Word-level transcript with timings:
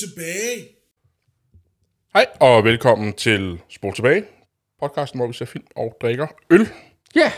Tilbage. 0.00 0.68
Hej, 2.14 2.26
og 2.40 2.64
velkommen 2.64 3.12
til 3.12 3.60
Spol 3.68 3.94
tilbage, 3.94 4.24
podcasten, 4.80 5.18
hvor 5.20 5.26
vi 5.26 5.32
ser 5.32 5.44
film 5.44 5.64
og 5.76 5.96
drikker 6.02 6.26
øl. 6.50 6.68
Ja, 7.16 7.32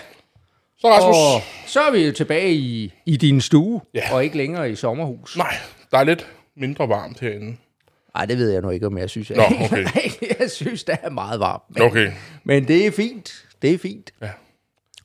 Så 0.79 0.89
Rasmus, 0.89 1.17
og 1.17 1.69
så 1.69 1.81
er 1.81 1.91
vi 1.93 2.07
jo 2.07 2.13
tilbage 2.13 2.53
i, 2.53 2.93
i 3.07 3.17
din 3.17 3.41
stue, 3.41 3.81
Ja. 3.95 4.15
og 4.15 4.25
ikke 4.25 4.37
længere 4.37 4.71
i 4.71 4.75
sommerhus. 4.75 5.37
nej, 5.37 5.55
der 5.91 5.99
er 5.99 6.05
lidt 6.05 6.27
mindre 6.57 6.89
varmt 6.89 7.21
herinde. 7.21 7.57
Nej, 8.15 8.27
det 8.27 8.39
ved 8.39 8.51
jeg 8.51 8.63
nu 8.63 8.71
ikke, 8.71 8.87
om 8.87 8.99
jeg 8.99 9.11
synes. 9.11 9.31
Jeg, 9.31 9.37
Nå, 9.37 9.65
okay. 9.65 9.87
jeg 10.41 10.51
synes, 10.51 10.85
det 10.85 10.97
er 11.03 11.11
meget 11.11 11.41
varmt. 11.41 11.63
Men, 11.69 11.83
Okay, 11.83 12.13
men 12.45 12.69
det 12.69 12.87
er 12.87 12.91
fint. 12.91 13.47
Det 13.63 13.75
er 13.75 13.79
fint. 13.79 14.11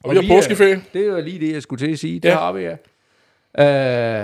og 0.03 0.11
vi 0.11 0.15
har 0.27 0.35
påskeferie. 0.35 0.81
Det 0.93 1.11
var 1.11 1.21
lige 1.21 1.39
det, 1.47 1.53
jeg 1.53 1.61
skulle 1.61 1.87
til 1.87 1.91
at 1.93 1.99
sige. 1.99 2.19
Det 2.19 2.29
Ja. 2.29 2.35
har 2.35 2.51
vi, 2.51 2.61
ja. 2.63 2.73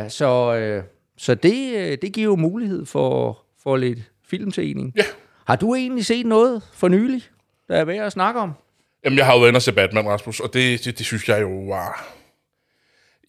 Uh, 0.03 0.09
så 0.09 0.55
øh, 0.55 0.83
så 1.21 1.35
det, 1.35 1.75
øh, 1.77 1.97
det 2.01 2.13
giver 2.13 2.25
jo 2.25 2.35
mulighed 2.35 2.85
for, 2.85 3.43
for 3.63 3.77
lidt 3.77 3.99
filmsening. 4.25 4.93
Ja. 4.95 5.03
Har 5.47 5.55
du 5.55 5.75
egentlig 5.75 6.05
set 6.05 6.25
noget 6.25 6.69
for 6.73 6.87
nylig, 6.87 7.23
der 7.67 7.75
er 7.75 7.85
værd 7.85 8.05
at 8.05 8.11
snakke 8.11 8.39
om? 8.39 8.53
Jamen, 9.05 9.17
jeg 9.17 9.25
har 9.25 9.33
jo 9.33 9.39
været 9.39 9.49
inde 9.49 9.57
og 9.57 9.61
se 9.61 9.71
Batman, 9.71 10.07
Rasmus, 10.07 10.39
og 10.39 10.53
det, 10.53 10.85
det, 10.85 10.97
det 10.97 11.05
synes 11.05 11.29
jeg 11.29 11.41
jo 11.41 11.59
var... 11.59 12.13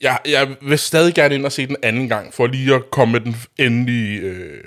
Jeg, 0.01 0.19
jeg 0.27 0.57
vil 0.63 0.79
stadig 0.79 1.15
gerne 1.15 1.35
ind 1.35 1.47
og 1.47 1.53
se 1.53 1.67
den 1.67 1.77
anden 1.83 2.09
gang, 2.09 2.35
for 2.35 2.47
lige 2.47 2.75
at 2.75 2.91
komme 2.91 3.13
med 3.13 3.21
den 3.21 3.37
endelige 3.59 4.21
øh, 4.21 4.65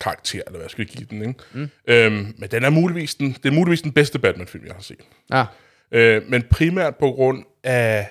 karakter, 0.00 0.42
eller 0.46 0.58
hvad 0.58 0.64
jeg 0.64 0.70
skal 0.70 0.86
give 0.86 1.06
den, 1.10 1.22
ikke? 1.28 1.34
Mm. 1.52 1.68
Øhm, 1.86 2.34
men 2.38 2.50
den 2.50 2.64
er 2.64 2.70
muligvis 2.70 3.14
den, 3.14 3.32
det 3.32 3.46
er 3.46 3.52
muligvis 3.52 3.82
den 3.82 3.92
bedste 3.92 4.18
Batman-film, 4.18 4.66
jeg 4.66 4.74
har 4.74 4.82
set. 4.82 5.00
Ja. 5.32 5.44
Øh, 5.92 6.22
men 6.28 6.42
primært 6.50 6.96
på 6.96 7.10
grund 7.10 7.44
af 7.64 8.10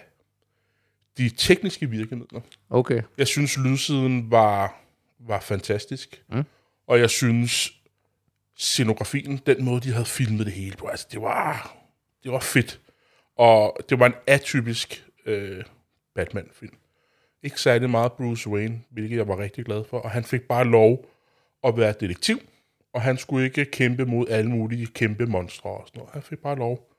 de 1.18 1.30
tekniske 1.30 1.90
virkemidler. 1.90 2.42
Okay. 2.70 3.02
Jeg 3.18 3.28
synes, 3.28 3.58
lydsiden 3.58 4.32
var, 4.32 4.76
var 5.20 5.40
fantastisk. 5.40 6.24
Mm. 6.30 6.44
Og 6.88 7.00
jeg 7.00 7.10
synes, 7.10 7.74
scenografien, 8.56 9.42
den 9.46 9.66
måde, 9.66 9.82
de 9.82 9.92
havde 9.94 10.06
filmet 10.06 10.46
det 10.46 10.54
hele 10.54 10.76
på, 10.76 10.88
altså, 10.88 11.08
det 11.12 11.22
var, 11.22 11.78
det 12.24 12.32
var 12.32 12.40
fedt. 12.40 12.82
Og 13.38 13.78
det 13.90 14.00
var 14.00 14.06
en 14.06 14.14
atypisk 14.28 15.06
øh, 15.26 15.64
Batman-film. 16.16 16.76
Ikke 17.44 17.62
særlig 17.62 17.90
meget 17.90 18.14
Bruce 18.14 18.50
Wayne, 18.50 18.82
hvilket 18.90 19.18
jeg 19.18 19.28
var 19.28 19.38
rigtig 19.40 19.66
glad 19.66 19.84
for. 19.90 20.00
Og 20.00 20.12
han 20.12 20.24
fik 20.24 20.42
bare 20.42 20.66
lov 20.66 21.06
at 21.64 21.78
være 21.78 21.94
detektiv, 22.00 22.40
og 22.94 23.02
han 23.02 23.18
skulle 23.18 23.46
ikke 23.46 23.66
kæmpe 23.66 24.06
mod 24.06 24.28
alle 24.30 24.50
mulige 24.50 24.86
kæmpe 24.86 25.26
monstre 25.26 25.70
og 25.70 25.84
sådan 25.88 26.00
noget. 26.00 26.14
Han 26.14 26.22
fik 26.22 26.40
bare 26.40 26.56
lov 26.56 26.90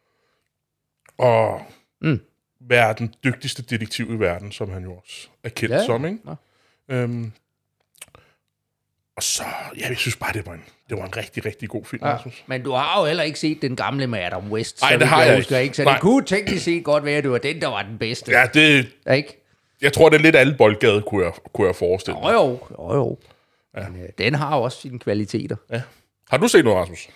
at 1.18 1.60
Mm. 2.00 2.20
Være 2.60 2.94
den 2.98 3.14
dygtigste 3.24 3.62
detektiv 3.62 4.10
i 4.14 4.14
verden, 4.18 4.52
som 4.52 4.70
han 4.70 4.82
jo 4.82 4.92
også 4.94 5.28
er 5.44 5.48
kendt 5.48 5.74
Ja, 5.74 5.86
som, 5.86 6.06
ikke? 6.06 6.18
ja. 6.88 6.94
Øhm, 6.94 7.32
og 9.16 9.22
så, 9.22 9.44
ja, 9.80 9.88
jeg 9.88 9.96
synes 9.96 10.16
bare, 10.16 10.32
det 10.32 10.46
var 10.46 10.52
en, 10.52 10.64
det 10.90 10.98
var 10.98 11.04
en 11.04 11.16
rigtig, 11.16 11.44
rigtig 11.46 11.68
god 11.68 11.84
film, 11.84 12.02
Ja. 12.06 12.14
Rasmus. 12.14 12.44
Men 12.46 12.62
du 12.62 12.72
har 12.72 13.00
jo 13.00 13.06
heller 13.06 13.22
ikke 13.22 13.38
set 13.38 13.62
den 13.62 13.76
gamle 13.76 14.06
med 14.06 14.18
Adam 14.18 14.52
West. 14.52 14.80
Nej, 14.80 14.92
så 14.92 14.98
det 14.98 15.06
har 15.08 15.22
jeg 15.24 15.36
husker, 15.36 15.58
ikke. 15.58 15.76
Så 15.76 15.84
Nej. 15.84 15.92
det 15.92 16.00
kunne 16.02 16.24
teknisk 16.24 16.64
set 16.64 16.84
godt 16.84 17.04
være, 17.04 17.16
at 17.16 17.22
det 17.24 17.30
var 17.32 17.38
den, 17.38 17.60
der 17.60 17.66
var 17.68 17.82
den 17.82 17.98
bedste. 17.98 18.32
Ja, 18.32 18.46
det, 18.54 18.88
Ja. 19.06 19.12
Ikke? 19.12 19.44
jeg 19.80 19.92
tror, 19.92 20.08
det 20.08 20.16
er 20.18 20.22
lidt 20.22 20.36
alle 20.36 20.54
boldgade, 20.58 21.02
kunne 21.02 21.24
jeg, 21.24 21.32
kunne 21.52 21.66
jeg 21.66 21.76
forestille 21.76 22.18
Jo 22.18 22.22
mig. 22.24 22.32
jo, 22.32 22.58
jo, 22.78 22.94
jo. 22.94 23.18
Ja. 23.76 23.88
Men, 23.88 24.02
øh, 24.02 24.08
den 24.18 24.34
har 24.34 24.56
også 24.56 24.80
sine 24.80 24.98
kvaliteter. 24.98 25.56
Ja. 25.70 25.82
Har 26.30 26.36
du 26.36 26.48
set 26.48 26.64
noget, 26.64 26.78
Rasmus? 26.80 27.08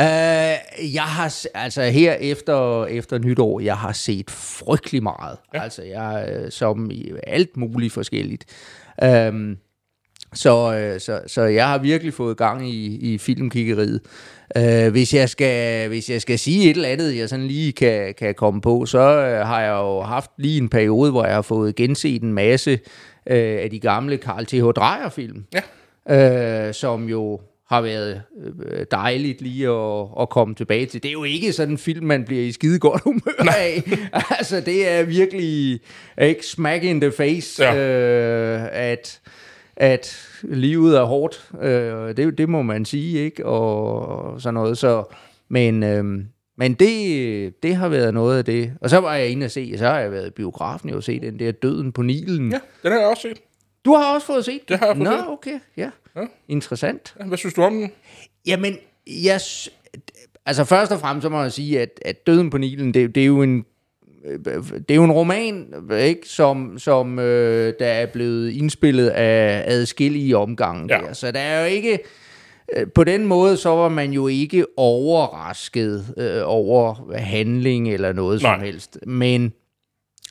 Uh, 0.00 0.94
jeg 0.94 1.02
har, 1.02 1.34
altså 1.54 1.82
her 1.82 2.12
efter, 2.12 2.84
efter 2.86 3.18
nytår, 3.18 3.60
jeg 3.60 3.76
har 3.76 3.92
set 3.92 4.30
frygtelig 4.30 5.02
meget. 5.02 5.38
Ja. 5.54 5.62
Altså 5.62 5.82
jeg, 5.82 6.28
øh, 6.32 6.50
som 6.50 6.90
i 6.90 7.12
alt 7.26 7.56
muligt 7.56 7.92
forskelligt. 7.92 8.44
Um, 9.04 9.56
så, 10.32 10.74
øh, 10.74 11.00
så, 11.00 11.20
så 11.26 11.42
jeg 11.42 11.68
har 11.68 11.78
virkelig 11.78 12.14
fået 12.14 12.36
gang 12.36 12.68
i, 12.70 12.96
i 13.14 13.18
filmkiggeriet. 13.18 14.00
Uh, 14.56 14.88
hvis, 14.92 15.14
jeg 15.14 15.28
skal, 15.28 15.88
hvis 15.88 16.10
jeg 16.10 16.22
skal 16.22 16.38
sige 16.38 16.70
et 16.70 16.76
eller 16.76 16.88
andet, 16.88 17.16
jeg 17.16 17.28
sådan 17.28 17.46
lige 17.46 17.72
kan, 17.72 18.14
kan 18.18 18.34
komme 18.34 18.60
på, 18.60 18.86
så 18.86 18.98
uh, 18.98 19.46
har 19.48 19.60
jeg 19.60 19.72
jo 19.72 20.00
haft 20.02 20.30
lige 20.38 20.58
en 20.58 20.68
periode, 20.68 21.10
hvor 21.10 21.24
jeg 21.24 21.34
har 21.34 21.42
fået 21.42 21.74
genset 21.74 22.22
en 22.22 22.32
masse 22.32 22.72
uh, 22.72 23.36
af 23.36 23.68
de 23.70 23.80
gamle 23.80 24.16
Carl 24.16 24.46
T.H. 24.46 24.64
Dreyer-film 24.64 25.44
Ja. 26.08 26.68
øh, 26.68 26.74
som 26.74 27.08
jo 27.08 27.40
har 27.68 27.80
været 27.80 28.22
øh, 28.66 28.86
dejligt 28.90 29.40
lige 29.42 29.68
at, 29.68 30.06
at 30.20 30.28
komme 30.28 30.54
tilbage 30.54 30.86
til. 30.86 31.02
Det 31.02 31.08
er 31.08 31.12
jo 31.12 31.24
ikke 31.24 31.52
sådan 31.52 31.74
en 31.74 31.78
film, 31.78 32.06
man 32.06 32.24
bliver 32.24 32.42
i 32.42 32.52
skide 32.52 32.78
godt 32.78 33.02
humør 33.04 33.52
af. 33.58 33.82
altså, 34.30 34.60
det 34.60 34.88
er 34.88 35.02
virkelig 35.02 35.80
ikke 36.22 36.46
smack 36.46 36.84
in 36.84 37.00
the 37.00 37.12
face, 37.12 37.62
Ja. 37.64 37.76
øh, 37.76 38.68
at, 38.72 39.20
at 39.76 40.28
livet 40.42 40.96
er 40.98 41.04
hårdt. 41.04 41.50
Øh, 41.62 42.16
det, 42.16 42.38
det 42.38 42.48
må 42.48 42.62
man 42.62 42.84
sige, 42.84 43.18
ikke? 43.24 43.46
Og, 43.46 44.40
sådan 44.40 44.54
noget. 44.54 44.78
Så, 44.78 45.04
men 45.48 45.82
øh, 45.82 46.04
men 46.58 46.74
det, 46.74 47.62
det 47.62 47.76
har 47.76 47.88
været 47.88 48.14
noget 48.14 48.38
af 48.38 48.44
det. 48.44 48.72
Og 48.80 48.90
så 48.90 48.98
var 49.00 49.14
jeg 49.14 49.28
inde 49.28 49.44
og 49.44 49.50
se, 49.50 49.78
så 49.78 49.86
har 49.86 49.98
jeg 50.00 50.12
været 50.12 50.26
i 50.26 50.30
biografen 50.30 50.90
og 50.90 51.02
set 51.02 51.22
den 51.22 51.38
der 51.38 51.52
Døden 51.52 51.92
på 51.92 52.02
Nilen. 52.02 52.52
Ja, 52.52 52.58
den 52.82 52.92
har 52.92 52.98
jeg 52.98 53.08
også 53.08 53.22
set. 53.22 53.38
Du 53.84 53.94
har 53.94 54.14
også 54.14 54.26
fået 54.26 54.44
set? 54.44 54.60
Det 54.68 54.78
har 54.78 54.86
jeg 54.86 54.96
fået 54.96 55.04
Nå, 55.08 55.16
set. 55.16 55.28
okay, 55.28 55.58
ja. 55.76 55.90
Ja. 56.16 56.20
Interessant. 56.48 57.14
Ja, 57.20 57.24
Hvad 57.24 57.38
synes 57.38 57.54
du 57.54 57.62
om 57.62 57.74
den? 57.74 57.90
Jamen, 58.46 58.76
jeg, 59.06 59.40
altså 60.46 60.64
først 60.64 60.92
og 60.92 61.00
fremmest 61.00 61.22
så 61.22 61.28
må 61.28 61.42
jeg 61.42 61.52
sige, 61.52 61.80
at, 61.80 62.00
at 62.04 62.26
Døden 62.26 62.50
på 62.50 62.58
Nilen, 62.58 62.94
det, 62.94 63.14
det 63.14 63.20
er 63.20 63.26
jo 63.26 63.42
en 63.42 63.64
øh, 64.24 64.38
det 64.88 64.90
er 64.90 64.94
jo 64.94 65.04
en 65.04 65.12
roman, 65.12 65.66
ikke, 66.00 66.28
som, 66.28 66.78
som 66.78 67.18
øh, 67.18 67.74
der 67.78 67.86
er 67.86 68.06
blevet 68.06 68.50
indspillet 68.50 69.08
af 69.08 69.64
adskillige 69.66 70.36
omgange. 70.36 70.94
Ja. 70.94 71.06
Der. 71.06 71.12
Så 71.12 71.30
der 71.30 71.40
er 71.40 71.60
jo 71.60 71.66
ikke... 71.66 71.98
øh, 72.76 72.86
På 72.94 73.04
den 73.04 73.26
måde, 73.26 73.56
så 73.56 73.68
var 73.68 73.88
man 73.88 74.12
jo 74.12 74.26
ikke 74.26 74.66
overrasket 74.76 76.14
øh, 76.16 76.42
over 76.44 77.12
handling 77.16 77.92
eller 77.94 78.12
noget 78.12 78.42
Nej. 78.42 78.54
som 78.54 78.64
helst. 78.64 78.98
Men, 79.06 79.52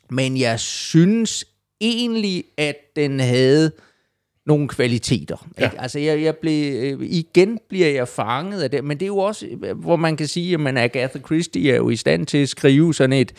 men 0.09 0.37
jeg 0.37 0.59
synes 0.59 1.45
egentlig, 1.81 2.43
at 2.57 2.75
den 2.95 3.19
havde 3.19 3.71
nogle 4.45 4.67
kvaliteter. 4.67 5.47
Ja. 5.59 5.63
Ikke? 5.65 5.81
Altså, 5.81 5.99
jeg, 5.99 6.21
jeg 6.23 6.35
blev, 6.37 6.73
øh, 6.83 6.99
igen 7.09 7.59
bliver 7.69 7.87
jeg 7.87 8.07
fanget 8.07 8.61
af 8.63 8.71
det, 8.71 8.83
men 8.83 8.97
det 8.97 9.05
er 9.05 9.07
jo 9.07 9.17
også, 9.17 9.45
øh, 9.63 9.77
hvor 9.79 9.95
man 9.95 10.17
kan 10.17 10.27
sige, 10.27 10.53
at 10.53 10.59
man 10.59 10.77
Agatha 10.77 11.19
Christie 11.19 11.71
er 11.71 11.75
jo 11.75 11.89
i 11.89 11.95
stand 11.95 12.25
til 12.25 12.37
at 12.37 12.49
skrive 12.49 12.93
sådan 12.93 13.13
et, 13.13 13.31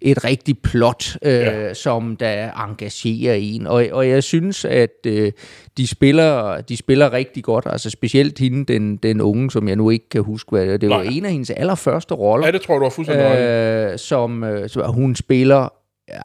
et 0.00 0.24
rigtigt 0.24 0.62
plot, 0.62 1.16
øh, 1.22 1.32
Ja. 1.32 1.74
som 1.74 2.16
der 2.16 2.50
engagerer 2.68 3.34
en, 3.34 3.66
og, 3.66 3.86
og 3.92 4.08
jeg 4.08 4.22
synes, 4.22 4.64
at 4.64 4.90
øh, 5.06 5.32
de, 5.76 5.86
spiller, 5.86 6.60
de 6.60 6.76
spiller 6.76 7.12
rigtig 7.12 7.44
godt, 7.44 7.66
altså 7.70 7.90
specielt 7.90 8.38
hende, 8.38 8.72
den, 8.72 8.96
den 8.96 9.20
unge, 9.20 9.50
som 9.50 9.68
jeg 9.68 9.76
nu 9.76 9.90
ikke 9.90 10.08
kan 10.08 10.22
huske, 10.22 10.50
hvad 10.50 10.64
det 10.66 10.72
er. 10.74 10.76
det 10.78 10.90
var 10.90 11.02
en 11.02 11.24
af 11.24 11.32
hendes 11.32 11.50
allerførste 11.50 12.14
roller, 12.14 12.46
Ja, 12.46 12.52
det 12.52 12.60
tror 12.62 12.74
jeg, 12.74 12.80
du 12.80 12.84
har 12.84 12.90
fuldstændig 12.90 13.38
øh, 13.38 13.98
som, 13.98 14.44
øh, 14.44 14.68
som 14.68 14.92
hun 14.94 15.16
spiller, 15.16 15.68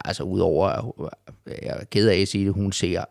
altså 0.04 0.22
udover, 0.22 0.80
hun- 0.82 1.08
jeg 1.62 1.76
er 1.80 1.84
ked 1.92 2.08
af 2.08 2.16
at 2.20 2.28
sige 2.28 2.44
det, 2.44 2.52
hun 2.54 2.72
ser 2.72 3.04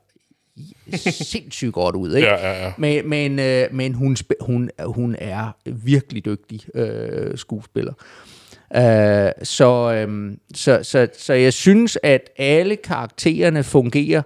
sindssygt 0.95 1.73
godt 1.73 1.95
ud, 1.95 2.16
ikke? 2.16 2.28
Ja, 2.28 2.47
ja, 2.51 2.66
ja. 2.66 2.72
Men, 2.78 3.09
men, 3.09 3.40
øh, 3.40 3.68
men 3.72 3.94
hun, 3.94 4.18
hun, 4.41 4.69
hun 4.85 5.16
er 5.19 5.56
virkelig 5.66 6.25
dygtig 6.25 6.59
øh, 6.75 7.38
skuespiller. 7.38 7.94
Øh, 8.75 9.31
så, 9.44 9.94
øh, 9.94 10.31
så, 10.56 10.79
så, 10.84 11.07
så 11.18 11.34
jeg 11.34 11.53
synes, 11.53 11.97
at 12.03 12.29
alle 12.38 12.75
karaktererne 12.75 13.63
fungerer 13.63 14.22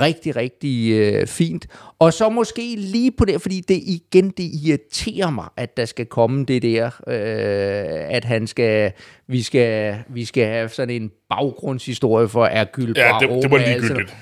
rigtig, 0.00 0.36
rigtig 0.36 0.92
øh, 0.92 1.26
fint. 1.26 1.66
Og 1.98 2.12
så 2.12 2.28
måske 2.28 2.74
lige 2.76 3.10
på 3.10 3.24
det, 3.24 3.42
fordi 3.42 3.60
det 3.60 3.74
igen, 3.86 4.30
det 4.30 4.50
irriterer 4.64 5.30
mig, 5.30 5.46
at 5.56 5.76
der 5.76 5.84
skal 5.84 6.06
komme 6.06 6.44
det 6.44 6.62
der, 6.62 6.86
øh, 6.86 8.14
at 8.16 8.24
han 8.24 8.46
skal, 8.46 8.92
vi 9.26 9.42
skal, 9.42 9.96
vi 10.08 10.24
skal 10.24 10.46
have 10.46 10.68
sådan 10.68 11.02
en 11.02 11.10
baggrundshistorie 11.30 12.28
for 12.28 12.46
Hercule 12.46 12.94
Ja, 12.96 13.16
det- 13.20 13.42
det 13.42 13.50
var 13.50 13.58
ligegyldigt. 13.58 13.92
noget. 13.92 14.14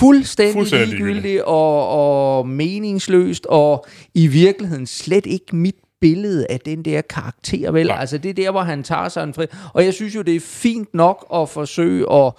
Fuldstændig, 0.00 0.54
Fuldstændig 0.54 0.88
ligegyldigt. 0.88 1.42
og, 1.42 1.88
og 1.88 2.48
meningsløst, 2.48 3.46
og 3.46 3.86
i 4.14 4.26
virkeligheden 4.26 4.86
slet 4.86 5.26
ikke 5.26 5.56
mit 5.56 5.74
billede 6.00 6.46
af 6.50 6.60
den 6.60 6.84
der 6.84 7.00
karakter, 7.00 7.70
vel? 7.70 7.86
Nej. 7.86 7.96
Altså 8.00 8.18
det 8.18 8.28
er 8.28 8.34
der, 8.34 8.50
hvor 8.50 8.60
han 8.60 8.82
tager 8.82 9.08
sig 9.08 9.24
en 9.24 9.34
fri. 9.34 9.46
Og 9.74 9.84
jeg 9.84 9.94
synes 9.94 10.14
jo, 10.14 10.22
det 10.22 10.36
er 10.36 10.40
fint 10.40 10.94
nok 10.94 11.26
at 11.34 11.48
forsøge 11.48 12.12
at 12.12 12.32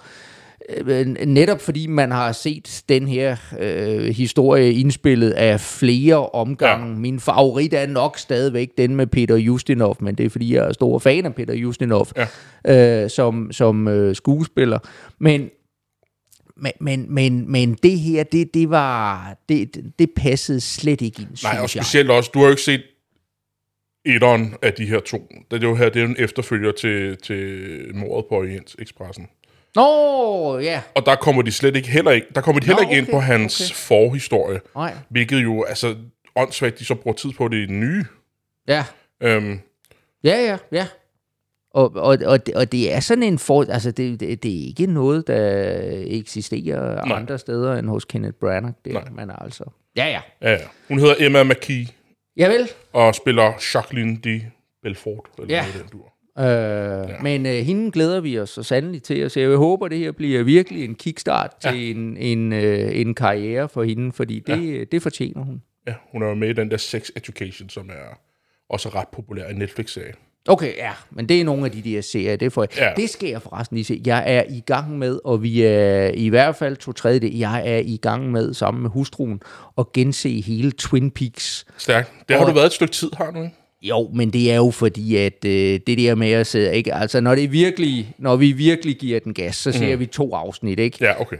øh, 0.86 1.06
netop 1.26 1.60
fordi 1.60 1.86
man 1.86 2.10
har 2.10 2.32
set 2.32 2.82
den 2.88 3.08
her 3.08 3.36
øh, 3.60 4.04
historie 4.04 4.72
indspillet 4.72 5.30
af 5.30 5.60
flere 5.60 6.26
omgange. 6.28 6.88
Ja. 6.88 6.94
Min 6.94 7.20
favorit 7.20 7.74
er 7.74 7.86
nok 7.86 8.18
stadigvæk 8.18 8.70
den 8.78 8.96
med 8.96 9.06
Peter 9.06 9.36
Justinov, 9.36 9.96
men 10.00 10.14
det 10.14 10.26
er 10.26 10.30
fordi, 10.30 10.54
jeg 10.54 10.68
er 10.68 10.72
stor 10.72 10.98
fan 10.98 11.24
af 11.24 11.34
Peter 11.34 11.54
Justinov 11.54 12.08
ja. 12.66 13.04
øh, 13.04 13.10
som, 13.10 13.52
som 13.52 13.88
øh, 13.88 14.16
skuespiller. 14.16 14.78
Men 15.18 15.50
men, 16.56 16.72
men, 16.80 17.14
men, 17.14 17.52
men 17.52 17.74
det 17.74 17.98
her, 17.98 18.22
det, 18.22 18.54
det 18.54 18.70
var, 18.70 19.36
det, 19.48 19.92
det 19.98 20.10
passede 20.16 20.60
slet 20.60 21.00
ikke 21.00 21.22
ind, 21.22 21.28
Nej, 21.42 21.58
og 21.62 21.68
synes 21.70 21.76
jeg. 21.76 21.84
specielt 21.84 22.10
også, 22.10 22.30
du 22.34 22.38
har 22.38 22.46
jo 22.46 22.50
ikke 22.50 22.62
set 22.62 22.82
etteren 24.04 24.54
af 24.62 24.72
de 24.72 24.86
her 24.86 25.00
to. 25.00 25.28
Det 25.50 25.64
er 25.64 25.68
jo 25.68 25.74
her, 25.74 25.88
det 25.88 26.02
er 26.02 26.06
en 26.06 26.16
efterfølger 26.18 26.72
til, 26.72 27.16
til 27.16 27.70
mordet 27.94 28.26
på 28.28 28.34
Orients 28.34 28.76
Expressen. 28.78 29.28
Nå, 29.74 30.58
ja. 30.58 30.82
Og 30.94 31.06
der 31.06 31.14
kommer 31.16 31.42
de 31.42 31.52
slet 31.52 31.76
ikke 31.76 31.88
heller 31.88 32.10
ikke, 32.10 32.26
der 32.34 32.40
kommer 32.40 32.60
de 32.60 32.66
heller 32.66 32.82
Nå, 32.82 32.88
ikke 32.88 32.98
ind 32.98 33.06
okay, 33.06 33.12
på 33.12 33.20
hans 33.20 33.60
okay. 33.60 33.74
forhistorie. 33.74 34.60
Nej. 34.74 34.94
Hvilket 35.08 35.42
jo, 35.42 35.62
altså, 35.64 35.96
åndssvagt, 36.36 36.78
de 36.78 36.84
så 36.84 36.94
bruger 36.94 37.16
tid 37.16 37.32
på 37.32 37.48
det 37.48 37.56
i 37.56 37.66
den 37.66 37.80
nye. 37.80 38.04
Ja, 38.68 38.84
Øhm, 39.22 39.60
ja, 40.24 40.36
ja, 40.46 40.56
ja. 40.72 40.86
Og, 41.74 41.92
og, 41.96 42.18
og, 42.26 42.46
det, 42.46 42.54
og 42.54 42.72
det 42.72 42.92
er 42.94 43.00
sådan 43.00 43.22
en 43.22 43.38
for... 43.38 43.64
Altså, 43.72 43.90
det, 43.90 44.20
det, 44.20 44.42
det 44.42 44.50
er 44.62 44.66
ikke 44.66 44.86
noget, 44.86 45.26
der 45.26 46.02
eksisterer 46.06 47.04
Nej. 47.06 47.16
Andre 47.18 47.38
steder 47.38 47.74
end 47.74 47.88
hos 47.88 48.04
Kenneth 48.04 48.34
Branagh. 48.40 48.74
Det, 48.84 48.92
Nej. 48.92 49.04
men 49.16 49.30
altså... 49.40 49.64
Ja, 49.96 50.06
ja. 50.06 50.20
ja, 50.42 50.50
ja. 50.52 50.58
Hun 50.88 50.98
hedder 50.98 51.14
Emma 51.18 51.42
McKee 51.44 51.86
Ja 52.36 52.48
vel. 52.48 52.68
og 52.92 53.14
spiller 53.14 53.52
Jacqueline 53.74 54.16
de 54.24 54.42
Belfort. 54.82 55.26
Eller 55.38 55.54
Ja. 55.54 55.62
noget 55.62 55.74
den 55.82 55.98
dur. 56.00 56.12
Øh, 56.38 57.08
ja. 57.10 57.22
Men 57.22 57.46
øh, 57.46 57.52
hende 57.52 57.90
glæder 57.92 58.20
vi 58.20 58.38
os 58.38 58.50
så 58.50 58.62
sandelig 58.62 59.02
til 59.02 59.14
at 59.18 59.32
se. 59.32 59.40
Jeg 59.40 59.56
håber, 59.56 59.88
det 59.88 59.98
her 59.98 60.12
bliver 60.12 60.42
virkelig 60.42 60.84
en 60.84 60.94
kickstart 60.94 61.50
Ja. 61.64 61.70
til 61.70 61.96
en, 61.96 62.16
en, 62.16 62.52
øh, 62.52 63.00
en 63.00 63.14
karriere 63.14 63.68
for 63.68 63.82
hende, 63.82 64.12
fordi 64.12 64.40
det, 64.46 64.78
ja. 64.78 64.84
det 64.84 65.02
fortjener 65.02 65.44
hun. 65.44 65.62
Ja, 65.86 65.94
hun 66.12 66.22
er 66.22 66.26
jo 66.28 66.34
med 66.34 66.48
i 66.48 66.52
den 66.52 66.70
der 66.70 66.76
Sex 66.76 67.10
Education, 67.16 67.68
som 67.68 67.88
er 67.90 68.18
også 68.70 68.88
ret 68.88 69.08
populær 69.12 69.48
i 69.48 69.54
Netflix-serie. 69.54 70.12
Okay, 70.48 70.76
ja, 70.76 70.90
men 71.10 71.28
det 71.28 71.40
er 71.40 71.44
nogle 71.44 71.64
af 71.64 71.70
de 71.70 71.82
der 71.82 72.00
serier, 72.00 72.36
det 72.36 72.52
får 72.52 72.62
jeg. 72.62 72.68
Ja. 72.76 73.02
Det 73.02 73.10
skal 73.10 73.28
jeg 73.28 73.42
forresten 73.42 73.74
lige 73.74 73.84
se. 73.84 74.02
Jeg 74.06 74.22
er 74.26 74.42
i 74.50 74.60
gang 74.66 74.98
med, 74.98 75.18
og 75.24 75.42
vi 75.42 75.62
er 75.62 76.08
i 76.14 76.28
hvert 76.28 76.56
fald 76.56 76.76
to 76.76 76.92
tredje, 76.92 77.30
jeg 77.38 77.62
er 77.68 77.78
i 77.84 77.96
gang 78.02 78.30
med 78.30 78.54
sammen 78.54 78.82
med 78.82 78.90
hustruen 78.90 79.40
at 79.78 79.92
gense 79.92 80.40
hele 80.40 80.70
Twin 80.72 81.10
Peaks. 81.10 81.64
Stærkt. 81.78 82.12
Det 82.28 82.36
har 82.36 82.42
Og- 82.44 82.48
du 82.50 82.54
været 82.54 82.66
et 82.66 82.72
stykke 82.72 82.92
tid, 82.94 83.10
har 83.16 83.30
du 83.30 83.42
ikke? 83.42 83.54
Jo, 83.82 84.10
men 84.14 84.30
det 84.30 84.52
er 84.52 84.56
jo 84.56 84.70
fordi, 84.70 85.16
at 85.16 85.44
øh, 85.44 85.80
det 85.86 85.98
der 85.98 86.14
med 86.14 86.30
at 86.30 86.46
sidde, 86.46 86.76
ikke? 86.76 86.94
Altså, 86.94 87.20
når, 87.20 87.34
det 87.34 87.52
virkelig, 87.52 88.14
når 88.18 88.36
vi 88.36 88.52
virkelig 88.52 88.96
giver 88.96 89.20
den 89.20 89.34
gas, 89.34 89.56
så 89.56 89.72
ser 89.72 89.96
vi 89.96 90.06
to 90.06 90.34
afsnit, 90.34 90.78
ikke? 90.78 90.98
Ja, 91.00 91.12
okay. 91.20 91.36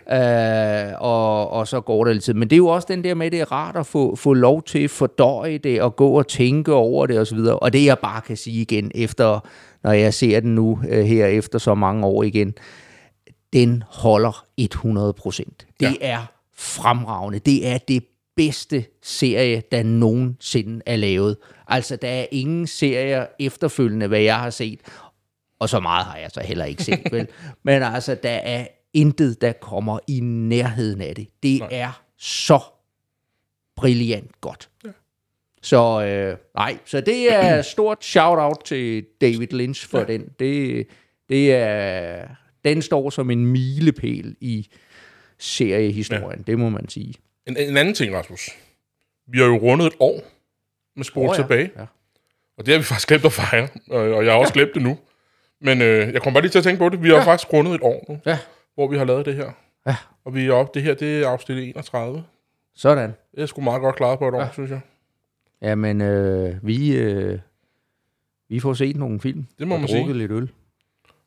Øh, 0.92 0.94
og, 1.00 1.50
og 1.50 1.68
så 1.68 1.80
går 1.80 2.04
der 2.04 2.12
lidt 2.12 2.24
tid. 2.24 2.34
Men 2.34 2.50
det 2.50 2.56
er 2.56 2.58
jo 2.58 2.66
også 2.66 2.86
den 2.90 3.04
der 3.04 3.14
med, 3.14 3.26
at 3.26 3.32
det 3.32 3.40
er 3.40 3.52
rart 3.52 3.76
at 3.76 3.86
få, 3.86 4.16
få 4.16 4.32
lov 4.32 4.62
til 4.62 4.78
at 4.78 4.90
fordøje 4.90 5.58
det, 5.58 5.82
og 5.82 5.96
gå 5.96 6.08
og 6.18 6.28
tænke 6.28 6.72
over 6.74 7.06
det 7.06 7.18
osv. 7.20 7.38
Og 7.38 7.72
det 7.72 7.84
jeg 7.84 7.98
bare 7.98 8.20
kan 8.20 8.36
sige 8.36 8.60
igen, 8.60 8.90
efter, 8.94 9.40
når 9.84 9.92
jeg 9.92 10.14
ser 10.14 10.40
den 10.40 10.54
nu 10.54 10.80
øh, 10.88 11.04
her 11.04 11.26
efter 11.26 11.58
så 11.58 11.74
mange 11.74 12.06
år 12.06 12.22
igen, 12.22 12.54
den 13.52 13.82
holder 13.88 14.44
100 14.56 15.12
procent. 15.12 15.66
Det 15.80 15.86
Ja. 15.86 15.92
ja. 16.00 16.12
er 16.12 16.18
fremragende. 16.56 17.38
Det 17.38 17.68
er 17.68 17.78
det 17.78 18.04
bedste 18.37 18.84
serie, 19.02 19.62
der 19.73 19.82
nogensinde 19.82 20.82
er 20.87 20.96
lavet. 20.96 21.37
Altså, 21.69 21.96
der 21.96 22.08
er 22.08 22.26
ingen 22.31 22.67
serier 22.67 23.26
efterfølgende, 23.40 24.06
hvad 24.06 24.20
jeg 24.20 24.38
har 24.38 24.50
set, 24.50 24.81
og 25.58 25.69
så 25.69 25.81
meget 25.81 26.06
har 26.06 26.17
jeg 26.17 26.31
så 26.31 26.40
heller 26.40 26.64
ikke 26.64 26.84
set, 26.84 27.12
vel? 27.12 27.29
Men 27.64 27.82
altså, 27.82 28.14
der 28.14 28.31
er 28.31 28.67
intet, 28.93 29.40
der 29.40 29.52
kommer 29.52 29.99
i 30.06 30.20
nærheden 30.20 31.00
af 31.00 31.14
det. 31.14 31.29
Det 31.43 31.58
Nej. 31.58 31.69
nej. 31.70 31.79
er 31.79 32.02
så 32.19 32.61
brilliant 33.76 34.40
godt. 34.40 34.69
Ja. 34.85 34.90
Så 35.62 36.05
øh, 36.05 36.37
nej, 36.55 36.78
så 36.85 37.00
det 37.00 37.32
er 37.32 37.62
stort 37.73 38.05
shout-out 38.05 38.62
til 38.64 39.05
David 39.20 39.46
Lynch 39.46 39.88
for 39.88 39.99
ja. 39.99 40.05
den. 40.05 40.28
Det, 40.38 40.87
det 41.28 41.55
er, 41.55 42.26
den 42.64 42.82
står 42.82 43.11
som 43.11 43.31
en 43.31 43.46
milepæl 43.46 44.37
i 44.40 44.69
seriehistorien, 45.38 46.44
ja. 46.46 46.52
det 46.52 46.58
må 46.58 46.69
man 46.69 46.88
sige. 46.88 47.14
En, 47.46 47.56
en 47.56 47.76
anden 47.76 47.94
ting, 47.94 48.14
Rasmus. 48.16 48.50
Vi 49.26 49.38
har 49.38 49.46
jo 49.46 49.56
rundet 49.56 49.86
et 49.86 49.92
år 50.00 50.20
med 50.96 51.04
spol 51.04 51.28
oh, 51.28 51.34
ja. 51.36 51.42
tilbage. 51.42 51.70
Ja. 51.76 51.86
Og 52.58 52.66
det 52.66 52.74
har 52.74 52.78
vi 52.78 52.84
faktisk 52.84 53.08
glemt 53.08 53.24
at 53.24 53.32
fejre. 53.32 53.68
Og, 53.90 54.24
jeg 54.24 54.32
har 54.32 54.38
også 54.40 54.52
glemt 54.52 54.70
det 54.74 54.82
nu. 54.82 54.98
Men 55.60 55.82
øh, 55.82 56.12
jeg 56.12 56.22
kommer 56.22 56.34
bare 56.34 56.42
lige 56.42 56.50
til 56.50 56.58
at 56.58 56.64
tænke 56.64 56.78
på 56.78 56.88
det. 56.88 57.02
Vi 57.02 57.08
har 57.08 57.16
ja. 57.16 57.22
faktisk 57.22 57.52
rundet 57.52 57.74
et 57.74 57.80
år 57.82 58.04
nu, 58.08 58.18
Ja, 58.26 58.38
hvor 58.74 58.88
vi 58.88 58.98
har 58.98 59.04
lavet 59.04 59.26
det 59.26 59.34
her. 59.34 59.50
Ja. 59.86 59.96
Og 60.24 60.34
vi 60.34 60.46
er 60.46 60.52
op, 60.52 60.74
det 60.74 60.82
her 60.82 60.94
det 60.94 61.22
er 61.22 61.28
afsnit 61.28 61.58
31. 61.58 62.24
sådan. 62.74 63.14
Det 63.34 63.42
er 63.42 63.46
sgu 63.46 63.60
meget 63.60 63.80
godt 63.80 63.96
klaret 63.96 64.18
på 64.18 64.28
et 64.28 64.34
år, 64.34 64.40
Ja. 64.40 64.48
synes 64.52 64.70
jeg. 64.70 64.80
Jamen, 65.62 66.00
øh, 66.00 66.66
vi, 66.66 66.96
øh, 66.96 67.38
vi 68.48 68.60
får 68.60 68.74
set 68.74 68.96
nogle 68.96 69.20
film. 69.20 69.46
Det 69.58 69.68
må 69.68 69.76
man 69.76 69.88
sige. 69.88 70.12
lidt 70.12 70.32
øl. 70.32 70.50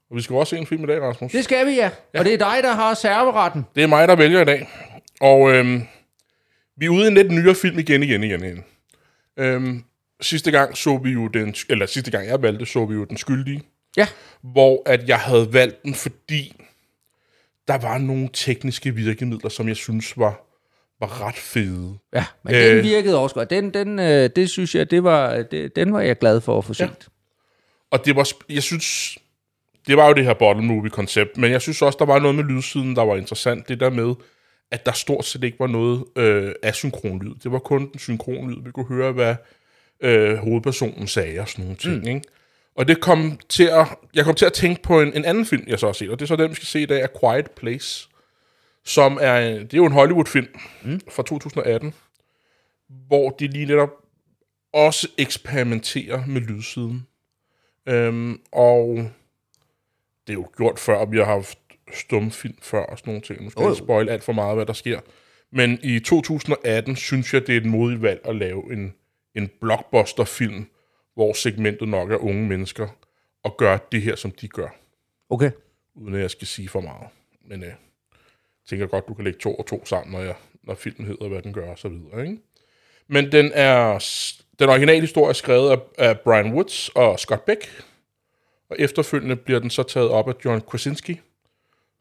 Og 0.10 0.16
vi 0.16 0.22
skal 0.22 0.36
også 0.36 0.50
se 0.50 0.58
en 0.58 0.66
film 0.66 0.84
i 0.84 0.88
dag, 0.88 1.02
Rasmus. 1.02 1.32
Det 1.32 1.44
skal 1.44 1.66
vi, 1.68 1.72
ja. 1.72 1.92
ja. 2.14 2.20
Og 2.20 2.26
det 2.26 2.34
er 2.34 2.38
dig, 2.38 2.58
der 2.64 2.74
har 2.74 2.94
serveretten. 2.94 3.66
Det 3.76 3.84
er 3.84 3.88
mig, 3.88 4.08
der 4.08 4.16
vælger 4.16 4.42
i 4.42 4.46
dag. 4.46 4.70
Og 5.22 5.52
øhm, 5.52 5.82
vi 6.78 6.86
er 6.86 6.90
ude 6.90 7.04
i 7.04 7.08
en 7.08 7.14
lidt 7.14 7.32
nyere 7.32 7.56
film 7.56 7.80
igen, 7.80 8.04
igen, 8.04 8.24
igen, 8.24 8.44
igen. 8.44 8.64
Øhm, 9.40 9.84
sidste 10.22 10.52
gang 10.52 10.78
så 10.78 10.98
vi 10.98 11.10
jo 11.10 11.28
den, 11.28 11.56
eller 11.70 11.86
sidste 11.86 12.12
gang 12.12 12.28
jeg 12.28 12.42
valgte, 12.42 12.66
så 12.66 12.86
vi 12.86 12.94
jo 12.94 13.04
Den 13.04 13.18
Skyldige. 13.18 13.62
Ja. 13.98 14.08
Hvor 14.42 14.82
at 14.86 15.08
jeg 15.08 15.20
havde 15.20 15.54
valgt 15.54 15.84
den, 15.84 15.94
fordi 15.94 16.56
der 17.68 17.78
var 17.78 17.98
nogle 17.98 18.30
tekniske 18.34 18.96
virkemidler, 18.96 19.50
som 19.50 19.68
jeg 19.68 19.76
synes 19.76 20.18
var, 20.18 20.42
var 21.00 21.28
ret 21.28 21.36
fede. 21.36 21.98
Ja, 22.14 22.26
men 22.44 22.56
Øh. 22.56 22.66
øh, 22.66 22.76
den 22.76 22.84
virkede 22.84 23.20
også 23.20 23.36
godt. 23.36 23.50
Den, 23.50 23.74
den, 23.74 24.00
øh, 24.00 24.30
det 24.36 24.50
synes 24.50 24.76
jeg, 24.76 24.92
det 24.92 25.04
var, 25.04 25.42
det, 25.42 25.76
den 25.76 25.94
var 25.94 26.02
jeg 26.02 26.18
glad 26.18 26.42
for 26.42 26.58
at 26.58 26.66
få 26.66 26.74
set. 26.74 26.84
Ja. 26.84 26.90
Og 27.92 28.06
det 28.06 28.16
var, 28.16 28.28
jeg 28.50 28.64
synes, 28.64 29.18
det 29.88 29.98
var 29.98 30.08
jo 30.08 30.14
det 30.14 30.26
her 30.26 30.34
bottle 30.34 30.64
movie 30.64 30.90
koncept, 30.90 31.38
men 31.38 31.52
jeg 31.52 31.62
synes 31.62 31.82
også, 31.82 31.98
der 32.00 32.06
var 32.06 32.20
noget 32.20 32.36
med 32.36 32.44
lydsiden, 32.44 32.96
der 32.96 33.02
var 33.02 33.16
interessant. 33.16 33.70
Det 33.70 33.80
der 33.80 33.90
med, 33.90 34.16
at 34.72 34.86
der 34.86 34.92
stort 34.92 35.26
set 35.26 35.44
ikke 35.44 35.60
var 35.60 35.68
noget 35.68 36.06
øh, 36.16 36.54
asynkron 36.64 37.20
lyd. 37.20 37.36
Det 37.44 37.52
var 37.52 37.60
kun 37.60 37.92
den 37.92 38.00
synkron 38.00 38.52
lyd. 38.52 38.64
Vi 38.64 38.72
kunne 38.72 38.88
høre, 38.88 39.12
hvad 39.12 39.36
øh, 40.02 40.36
hovedpersonen 40.36 41.08
sagde 41.08 41.40
og 41.40 41.50
sådan 41.50 41.66
nogle 41.66 41.78
ting. 41.78 41.96
Mm. 41.96 42.08
Ikke? 42.08 42.22
Og 42.76 42.88
det 42.88 43.02
kom 43.02 43.40
til 43.50 43.64
at, 43.64 43.88
jeg 44.14 44.26
kom 44.26 44.36
til 44.36 44.46
at 44.46 44.54
tænke 44.54 44.82
på 44.82 45.02
en, 45.02 45.14
en 45.14 45.26
anden 45.26 45.46
film, 45.46 45.64
jeg 45.68 45.80
så 45.80 45.86
har 45.86 45.94
set, 45.94 46.10
og 46.10 46.20
det 46.20 46.26
er 46.26 46.28
så 46.28 46.36
den, 46.36 46.50
vi 46.50 46.56
skal 46.56 46.68
se 46.68 46.82
i 46.82 46.86
dag, 46.86 47.04
A 47.04 47.08
Quiet 47.20 47.52
Place, 47.52 48.10
som 48.84 49.18
er, 49.22 49.40
det 49.40 49.74
er 49.74 49.78
jo 49.78 49.86
en 49.86 49.92
Hollywood-film 49.92 50.48
mm. 50.84 51.00
fra 51.12 51.24
2018, 51.24 51.94
hvor 52.88 53.30
de 53.30 53.48
lige 53.48 53.66
netop 53.66 53.90
også 54.74 55.08
eksperimenterer 55.18 56.26
med 56.26 56.42
lydsiden. 56.42 57.08
Øhm, 57.88 58.42
og 58.52 59.12
det 60.28 60.34
er 60.34 60.38
jo 60.38 60.48
gjort 60.58 60.80
før, 60.80 60.96
og 60.96 61.12
vi 61.12 61.18
har 61.18 61.26
haft 61.26 61.60
stumfilm 61.94 62.56
før 62.62 62.84
og 62.84 62.98
sådan 62.98 63.12
nogle 63.12 63.22
ting. 63.22 63.44
Nu 63.44 63.50
skal 63.50 63.62
jeg 63.62 63.68
Jo, 63.68 63.74
ikke 63.74 63.84
spoil 63.84 64.10
alt 64.10 64.24
for 64.24 64.34
meget, 64.34 64.56
hvad 64.56 64.66
der 64.66 64.74
sker. 64.74 65.00
Men 65.52 65.80
i 65.84 66.00
2018 66.00 66.96
synes 66.96 67.34
jeg, 67.34 67.48
det 67.48 67.54
er 67.54 67.58
et 67.58 67.66
modigt 67.66 68.02
valg 68.02 68.22
at 68.26 68.36
lave 68.36 68.74
en, 68.74 68.94
en 69.36 69.50
blockbuster-film, 69.62 70.66
hvor 71.14 71.34
segmentet 71.34 71.88
nok 71.88 72.12
er 72.12 72.18
unge 72.18 72.48
mennesker, 72.48 72.88
og 73.44 73.58
gøre 73.58 73.80
det 73.92 74.02
her, 74.02 74.16
som 74.16 74.32
de 74.32 74.48
gør, 74.48 74.68
Okay. 75.30 75.52
uden 75.96 76.16
at 76.16 76.22
jeg 76.22 76.32
skal 76.32 76.48
sige 76.48 76.70
for 76.70 76.82
meget. 76.82 77.08
Men 77.48 77.64
øh, 77.64 77.68
jeg 77.68 77.76
tænker 78.70 78.88
godt, 78.88 79.08
du 79.08 79.14
kan 79.14 79.24
lægge 79.24 79.40
to 79.40 79.56
og 79.56 79.66
to 79.66 79.86
sammen, 79.86 80.12
når, 80.12 80.20
jeg, 80.20 80.36
når 80.64 80.76
filmen 80.76 81.08
hedder, 81.08 81.28
hvad 81.28 81.42
den 81.42 81.54
gør, 81.54 81.72
og 81.72 81.80
så 81.80 81.90
videre. 81.90 82.22
Ikke? 82.28 82.42
Men 83.08 83.32
den 83.32 83.52
er 83.54 84.00
den 84.60 84.70
originale 84.70 85.02
historie 85.02 85.30
er 85.30 85.34
skrevet 85.34 85.70
af, 85.70 85.78
af 85.98 86.20
Brian 86.20 86.54
Woods 86.54 86.90
og 86.90 87.20
Scott 87.20 87.46
Beck, 87.46 87.84
og 88.70 88.76
efterfølgende 88.80 89.36
bliver 89.36 89.60
den 89.60 89.70
så 89.70 89.84
taget 89.84 90.10
op 90.10 90.30
af 90.30 90.34
John 90.46 90.62
Krasinski, 90.62 91.22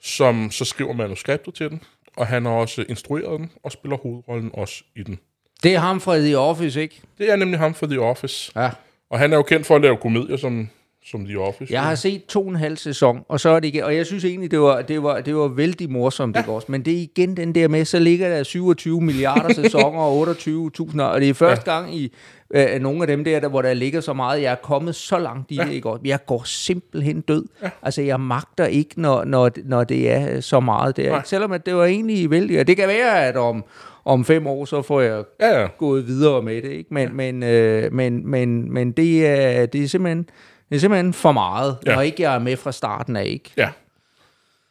som 0.02 0.50
så 0.50 0.64
skriver 0.64 0.92
manuskriptet 0.92 1.54
til 1.54 1.70
den, 1.70 1.82
og 2.16 2.26
han 2.26 2.44
har 2.44 2.52
også 2.52 2.84
instrueret 2.88 3.40
den, 3.40 3.50
og 3.64 3.72
spiller 3.72 3.96
hovedrollen 3.96 4.50
også 4.54 4.84
i 4.96 5.02
den. 5.02 5.18
Det 5.62 5.74
er 5.74 5.78
ham 5.78 6.00
fra 6.00 6.18
The 6.18 6.38
Office, 6.38 6.82
ikke? 6.82 7.00
Det 7.18 7.30
er 7.30 7.36
nemlig 7.36 7.58
ham 7.58 7.74
for 7.74 7.86
The 7.86 8.00
Office, 8.00 8.52
Ja. 8.56 8.70
og 9.10 9.18
han 9.18 9.32
er 9.32 9.36
jo 9.36 9.42
kendt 9.42 9.66
for 9.66 9.76
at 9.76 9.82
lave 9.82 9.96
komedier 9.96 10.36
som, 10.36 10.68
som 11.06 11.24
The 11.24 11.40
Office. 11.40 11.72
Jeg 11.72 11.82
har 11.82 11.94
set 11.94 12.24
to 12.24 12.42
og 12.42 12.48
en 12.48 12.56
halv 12.56 12.76
sæson, 12.76 13.20
og 13.28 13.40
så 13.40 13.48
er 13.48 13.60
det 13.60 13.68
igen, 13.68 13.84
og 13.84 13.96
jeg 13.96 14.06
synes 14.06 14.24
egentlig, 14.24 14.50
det 14.50 14.60
var, 14.60 14.82
det 14.82 15.02
var, 15.02 15.20
det 15.20 15.36
var 15.36 15.48
vældig 15.48 15.90
morsomt, 15.90 16.36
ja. 16.36 16.40
det 16.40 16.48
også. 16.48 16.66
Men 16.70 16.84
det 16.84 16.92
er 16.92 16.98
igen 16.98 17.36
den 17.36 17.54
der 17.54 17.68
med, 17.68 17.84
så 17.84 17.98
ligger 17.98 18.28
der 18.28 18.42
27 18.42 19.00
milliarder 19.00 19.54
sæsoner 19.54 20.00
og 20.00 20.28
28.000, 20.28 21.02
og 21.02 21.20
det 21.20 21.28
er 21.28 21.34
første 21.34 21.70
ja. 21.70 21.76
gang 21.76 21.96
i 21.96 22.12
øh, 22.54 22.80
nogle 22.80 23.00
af 23.00 23.06
dem 23.06 23.24
der, 23.24 23.40
der, 23.40 23.48
hvor 23.48 23.62
der 23.62 23.74
ligger 23.74 24.00
så 24.00 24.12
meget, 24.12 24.42
jeg 24.42 24.52
er 24.52 24.56
kommet 24.62 24.94
så 24.94 25.18
langt 25.18 25.50
i 25.50 25.54
ja. 25.54 25.64
det, 25.64 25.72
ikke 25.72 25.90
også? 25.90 26.02
Jeg 26.04 26.18
går 26.26 26.42
simpelthen 26.44 27.20
død. 27.20 27.44
Ja. 27.62 27.70
Altså, 27.82 28.02
jeg 28.02 28.20
magter 28.20 28.66
ikke, 28.66 29.00
når, 29.00 29.24
når, 29.24 29.50
når 29.64 29.84
det 29.84 30.10
er 30.10 30.40
så 30.40 30.60
meget 30.60 30.96
der. 30.96 31.16
Ikke? 31.16 31.28
Selvom 31.28 31.52
at 31.52 31.66
det 31.66 31.74
var 31.74 31.84
egentlig 31.84 32.30
vældig, 32.30 32.60
og 32.60 32.66
det 32.66 32.76
kan 32.76 32.88
være, 32.88 33.26
at 33.26 33.36
om, 33.36 33.64
om 34.04 34.24
fem 34.24 34.46
år, 34.46 34.64
så 34.64 34.82
får 34.82 35.00
jeg 35.00 35.24
Ja, 35.40 35.60
ja. 35.60 35.66
gået 35.78 36.06
videre 36.06 36.42
med 36.42 36.62
det, 36.62 36.70
ikke? 36.70 36.94
Men, 36.94 37.16
men, 37.16 37.42
øh, 37.42 37.92
men, 37.92 38.30
men, 38.30 38.72
men 38.72 38.92
det, 38.92 39.26
er, 39.26 39.66
det, 39.66 39.84
er 39.84 39.88
simpelthen, 39.88 40.28
det 40.74 40.78
er 40.78 40.80
simpelthen 40.80 41.12
for 41.12 41.32
meget, 41.32 41.78
Ja. 41.86 41.94
når 41.94 42.02
ikke 42.02 42.22
jeg 42.22 42.34
er 42.34 42.38
med 42.38 42.56
fra 42.56 42.72
starten 42.72 43.16
af, 43.16 43.24
ikke? 43.26 43.50
Ja. 43.56 43.70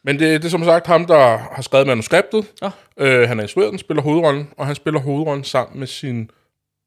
Men 0.04 0.18
det, 0.18 0.42
det 0.42 0.44
er 0.44 0.50
som 0.50 0.64
sagt 0.64 0.86
ham, 0.86 1.06
der 1.06 1.36
har 1.36 1.62
skrevet 1.62 1.86
manuskriptet. 1.86 2.46
Ja. 2.62 2.70
Øh, 2.98 3.28
han 3.28 3.38
er 3.38 3.42
instrueret 3.42 3.70
den, 3.70 3.78
spiller 3.78 4.02
hovedrollen, 4.02 4.48
og 4.58 4.66
han 4.66 4.74
spiller 4.74 5.00
hovedrollen 5.00 5.44
sammen 5.44 5.78
med 5.78 5.86
sin 5.86 6.30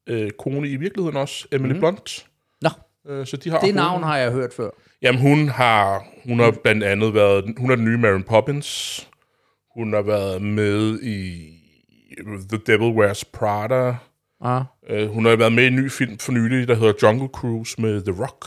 øh, 0.10 0.32
kone 0.40 0.68
i 0.68 0.76
virkeligheden 0.76 1.18
også, 1.18 1.48
Emily 1.52 1.74
mm. 1.74 1.80
Blunt. 1.80 2.26
Nå, 2.62 2.70
Øh, 3.10 3.26
så 3.28 3.38
de 3.38 3.50
har 3.50 3.60
det 3.60 3.76
navn 3.76 4.04
har 4.04 4.18
jeg 4.18 4.32
hørt 4.32 4.54
før. 4.54 4.70
Jamen, 5.02 5.22
hun 5.22 5.50
har, 5.50 6.04
hun 6.28 6.40
har 6.40 6.52
blandt 6.64 6.84
andet 6.84 7.14
været, 7.14 7.54
hun 7.58 7.72
er 7.72 7.76
den 7.76 7.86
nye 7.86 7.98
Mary 7.98 8.22
Poppins. 8.28 9.08
Hun 9.78 9.94
har 9.94 10.02
været 10.02 10.42
med 10.42 11.00
i 11.02 11.50
The 12.50 12.60
Devil 12.68 12.92
Wears 12.98 13.26
Prada. 13.26 13.96
Ah. 14.42 14.62
Øh, 14.90 15.10
hun 15.10 15.26
har 15.26 15.36
været 15.36 15.54
med 15.54 15.64
i 15.64 15.68
en 15.68 15.76
ny 15.76 15.92
film 15.92 16.18
for 16.18 16.32
nylig, 16.32 16.68
der 16.68 16.76
hedder 16.76 16.94
Jungle 17.04 17.28
Cruise 17.28 17.82
med 17.82 18.02
The 18.02 18.24
Rock. 18.24 18.46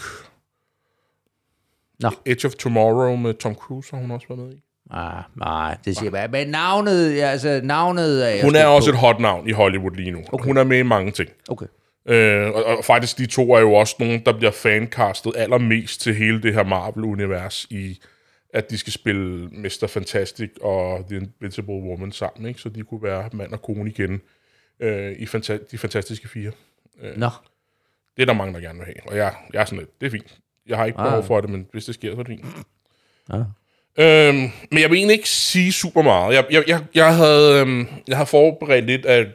Nå, 2.01 2.11
Edge 2.27 2.47
of 2.49 2.53
Tomorrow 2.55 3.17
med 3.17 3.35
Tom 3.35 3.55
Cruise 3.55 3.91
har 3.93 3.99
hun 4.03 4.11
også 4.11 4.27
været 4.29 4.41
med 4.41 4.53
i. 4.53 4.63
Ah, 4.91 5.23
nej, 5.37 5.77
det 5.85 5.97
siger 5.97 6.11
bare. 6.11 6.29
Men 6.29 6.49
navnet, 6.49 7.17
ja, 7.17 7.27
altså 7.27 7.61
navnet 7.65 8.39
er 8.39 8.45
Hun 8.45 8.55
er 8.57 8.65
på. 8.67 8.71
også 8.71 8.91
et 8.91 8.97
hot 8.97 9.21
navn 9.21 9.49
i 9.49 9.53
Hollywood 9.53 9.91
lige 9.97 10.11
nu. 10.11 10.23
Okay. 10.33 10.45
Hun 10.45 10.57
er 10.57 10.65
med 10.65 10.79
i 10.79 10.83
mange 10.83 11.11
ting. 11.13 11.29
Okay. 11.49 11.67
Øh, 12.09 12.47
og, 12.51 12.65
og 12.65 12.85
faktisk 12.85 13.19
de 13.19 13.27
to 13.27 13.53
er 13.55 13.61
jo 13.61 13.73
også 13.75 13.97
nogen, 13.99 14.23
der 14.27 14.33
bliver 14.39 14.51
fancastet 14.51 15.33
allermest 15.37 16.01
til 16.01 16.15
hele 16.15 16.43
det 16.43 16.55
her 16.55 16.65
Marvel-univers 16.65 17.67
i, 17.71 18.01
at 18.55 18.71
de 18.71 18.79
skal 18.79 18.93
spille 18.93 19.49
Mr. 19.49 19.87
Fantastic 19.89 20.51
og 20.63 21.05
The 21.11 21.17
Invincible 21.17 21.75
Woman 21.75 22.13
sammen, 22.13 22.49
ikke? 22.49 22.61
så 22.61 22.69
de 22.69 22.83
kunne 22.83 23.03
være 23.03 23.29
mand 23.33 23.53
og 23.53 23.63
kone 23.63 23.91
igen 23.91 24.21
øh, 24.81 25.13
i 25.19 25.25
fanta- 25.25 25.69
de 25.73 25.79
fantastiske 25.79 26.29
fire. 26.29 26.51
Nå, 27.17 27.29
Det 28.17 28.23
er 28.23 28.27
der 28.27 28.33
mange, 28.33 28.55
der 28.55 28.61
gerne 28.61 28.79
vil 28.79 28.87
have, 28.87 29.11
og 29.11 29.17
jeg, 29.17 29.35
jeg 29.53 29.61
er 29.61 29.65
sådan 29.65 29.79
lidt, 29.79 30.01
det 30.01 30.07
er 30.07 30.11
fint. 30.11 30.39
Jeg 30.71 30.79
har 30.79 30.87
ikke 30.87 30.97
behov 30.97 31.25
for 31.25 31.41
det, 31.41 31.51
men 31.51 31.67
hvis 31.73 31.85
det 31.85 31.95
sker, 31.95 32.15
så 32.15 32.21
er 32.21 32.23
det 32.23 32.27
fint. 32.27 32.47
Ja. 33.33 33.43
Øhm, 33.99 34.51
men 34.71 34.81
jeg 34.81 34.91
vil 34.91 34.97
egentlig 34.97 35.17
ikke 35.17 35.29
sige 35.29 35.73
super 35.73 36.03
meget. 36.03 36.35
Jeg, 36.35 36.47
jeg, 36.51 36.65
jeg, 36.67 36.85
jeg, 36.95 37.17
havde, 37.17 37.61
øhm, 37.61 37.87
jeg 38.09 38.17
havde 38.17 38.27
forberedt 38.27 38.85
lidt, 38.85 39.07
at, 39.07 39.27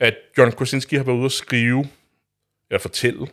at 0.00 0.14
John 0.38 0.52
Krasinski 0.52 0.96
har 0.96 1.04
været 1.04 1.16
ude 1.16 1.24
at 1.24 1.32
skrive, 1.32 1.88
eller 2.70 2.80
fortælle, 2.80 3.26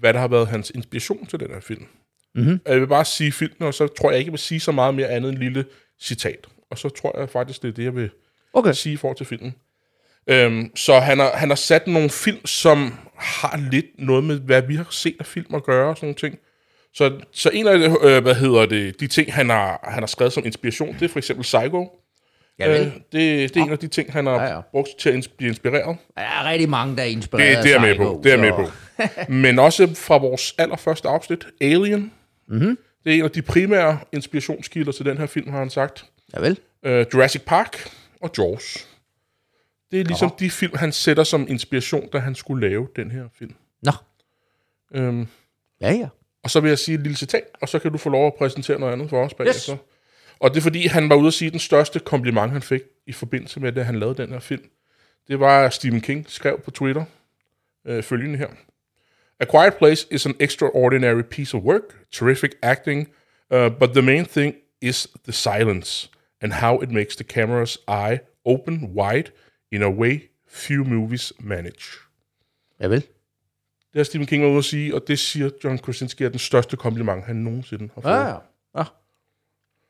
hvad 0.00 0.12
der 0.12 0.20
har 0.20 0.28
været 0.28 0.48
hans 0.48 0.72
inspiration 0.74 1.26
til 1.26 1.40
den 1.40 1.50
her 1.50 1.60
film. 1.60 1.86
Mm-hmm. 2.34 2.60
Jeg 2.66 2.80
vil 2.80 2.86
bare 2.86 3.04
sige 3.04 3.32
filmen, 3.32 3.62
og 3.62 3.74
så 3.74 3.86
tror 3.86 4.10
jeg 4.10 4.18
ikke, 4.18 4.28
jeg 4.28 4.32
vil 4.32 4.38
sige 4.38 4.60
så 4.60 4.72
meget 4.72 4.94
mere 4.94 5.08
andet 5.08 5.28
end 5.28 5.38
en 5.38 5.42
lille 5.42 5.64
citat. 6.00 6.46
Og 6.70 6.78
så 6.78 6.88
tror 6.88 7.18
jeg 7.20 7.30
faktisk, 7.30 7.62
det 7.62 7.68
er 7.68 7.72
det, 7.72 7.84
jeg 7.84 7.94
vil 7.94 8.10
okay. 8.52 8.72
sige 8.72 8.92
i 8.92 8.96
forhold 8.96 9.16
til 9.16 9.26
filmen. 9.26 9.54
Øhm, 10.26 10.76
så 10.76 10.98
han 10.98 11.18
har, 11.18 11.36
han 11.36 11.48
har 11.48 11.56
sat 11.56 11.86
nogle 11.86 12.10
film, 12.10 12.46
som 12.46 12.94
har 13.16 13.68
lidt 13.70 13.86
noget 13.98 14.24
med, 14.24 14.40
hvad 14.40 14.62
vi 14.62 14.76
har 14.76 14.86
set 14.90 15.16
af 15.18 15.26
film 15.26 15.54
at 15.54 15.64
gøre 15.64 15.88
og 15.88 15.96
sådan 15.96 16.06
nogle 16.06 16.14
ting. 16.14 16.38
Så, 16.94 17.20
så 17.32 17.50
en 17.52 17.66
af 17.66 17.78
det, 17.78 17.96
øh, 18.02 18.22
hvad 18.22 18.34
hedder 18.34 18.66
det, 18.66 19.00
de 19.00 19.06
ting, 19.06 19.34
han 19.34 19.48
har, 19.50 19.80
han 19.92 20.02
har 20.02 20.06
skrevet 20.06 20.32
som 20.32 20.46
inspiration, 20.46 20.94
det 20.94 21.02
er 21.02 21.08
for 21.08 21.18
eksempel 21.18 21.42
Psycho. 21.42 22.00
Javel. 22.58 22.86
Øh, 22.86 22.92
det, 22.94 23.02
det 23.12 23.56
er 23.56 23.64
en 23.64 23.72
af 23.72 23.78
de 23.78 23.88
ting, 23.88 24.12
han 24.12 24.26
har 24.26 24.32
Ja, 24.34 24.42
ja, 24.42 24.48
ja. 24.48 24.54
ja. 24.54 24.60
brugt 24.70 24.88
til 24.98 25.10
at 25.10 25.28
blive 25.36 25.48
inspireret. 25.48 25.96
Der 26.16 26.22
er 26.22 26.44
rigtig 26.50 26.68
mange, 26.68 26.96
der 26.96 27.02
er 27.02 27.06
inspireret 27.06 27.56
Det, 27.56 27.64
det 27.64 27.74
er 27.74 27.80
med 27.80 27.96
på. 27.96 28.20
Det 28.24 28.32
er 28.32 28.36
med 28.36 28.52
på. 28.52 28.66
Men 29.32 29.58
også 29.58 29.94
fra 29.94 30.18
vores 30.18 30.54
allerførste 30.58 31.08
afsnit, 31.08 31.46
Alien. 31.60 32.12
Mm-hmm. 32.48 32.78
Det 33.04 33.12
er 33.12 33.18
en 33.18 33.24
af 33.24 33.30
de 33.30 33.42
primære 33.42 33.98
inspirationskilder 34.12 34.92
til 34.92 35.04
den 35.04 35.18
her 35.18 35.26
film, 35.26 35.50
har 35.50 35.58
han 35.58 35.70
sagt. 35.70 36.04
Javel. 36.36 36.58
Øh, 36.84 37.06
Jurassic 37.14 37.42
Park 37.42 37.90
og 38.20 38.30
Jaws. 38.38 38.88
Det 39.90 40.00
er 40.00 40.04
ligesom 40.04 40.30
de 40.38 40.50
film, 40.50 40.76
han 40.76 40.92
sætter 40.92 41.24
som 41.24 41.46
inspiration, 41.48 42.08
da 42.12 42.18
han 42.18 42.34
skulle 42.34 42.68
lave 42.68 42.88
den 42.96 43.10
her 43.10 43.24
film. 43.38 43.54
Nå, 43.82 43.92
Øhm, 44.94 45.26
ja 45.80 45.92
ja. 45.92 46.08
Og 46.44 46.50
så 46.50 46.60
vil 46.60 46.68
jeg 46.68 46.78
sige 46.78 46.94
et 46.94 47.00
lille 47.00 47.16
citat, 47.16 47.44
og 47.60 47.68
så 47.68 47.78
kan 47.78 47.92
du 47.92 47.98
få 47.98 48.10
lov 48.10 48.26
at 48.26 48.34
præsentere 48.34 48.78
noget 48.78 48.92
andet 48.92 49.10
for 49.10 49.24
os 49.24 49.34
bagefter. 49.34 49.74
Yes. 49.74 49.82
Og 50.40 50.50
det 50.50 50.56
er 50.56 50.62
fordi, 50.62 50.86
han 50.86 51.08
var 51.08 51.16
ude 51.16 51.26
at 51.26 51.34
sige, 51.34 51.46
at 51.46 51.52
den 51.52 51.60
største 51.60 51.98
kompliment, 51.98 52.52
han 52.52 52.62
fik 52.62 52.82
i 53.06 53.12
forbindelse 53.12 53.60
med, 53.60 53.78
at 53.78 53.86
han 53.86 53.98
lavede 53.98 54.22
den 54.22 54.30
her 54.30 54.40
film, 54.40 54.64
det 55.28 55.40
var, 55.40 55.64
at 55.64 55.72
Stephen 55.72 56.00
King 56.00 56.24
skrev 56.28 56.60
på 56.60 56.70
Twitter 56.70 57.04
øh, 57.86 58.02
følgende 58.02 58.38
her. 58.38 58.48
A 59.40 59.44
Quiet 59.44 59.74
Place 59.74 60.06
is 60.10 60.26
an 60.26 60.34
extraordinary 60.40 61.22
piece 61.22 61.56
of 61.56 61.62
work, 61.62 61.82
terrific 62.12 62.50
acting, 62.62 63.08
uh, 63.50 63.68
but 63.80 63.90
the 63.90 64.02
main 64.02 64.24
thing 64.24 64.54
is 64.80 65.08
the 65.24 65.32
silence 65.32 66.10
and 66.40 66.52
how 66.52 66.82
it 66.82 66.90
makes 66.90 67.16
the 67.16 67.24
camera's 67.24 67.76
eye 67.88 68.18
open 68.44 68.94
wide 68.94 69.32
in 69.72 69.82
a 69.82 69.90
way 69.90 70.28
few 70.46 70.84
movies 70.84 71.32
manage. 71.40 71.98
Javel. 72.80 73.02
Det 73.94 73.98
har 74.00 74.04
Stephen 74.04 74.26
King 74.26 74.42
været 74.42 74.50
ude 74.50 74.58
at 74.58 74.64
sige, 74.64 74.94
og 74.94 75.02
det 75.08 75.18
siger 75.18 75.50
John 75.64 75.78
Krasinski 75.78 76.24
er 76.24 76.28
den 76.28 76.38
største 76.38 76.76
kompliment, 76.76 77.24
han 77.24 77.36
nogensinde 77.36 77.88
har 77.94 78.00
fået. 78.00 78.12
Ja, 78.12 78.26
ja. 78.28 78.36
ja. 78.78 78.84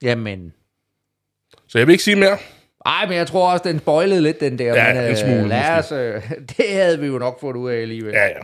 Jamen, 0.03 0.53
Så 1.69 1.79
jeg 1.79 1.87
vil 1.87 1.93
ikke 1.93 2.05
sige 2.05 2.17
mere. 2.17 2.39
ej, 2.87 3.07
men 3.07 3.17
jeg 3.17 3.27
tror 3.27 3.53
også, 3.53 3.65
den 3.69 3.79
spoilede 3.79 4.21
lidt, 4.21 4.41
den 4.41 4.59
der. 4.59 4.75
Ja, 4.75 4.95
men, 4.95 5.11
en 5.11 5.17
smule, 5.17 5.41
øh, 5.41 5.49
lad 5.49 5.79
os, 5.79 5.93
øh, 5.93 6.31
det 6.57 6.73
havde 6.73 7.01
vi 7.01 7.07
jo 7.07 7.19
nok 7.19 7.41
fået 7.41 7.57
ud 7.57 7.71
af 7.71 7.81
alligevel. 7.81 8.13
Ja, 8.13 8.27
ja. 8.27 8.41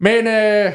Men 0.00 0.26
øh, 0.26 0.72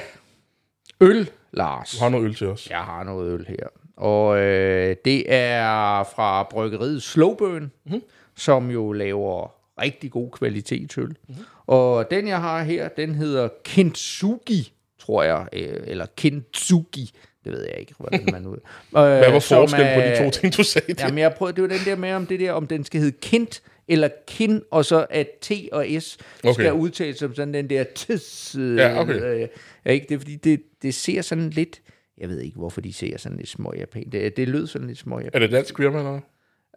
øl, 1.02 1.30
Lars. 1.52 1.92
Du 1.92 2.04
har 2.04 2.10
noget 2.10 2.26
øl 2.26 2.36
til 2.36 2.48
os. 2.48 2.70
Jeg 2.70 2.80
har 2.80 3.04
noget 3.04 3.34
øl 3.34 3.46
her. 3.48 3.68
Og 3.98 4.38
øh, 4.40 4.96
det 5.06 5.34
er 5.34 6.04
fra 6.04 6.44
bryggeriet 6.44 7.04
Slowburn, 7.04 7.72
mm-hmm. 7.86 8.02
som 8.36 8.72
jo 8.72 8.92
laver 8.92 9.61
rigtig 9.82 10.12
god 10.12 10.32
kvalitetsøl. 10.32 11.08
Mm-hmm. 11.08 11.44
Og 11.68 12.12
den, 12.12 12.28
jeg 12.28 12.42
har 12.42 12.64
her, 12.64 12.90
den 12.90 13.16
hedder 13.16 13.50
Kintsugi, 13.64 14.74
tror 15.00 15.24
jeg. 15.24 15.48
Øh, 15.54 15.80
eller 15.84 16.06
Kintsugi. 16.18 17.12
Det 17.44 17.52
ved 17.52 17.62
jeg 17.62 17.80
ikke, 17.80 17.94
hvordan 17.98 18.28
man 18.32 18.48
ud. 18.48 18.58
Hvad 18.92 19.32
var 19.32 19.40
som 19.40 19.56
forskellen 19.58 19.96
på 19.96 20.02
de 20.02 20.24
to 20.24 20.30
ting, 20.30 20.58
du 20.58 20.64
sagde? 20.64 20.96
Jamen, 21.00 21.18
jeg 21.18 21.34
prøvede, 21.34 21.56
det 21.56 21.62
var 21.62 21.78
den 21.78 21.86
der 21.86 21.96
med, 21.96 22.14
om 22.14 22.26
det 22.26 22.40
der, 22.40 22.52
om 22.52 22.68
den 22.68 22.84
skal 22.84 23.00
hedde 23.02 23.18
Kint 23.22 23.62
eller 23.88 24.10
Kin, 24.28 24.62
og 24.72 24.86
så 24.86 25.06
at 25.10 25.28
T 25.42 25.52
og 25.72 25.86
S 26.00 26.18
okay. 26.44 26.54
skal 26.54 26.74
udtales 26.74 27.18
som 27.18 27.36
sådan 27.36 27.54
den 27.54 27.70
der 27.70 27.84
tis. 27.84 28.56
Øh, 28.60 28.78
Ja, 28.78 29.00
okay. 29.02 29.42
øh, 29.44 29.48
ikke? 29.86 30.06
Det 30.10 30.16
er 30.16 30.20
fordi, 30.20 30.36
det, 30.36 30.62
det 30.82 30.94
ser 30.94 31.22
sådan 31.22 31.50
lidt, 31.50 31.82
jeg 32.18 32.30
ved 32.30 32.40
ikke, 32.40 32.58
hvorfor 32.58 32.82
de 32.82 32.94
ser 32.94 33.18
sådan 33.18 33.38
lidt 33.38 33.50
små 33.50 33.74
japan. 33.78 34.10
Det, 34.12 34.38
det 34.38 34.48
lød 34.48 34.68
sådan 34.68 34.88
lidt 34.88 34.98
små 34.98 35.20
japan. 35.20 35.32
Er 35.34 35.40
det 35.40 35.52
dansk 35.52 35.78
firma, 35.78 35.98
eller? 35.98 36.20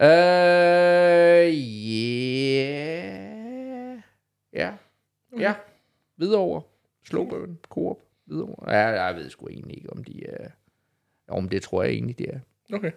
Øh, 0.00 0.08
yeah. 2.54 3.98
ja. 4.52 4.72
Ja. 5.38 5.54
Hvidovre. 6.16 6.62
Slowburn. 7.04 7.58
Coop. 7.68 7.98
Hvidovre. 8.24 8.72
Ja, 8.72 9.02
jeg 9.04 9.16
ved 9.16 9.30
sgu 9.30 9.48
egentlig 9.48 9.76
ikke, 9.76 9.90
om 9.90 10.04
de 10.04 10.26
er... 10.26 10.48
Men 11.40 11.50
det 11.50 11.62
tror 11.62 11.82
jeg 11.82 11.92
egentlig, 11.92 12.18
det 12.18 12.26
er. 12.28 12.38
Okay. 12.76 12.90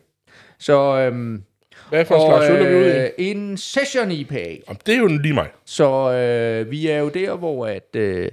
Så, 0.58 0.98
øhm, 1.00 1.44
Hvad 1.90 2.06
for 2.06 2.16
en 2.16 2.22
slags 2.32 2.50
øl 2.50 2.66
er 2.66 2.70
vi 2.70 2.76
ude 2.76 2.98
i? 2.98 3.06
øh, 3.06 3.10
en 3.18 3.58
session 3.58 4.12
IPA. 4.12 4.40
Jamen, 4.68 4.80
det 4.86 4.96
er 4.96 5.00
jo 5.00 5.08
lige 5.08 5.34
mig. 5.34 5.50
Så 5.66 6.12
øh, 6.12 6.72
vi 6.72 6.88
er 6.88 6.98
jo 6.98 7.10
der, 7.10 7.36
hvor 7.36 7.68
at, 7.68 7.96
øh, 7.96 8.32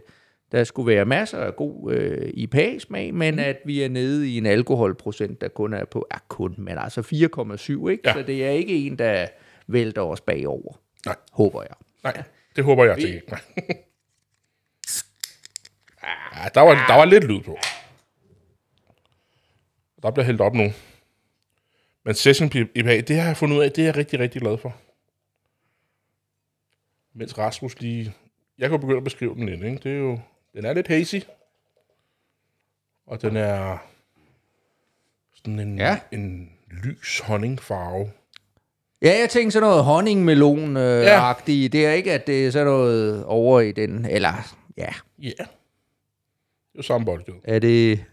der 0.54 0.64
skulle 0.64 0.94
være 0.94 1.04
masser 1.04 1.38
af 1.38 1.56
god 1.56 1.92
øh, 1.92 2.30
IPA-smag, 2.34 3.14
men 3.14 3.34
mm. 3.34 3.40
at 3.40 3.56
vi 3.64 3.82
er 3.82 3.88
nede 3.88 4.28
i 4.28 4.38
en 4.38 4.46
alkoholprocent, 4.46 5.40
der 5.40 5.48
kun 5.48 5.74
er 5.74 5.84
på, 5.84 6.06
ja 6.12 6.18
kun, 6.28 6.54
men 6.58 6.78
altså 6.78 7.00
4,7, 7.00 7.88
ikke? 7.88 8.02
Ja. 8.04 8.12
Så 8.12 8.22
det 8.22 8.44
er 8.44 8.50
ikke 8.50 8.86
en, 8.86 8.98
der 8.98 9.26
vælter 9.66 10.02
os 10.02 10.20
bagover. 10.20 10.80
Nej. 11.06 11.16
Håber 11.32 11.62
jeg. 11.62 11.76
Nej, 12.04 12.22
det 12.56 12.64
håber 12.64 12.84
jeg 12.84 12.98
til 12.98 13.14
ikke. 13.14 13.36
Ja, 16.34 16.48
der 16.54 16.60
var, 16.60 16.86
der 16.88 16.94
var 16.94 17.04
lidt 17.04 17.24
lyd 17.24 17.40
på. 17.40 17.58
Der 20.02 20.10
bliver 20.10 20.24
hældt 20.24 20.40
op 20.40 20.54
nu. 20.54 20.72
Men 22.04 22.14
Session 22.14 22.50
IPA, 22.74 23.00
det 23.00 23.16
har 23.16 23.26
jeg 23.26 23.36
fundet 23.36 23.56
ud 23.56 23.62
af, 23.62 23.72
det 23.72 23.82
er 23.82 23.86
jeg 23.86 23.96
rigtig, 23.96 24.18
rigtig 24.18 24.40
glad 24.40 24.58
for. 24.58 24.76
Mens 27.14 27.38
Rasmus 27.38 27.80
lige... 27.80 28.14
Jeg 28.58 28.68
kan 28.68 28.76
jo 28.76 28.80
begynde 28.80 28.96
at 28.96 29.04
beskrive 29.04 29.34
den 29.34 29.46
lidt, 29.46 29.62
ikke? 29.62 29.78
Det 29.82 29.92
er 29.92 29.96
jo... 29.96 30.18
Den 30.54 30.64
er 30.64 30.72
lidt 30.72 30.88
hazy. 30.88 31.16
Og 33.06 33.22
den 33.22 33.36
er... 33.36 33.78
Sådan 35.34 35.60
en, 35.60 35.78
Ja. 35.78 35.98
en 36.12 36.50
lys 36.70 37.20
honningfarve. 37.20 38.10
Ja, 39.02 39.18
jeg 39.20 39.30
tænkte 39.30 39.50
sådan 39.52 39.68
noget 39.68 39.84
honningmelon-agtigt. 39.84 41.62
Ja. 41.62 41.68
Det 41.68 41.86
er 41.86 41.92
ikke, 41.92 42.12
at 42.12 42.26
det 42.26 42.46
er 42.46 42.50
sådan 42.50 42.66
noget 42.66 43.24
over 43.24 43.60
i 43.60 43.72
den, 43.72 44.04
eller 44.04 44.54
ja, 44.76 44.88
Ja. 45.22 45.24
Yeah. 45.24 45.46
Det 46.72 46.78
er 46.78 46.82
samme 46.82 47.04
boldgade. 47.04 47.36
Er 47.44 47.58
det... 47.58 48.04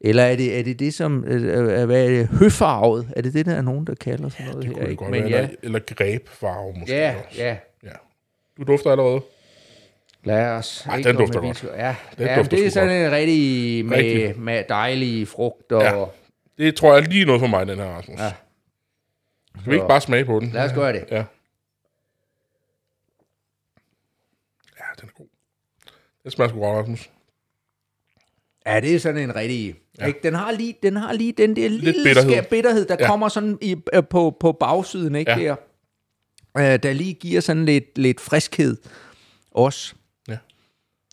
Eller 0.00 0.22
er 0.22 0.36
det, 0.36 0.58
er 0.58 0.64
det 0.64 0.78
det, 0.78 0.94
som... 0.94 1.24
Øh, 1.24 1.42
øh, 1.80 1.84
hvad 1.86 2.04
er 2.04 2.08
det? 2.08 2.28
Høfarvet? 2.28 3.12
Er 3.16 3.22
det 3.22 3.34
det, 3.34 3.46
der 3.46 3.54
er 3.54 3.62
nogen, 3.62 3.86
der 3.86 3.94
kalder 3.94 4.28
sådan 4.28 4.46
noget 4.46 4.62
Det 4.62 4.66
her? 4.66 4.72
kunne 4.74 4.84
det 4.84 4.90
ikke? 4.90 4.98
godt 5.04 5.10
Men 5.10 5.22
være. 5.22 5.30
ja, 5.30 5.38
Eller, 5.42 5.56
eller 5.62 5.78
grebfarve 5.94 6.72
måske 6.78 6.94
ja, 6.94 7.16
også. 7.26 7.42
ja. 7.42 7.56
ja. 7.82 7.90
Du 8.56 8.62
dufter 8.62 8.90
allerede. 8.90 9.20
Lad 10.26 10.46
os 10.50 10.86
Ej, 10.86 10.96
den 11.02 11.16
dufter 11.16 11.40
godt. 11.40 11.64
Ja, 11.64 11.96
Den 12.18 12.26
ja 12.26 12.36
dufter 12.38 12.56
det 12.56 12.66
er 12.66 12.70
sådan 12.70 13.06
en 13.06 13.12
rigtig 13.12 13.84
med, 13.84 13.96
Rigtig. 13.96 14.40
med 14.40 14.64
dejlige 14.68 15.26
frugter. 15.26 15.84
Ja. 15.84 15.98
Ja. 15.98 16.04
Det 16.58 16.76
tror 16.76 16.94
jeg 16.96 17.04
er 17.04 17.08
lige 17.08 17.24
noget 17.24 17.40
for 17.40 17.46
mig, 17.46 17.66
den 17.66 17.78
her, 17.78 17.84
Rasmus. 17.86 18.18
Ja. 18.20 18.32
Skal 19.60 19.70
vi 19.70 19.76
ikke 19.76 19.88
bare 19.88 20.00
smage 20.00 20.24
på 20.24 20.40
den? 20.40 20.50
Lad 20.50 20.64
os 20.64 20.72
gøre 20.72 20.92
det. 20.92 21.04
Ja. 21.10 21.16
Ja, 24.78 24.84
den 25.00 25.08
er 25.08 25.12
god. 25.16 25.26
Den 26.22 26.30
smager 26.30 26.48
sgu 26.48 26.60
godt, 26.60 26.78
Rasmus. 26.78 27.10
Ja, 28.66 28.80
det 28.80 28.94
er 28.94 28.98
sådan 28.98 29.22
en 29.22 29.36
rigtig... 29.36 29.74
Ja. 30.00 30.06
Ikke? 30.06 30.20
Den, 30.22 30.34
har 30.34 30.52
lige, 30.52 30.74
den 30.82 30.96
har 30.96 31.12
lige 31.12 31.32
den 31.32 31.56
der 31.56 31.68
lille 31.68 32.04
bitterhed. 32.04 32.30
skær 32.30 32.42
bitterhed, 32.42 32.84
der. 32.86 32.96
Ja. 33.00 33.06
kommer 33.06 33.28
sådan 33.28 33.58
i, 33.60 33.76
øh, 33.92 34.02
på, 34.10 34.36
på 34.40 34.52
bagsiden, 34.52 35.14
ikke 35.14 35.30
Ja. 35.40 35.56
der? 36.56 36.72
Øh, 36.74 36.82
der 36.82 36.92
lige 36.92 37.14
giver 37.14 37.40
sådan 37.40 37.64
lidt, 37.64 37.98
lidt 37.98 38.20
friskhed 38.20 38.76
også. 39.50 39.94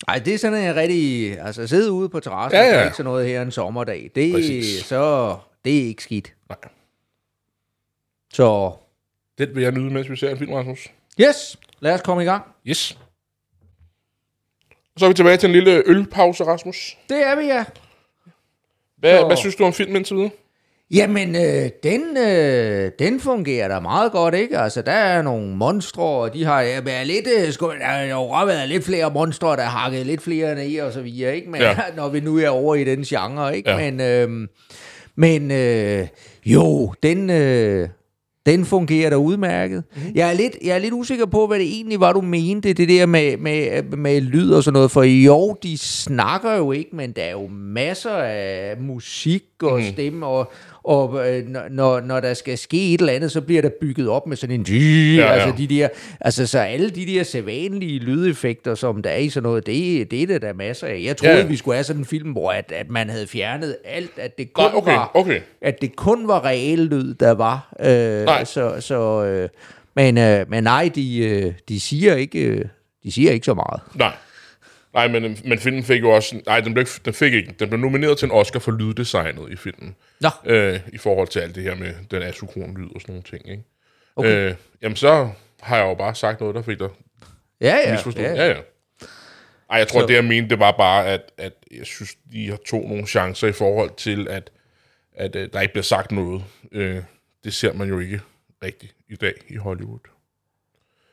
Ja. 0.08 0.12
Ej, 0.14 0.20
det 0.20 0.34
er 0.34 0.38
sådan 0.38 0.64
en 0.70 0.76
rigtig... 0.76 1.40
Altså, 1.40 1.68
sidde 1.68 1.92
ude 1.92 2.10
på 2.10 2.20
terrassen, 2.20 2.60
Ja, 2.60 2.66
ja, 2.68 2.78
ja. 2.78 2.84
ikke 2.84 2.98
sådan 2.98 3.06
noget 3.12 3.28
her 3.28 3.42
en 3.42 3.52
sommerdag. 3.52 4.12
Det, 4.16 4.34
Præcis. 4.34 4.86
så, 4.86 5.38
det 5.66 5.80
er 5.82 5.86
ikke 5.88 6.04
skidt. 6.04 6.34
Nej. 6.50 6.58
Så, 8.34 8.74
Den 9.38 9.56
vil 9.56 9.64
jeg 9.64 9.72
nyde, 9.72 9.94
mens 9.94 10.10
vi 10.10 10.16
ser 10.16 10.30
en 10.30 10.38
film, 10.38 10.54
Rasmus. 10.54 10.88
yes, 11.22 11.58
lad 11.80 11.94
os 11.94 12.02
komme 12.02 12.24
i 12.24 12.26
gang. 12.26 12.44
Yes. 12.68 12.98
Så 14.98 15.06
er 15.06 15.10
vi 15.10 15.14
tilbage 15.16 15.38
til 15.38 15.48
en 15.48 15.54
lille 15.54 15.84
ølpause, 15.86 16.44
Rasmus. 16.44 16.98
Det 17.10 17.28
er 17.28 17.36
vi, 17.36 17.46
ja. 17.46 17.66
Hvad, 18.98 19.20
Så- 19.20 19.26
hvad 19.28 19.38
synes 19.38 19.56
du 19.56 19.64
om 19.64 19.74
filmen 19.74 19.96
indtil 19.96 20.16
videre? 20.16 20.32
Jamen, 20.94 21.36
øh, 21.36 21.70
den, 21.84 22.02
øh, 22.18 22.92
den 23.00 23.20
fungerer 23.20 23.68
da 23.68 23.80
meget 23.80 24.12
godt, 24.12 24.36
ikke? 24.36 24.58
Altså, 24.58 24.82
der 24.82 24.92
er 24.92 25.22
nogle 25.22 25.56
monstre, 25.56 26.04
og 26.04 26.34
de 26.34 26.46
har 26.46 26.62
ja, 26.62 26.82
været 26.82 27.08
lidt, 27.08 27.28
øh, 27.38 27.52
sku, 27.52 27.66
der 27.66 27.86
har 27.86 28.04
jo 28.04 28.18
godt 28.18 28.48
været 28.48 28.70
lidt 28.70 28.84
flere 28.84 29.12
monstre, 29.14 29.56
der 29.56 29.62
har 29.62 29.80
hakket 29.80 30.06
lidt 30.06 30.22
flere 30.22 30.56
ned 30.56 30.80
og 30.80 30.94
så 30.94 31.02
videre, 31.02 31.36
ikke? 31.36 31.50
Men. 31.50 31.62
Ja. 31.62 31.76
når 31.98 32.10
vi 32.10 32.20
nu 32.20 32.38
er 32.38 32.50
over 32.50 32.76
i 32.76 32.84
den 32.84 33.04
genre, 33.04 33.58
ikke? 33.58 33.70
Ja. 33.72 33.92
Men, 33.92 34.02
øh, 34.02 34.48
men 35.16 35.52
øh, 35.52 36.08
jo, 36.46 36.94
den, 37.04 37.30
øh, 37.30 37.90
den 38.46 38.66
fungerer 38.66 39.10
da 39.10 39.16
udmærket. 39.16 39.84
Mm. 39.96 40.02
Jeg, 40.16 40.30
er 40.30 40.34
lidt, 40.34 40.58
jeg 40.64 40.76
er 40.76 40.80
lidt 40.80 40.94
usikker 40.94 41.26
på, 41.26 41.48
hvad 41.48 41.60
det 41.60 41.68
egentlig 41.68 42.00
var, 42.00 42.14
du 42.14 42.22
mente, 42.22 42.74
det 42.74 42.90
der 42.90 43.06
med, 43.06 43.38
med, 43.38 43.84
med 43.84 44.22
lyd 44.22 44.52
og 44.52 44.64
sådan 44.64 44.74
noget. 44.74 44.92
For 44.92 45.04
jo, 45.04 45.58
de 45.64 45.78
snakker 45.78 46.56
jo 46.56 46.72
ikke, 46.72 46.96
men 46.96 47.12
der 47.12 47.22
er 47.22 47.32
jo 47.32 47.48
masser 47.52 48.16
af 48.16 48.78
musik 48.78 49.44
og 49.72 49.80
mm. 49.80 49.86
stemme, 49.86 50.26
og, 50.26 50.52
og 50.84 51.30
øh, 51.30 51.48
når- 51.70 52.00
når, 52.00 52.20
der 52.20 52.34
skal 52.34 52.58
ske 52.58 52.94
et 52.94 53.00
eller 53.00 53.14
andet, 53.14 53.32
så 53.32 53.42
bliver 53.42 53.62
der 53.62 53.70
bygget 53.82 54.08
op 54.10 54.28
med 54.28 54.38
sådan 54.38 54.56
en... 54.60 54.66
Ja, 54.70 55.22
ja. 55.22 55.32
Altså, 55.34 55.54
de 55.58 55.68
der, 55.68 55.88
altså, 56.22 56.48
så 56.48 56.60
alle 56.60 56.90
de 56.90 57.06
der 57.06 57.24
sædvanlige 57.24 58.00
lydeffekter, 58.00 58.76
som 58.76 59.02
der 59.02 59.10
er 59.10 59.18
i 59.18 59.30
sådan 59.30 59.44
noget, 59.50 59.66
det, 59.66 60.12
det 60.12 60.24
er 60.24 60.28
der, 60.28 60.40
der 60.40 60.48
er 60.48 60.54
masser 60.54 60.88
af. 60.88 61.02
Jeg 61.06 61.18
troede, 61.18 61.36
ja. 61.38 61.46
vi 61.46 61.56
skulle 61.56 61.76
have 61.76 61.84
sådan 61.84 62.02
en 62.02 62.06
film, 62.06 62.32
hvor 62.32 62.52
at, 62.52 62.72
at 62.76 62.90
man 62.90 63.10
havde 63.10 63.28
fjernet 63.28 63.78
alt, 63.86 64.12
at 64.18 64.38
det 64.38 64.54
kun 64.54 64.64
Nej, 64.64 64.72
okay, 64.76 64.92
var 64.94 65.12
okay. 65.14 65.40
at 65.62 65.82
det 65.82 65.96
kun 65.96 66.28
var 66.28 66.46
reel 66.46 66.80
lyd, 66.80 67.14
der 67.14 67.32
var. 67.32 67.74
Øh, 67.80 68.26
Nej. 68.26 68.44
Så, 68.44 68.76
så, 68.80 69.26
øh, 69.26 69.50
men, 69.96 70.18
øh, 70.18 70.46
men 70.50 70.64
nej, 70.64 70.90
de, 70.96 71.18
øh, 71.18 71.54
de, 71.70 71.80
siger 71.80 72.16
ikke, 72.16 72.40
øh, 72.40 72.66
de 73.04 73.12
siger 73.12 73.32
ikke 73.32 73.46
så 73.46 73.54
meget. 73.54 73.82
Nej. 73.96 74.12
Nej, 74.94 75.08
men, 75.08 75.38
men 75.46 75.60
filmen 75.60 75.84
fik 75.84 76.02
jo 76.02 76.10
også... 76.10 76.42
Nej, 76.46 76.60
den, 76.60 76.74
blev, 76.74 76.86
den 77.06 77.14
fik 77.14 77.34
ikke. 77.34 77.56
Den 77.60 77.70
blev 77.70 77.80
nomineret 77.80 78.18
til 78.18 78.26
en 78.26 78.32
Oscar 78.32 78.60
for 78.60 78.72
lyddesignet 78.72 79.52
i 79.52 79.56
filmen. 79.56 79.96
Nå. 80.22 80.30
Øh, 80.46 80.80
I 80.94 80.98
forhold 80.98 81.28
til 81.28 81.40
alt 81.40 81.56
det 81.56 81.64
her 81.64 81.76
med 81.76 81.94
den 82.12 82.22
asynkron 82.22 82.78
lyd 82.78 82.90
og 82.96 83.02
sådan 83.02 83.14
nogle 83.14 83.24
ting, 83.24 83.50
ikke? 83.50 83.64
Okay. 84.16 84.50
Øh, 84.50 84.56
jamen, 84.82 84.96
så 84.96 85.30
har 85.62 85.78
jeg 85.78 85.86
jo 85.86 85.94
bare 85.94 86.16
sagt 86.16 86.40
noget, 86.40 86.56
der 86.56 86.62
fik 86.62 86.80
dig 86.80 86.90
Ja, 87.62 87.76
ja. 87.86 87.92
misforstået. 87.92 88.26
ja. 88.26 88.34
Ja, 88.34 88.48
ja. 88.48 88.56
Ej, 89.70 89.78
jeg 89.78 89.88
tror, 89.88 90.00
Så- 90.02 90.08
det 90.08 90.14
jeg 90.14 90.26
mente, 90.26 90.50
det 90.50 90.60
var 90.60 90.72
bare, 90.72 91.08
at, 91.08 91.22
at 91.38 91.54
jeg 91.78 91.86
synes, 91.86 92.16
de 92.32 92.50
har 92.50 92.58
tog 92.68 92.82
nogle 92.90 93.08
chancer 93.08 93.48
i 93.48 93.52
forhold 93.52 93.92
til, 93.98 94.28
at, 94.30 94.52
at 95.16 95.36
øh, 95.36 95.50
der 95.54 95.62
ikke 95.62 95.74
bliver 95.74 95.84
sagt 95.84 96.12
noget. 96.12 96.44
Øh, 96.72 97.02
det 97.44 97.54
ser 97.54 97.74
man 97.74 97.90
jo 97.90 98.00
ikke 98.00 98.22
rigtigt 98.64 98.96
i 99.10 99.16
dag 99.16 99.34
i 99.50 99.56
Hollywood. 99.56 100.00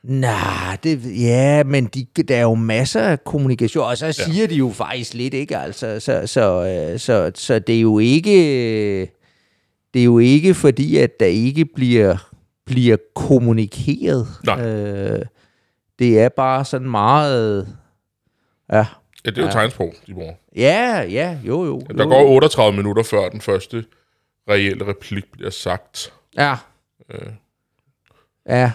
Nej, 0.03 0.77
det, 0.83 1.21
ja, 1.21 1.63
men 1.63 1.85
de, 1.85 2.05
der 2.23 2.37
er 2.37 2.41
jo 2.41 2.55
masser 2.55 3.01
af 3.01 3.23
kommunikation, 3.23 3.85
og 3.85 3.97
så 3.97 4.11
siger 4.11 4.47
de 4.47 4.55
jo 4.55 4.69
faktisk 4.69 5.13
lidt, 5.13 5.33
ikke? 5.33 5.57
Altså, 5.57 5.99
så, 5.99 6.27
så, 6.27 6.65
øh, 6.65 6.99
så, 6.99 7.31
så 7.35 7.59
det 7.59 7.75
er 7.75 7.81
jo 7.81 7.99
ikke, 7.99 8.31
det 9.93 9.99
er 9.99 10.03
jo 10.03 10.19
ikke 10.19 10.53
fordi, 10.53 10.97
at 10.97 11.19
der 11.19 11.25
ikke 11.25 11.65
bliver, 11.65 12.17
bliver 12.65 12.97
kommunikeret. 13.15 14.27
Nej. 14.45 14.61
Øh, 14.65 15.25
det 15.99 16.19
er 16.19 16.29
bare 16.29 16.65
sådan 16.65 16.89
meget, 16.89 17.75
ja, 18.71 18.85
Ja, 19.25 19.29
det 19.29 19.37
er 19.37 19.41
jo 19.41 19.47
ja. 19.47 19.53
tegnsprog, 19.53 19.93
de 20.07 20.13
bruger. 20.13 20.33
ja, 20.55 21.01
ja, 21.01 21.37
jo, 21.43 21.65
jo. 21.65 21.79
Der 21.79 22.03
jo, 22.03 22.09
går 22.09 22.23
38 22.23 22.77
minutter, 22.77 23.03
før 23.03 23.29
den 23.29 23.41
første 23.41 23.85
reelle 24.49 24.87
replik 24.87 25.31
bliver 25.31 25.49
sagt. 25.49 26.13
Ja. 26.37 26.55
Øh. 27.13 27.31
Ja. 28.49 28.71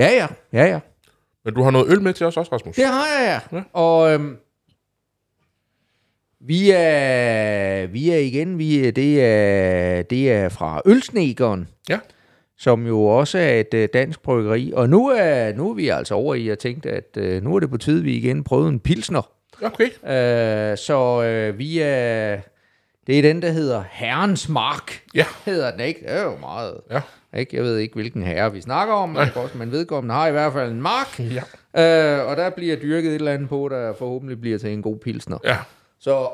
Ja, 0.00 0.08
ja, 0.12 0.26
ja, 0.52 0.64
ja. 0.64 0.80
Men 1.44 1.54
du 1.54 1.62
har 1.62 1.70
noget 1.70 1.92
øl 1.92 2.02
med 2.02 2.12
til 2.14 2.26
os 2.26 2.36
også, 2.36 2.52
Rasmus? 2.52 2.76
Det 2.76 2.84
har 2.86 3.06
jeg, 3.06 3.40
ja. 3.52 3.56
Ja. 3.56 3.62
Og 3.72 4.12
øhm, 4.14 4.36
vi 6.40 6.70
er, 6.70 7.86
vi 7.86 8.10
er 8.10 8.18
igen, 8.18 8.58
vi 8.58 8.86
er, 8.88 8.92
det, 8.92 9.24
er, 9.24 10.02
det 10.02 10.32
er 10.32 10.48
fra 10.48 10.82
Ølsnekeren, 10.86 11.68
Ja. 11.88 11.98
som 12.58 12.86
jo 12.86 13.02
også 13.02 13.38
er 13.38 13.60
et 13.60 13.74
øh, 13.74 13.88
dansk 13.94 14.22
bryggeri. 14.22 14.72
Og 14.76 14.88
nu 14.90 15.08
er, 15.08 15.52
nu 15.52 15.70
er 15.70 15.74
vi 15.74 15.88
altså 15.88 16.14
over 16.14 16.34
i 16.34 16.48
at 16.48 16.58
tænke, 16.58 16.90
at 16.90 17.16
øh, 17.16 17.42
nu 17.42 17.56
er 17.56 17.60
det 17.60 17.70
på 17.70 17.76
tide, 17.78 18.02
vi 18.02 18.12
igen 18.16 18.44
prøvede 18.44 18.68
en 18.68 18.80
pilsner. 18.80 19.30
Okay. 19.62 19.84
Øh, 19.84 20.78
så 20.78 21.22
øh, 21.22 21.58
vi 21.58 21.78
er, 21.80 22.38
det 23.10 23.18
er 23.18 23.22
den, 23.22 23.42
der 23.42 23.50
hedder 23.50 23.84
Herrens 23.90 24.48
Mark, 24.48 25.02
Ja. 25.14 25.26
hedder 25.44 25.70
den, 25.70 25.80
ikke? 25.80 26.00
Det 26.00 26.10
er 26.10 26.22
jo 26.22 26.36
meget... 26.36 26.80
Ja. 26.90 27.00
Ikke? 27.38 27.56
Jeg 27.56 27.64
ved 27.64 27.76
ikke, 27.78 27.94
hvilken 27.94 28.22
herre 28.22 28.52
vi 28.52 28.60
snakker 28.60 28.94
om, 28.94 29.08
men, 29.08 29.28
også, 29.34 29.58
men 29.58 29.72
vedkommende 29.72 30.14
har 30.14 30.26
i 30.26 30.30
hvert 30.30 30.52
fald 30.52 30.70
en 30.70 30.82
mark. 30.82 31.20
Ja. 31.20 31.42
Øh, 32.20 32.26
og 32.26 32.36
der 32.36 32.50
bliver 32.50 32.76
dyrket 32.76 33.08
et 33.08 33.14
eller 33.14 33.32
andet 33.32 33.48
på, 33.48 33.68
der 33.68 33.94
forhåbentlig 33.94 34.40
bliver 34.40 34.58
til 34.58 34.72
en 34.72 34.82
god 34.82 34.98
pilsner. 34.98 35.38
Ja. 35.44 35.58
Så 35.98 36.28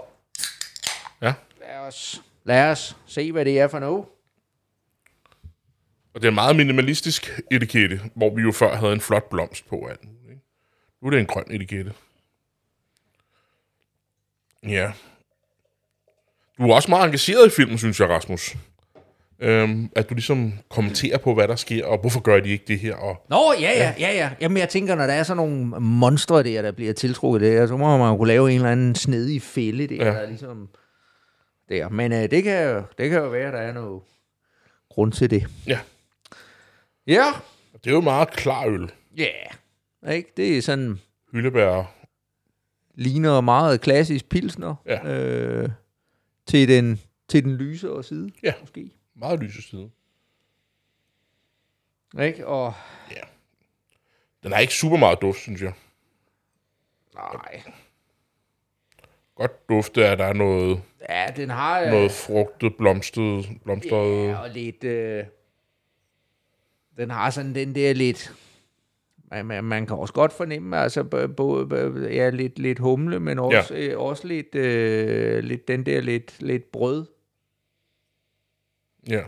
Ja. 1.23 1.35
lad 1.61 1.77
os, 1.79 2.23
lad 2.45 2.71
os 2.71 2.97
se, 3.07 3.33
hvad 3.33 3.45
det 3.45 3.61
er 3.61 3.69
for 3.69 3.79
noget. 3.79 4.05
Og 6.15 6.23
det 6.23 6.25
er 6.25 6.29
en 6.29 6.35
meget 6.35 6.57
minimalistisk 6.57 7.41
etikette, 7.51 8.01
hvor 8.15 8.35
vi 8.35 8.43
jo 8.43 8.53
før 8.53 8.77
havde 8.77 8.93
en 8.93 9.01
flot 9.01 9.31
blomst 9.31 9.69
på 9.69 9.87
alt? 9.91 10.01
Nu 11.03 11.07
er 11.07 11.11
det 11.11 11.21
en 11.21 11.27
grøn 11.27 11.45
etikette. 11.51 11.93
Ja. 14.69 14.93
Du 16.59 16.63
er 16.71 16.75
også 16.75 16.91
meget 16.91 17.05
engageret 17.05 17.47
i 17.47 17.51
filmen, 17.51 17.79
synes 17.79 18.01
jeg, 18.01 18.09
Rasmus. 18.09 18.57
Øhm, 19.41 19.91
at 19.97 20.11
du 20.11 20.15
ligesom 20.15 20.53
kommenterer 20.69 21.19
på, 21.19 21.35
hvad 21.35 21.49
der 21.49 21.57
sker, 21.57 21.87
og 21.87 21.99
hvorfor 22.01 22.21
gør 22.21 22.41
de 22.41 22.49
ikke 22.49 22.65
det 22.69 22.79
her, 22.79 22.95
og 22.97 23.25
Nå, 23.31 23.53
ja, 23.61 23.71
ja, 23.71 23.95
ja, 23.99 24.15
ja. 24.15 24.31
Jamen, 24.41 24.59
jeg 24.59 24.69
tænker, 24.69 24.95
når 24.95 25.07
der 25.07 25.13
er 25.13 25.23
sådan 25.23 25.37
nogle 25.37 25.65
monstre 25.81 26.43
der, 26.43 26.63
der 26.63 26.73
bliver 26.73 26.93
tiltrukket 26.93 27.41
der, 27.41 27.67
så 27.67 27.77
må 27.77 27.97
man 27.99 28.11
jo 28.11 28.17
kunne 28.17 28.29
lave 28.29 28.51
en 28.51 28.57
eller 28.57 28.71
anden 28.71 28.95
snedig 28.95 29.43
fælde 29.43 29.87
der, 29.87 30.05
Ja. 30.05 30.05
der 30.05 30.13
er 30.19 30.27
ligesom 30.27 30.69
der. 31.69 31.89
Men 31.89 32.13
øh, 32.13 32.31
det, 32.31 32.43
kan 32.45 32.69
jo, 32.69 32.83
det 32.99 33.11
kan 33.11 33.19
jo 33.19 33.29
være, 33.29 33.53
der 33.53 33.59
er 33.59 33.73
noget 33.73 34.03
grund 34.91 35.13
til 35.13 35.31
det. 35.31 35.47
ja, 35.67 35.79
Ja. 37.07 37.25
det 37.85 37.91
er 37.91 37.95
jo 37.95 38.01
meget 38.01 38.31
klar 38.31 38.67
øl. 38.67 38.91
Ja. 39.17 39.23
Yeah. 40.05 40.17
Ikke? 40.17 40.33
Det 40.37 40.59
er 40.59 40.63
sådan, 40.63 40.99
Hyldebær, 41.33 41.93
ligner 42.95 43.41
meget 43.41 43.81
klassisk 43.81 44.29
pilsner. 44.29 44.75
Ja. 44.87 45.09
Øh, 45.09 45.69
til 46.47 46.69
den, 46.69 47.01
til 47.29 47.45
den 47.45 47.57
lysere 47.57 48.05
side, 48.05 48.31
Ja. 48.43 48.53
måske. 48.61 48.91
meget 49.15 49.41
lyse 49.41 49.63
side. 49.63 49.91
Ikke? 52.21 52.47
Og 52.47 52.75
Den 54.43 54.53
har 54.53 54.59
ikke 54.59 54.75
super 54.75 54.97
meget 54.97 55.21
duft, 55.23 55.39
synes 55.39 55.63
jeg. 55.63 55.73
nej. 57.15 57.63
Godt 59.35 59.69
dufte, 59.69 60.07
at 60.07 60.19
der 60.19 60.25
er 60.25 60.33
noget, 60.33 60.83
Ja, 61.09 61.27
den 61.37 61.51
har... 61.51 61.81
øh, 61.81 61.91
noget 61.91 62.13
frugtet, 62.13 62.77
blomstret, 62.77 63.47
blomstret. 63.65 64.27
Ja, 64.29 64.37
og 64.39 64.51
lidt... 64.51 64.85
Øh, 64.85 65.25
den 66.97 67.11
har 67.11 67.31
sådan 67.31 67.55
den 67.55 67.75
der 67.75 67.93
lidt... 67.93 68.35
Man, 69.31 69.47
man, 69.47 69.65
man 69.65 69.87
kan 69.87 69.97
også 69.97 70.15
godt 70.15 70.33
fornemme, 70.33 70.77
altså 70.79 71.05
både 71.37 72.09
ja, 72.13 72.31
lidt, 72.31 72.59
lidt 72.59 72.79
humle, 72.79 73.21
men 73.21 73.39
også, 73.39 73.75
ja. 73.75 73.81
øh, 73.93 74.01
også 74.01 74.27
lidt, 74.29 74.55
øh, 74.55 75.45
lidt 75.45 75.69
den 75.69 75.87
der 75.87 76.01
lidt, 76.01 76.43
lidt 76.43 76.73
brød. 76.73 77.07
Ja. 79.09 79.25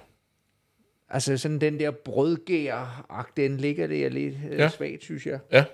Altså 1.08 1.37
sådan 1.38 1.61
den 1.61 1.80
der 1.80 1.90
brødgær 1.90 3.26
den 3.37 3.56
ligger 3.56 3.87
der 3.87 4.08
lidt 4.08 4.34
øh, 4.34 4.50
Ja. 4.50 4.56
ja. 4.62 4.68
svagt, 4.68 5.02
synes 5.02 5.26
jeg. 5.26 5.40
Ja. 5.52 5.64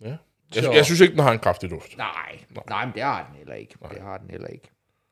Ja. 0.00 0.16
Jeg, 0.54 0.64
Så- 0.64 0.72
jeg 0.72 0.84
synes 0.84 1.00
ikke, 1.00 1.12
den 1.12 1.20
har 1.22 1.32
en 1.32 1.38
kraftig 1.38 1.70
duft. 1.70 1.96
Nej, 1.96 2.38
nej, 2.50 2.64
nej 2.68 2.84
men 2.86 2.94
det 2.94 3.02
har 3.02 3.26
den 3.26 3.36
heller 3.36 3.54
ikke. 3.54 3.74
Nej. 3.80 3.92
Det 3.92 4.02
har 4.02 4.18
den 4.18 4.30
heller 4.30 4.48
ikke. 4.48 4.70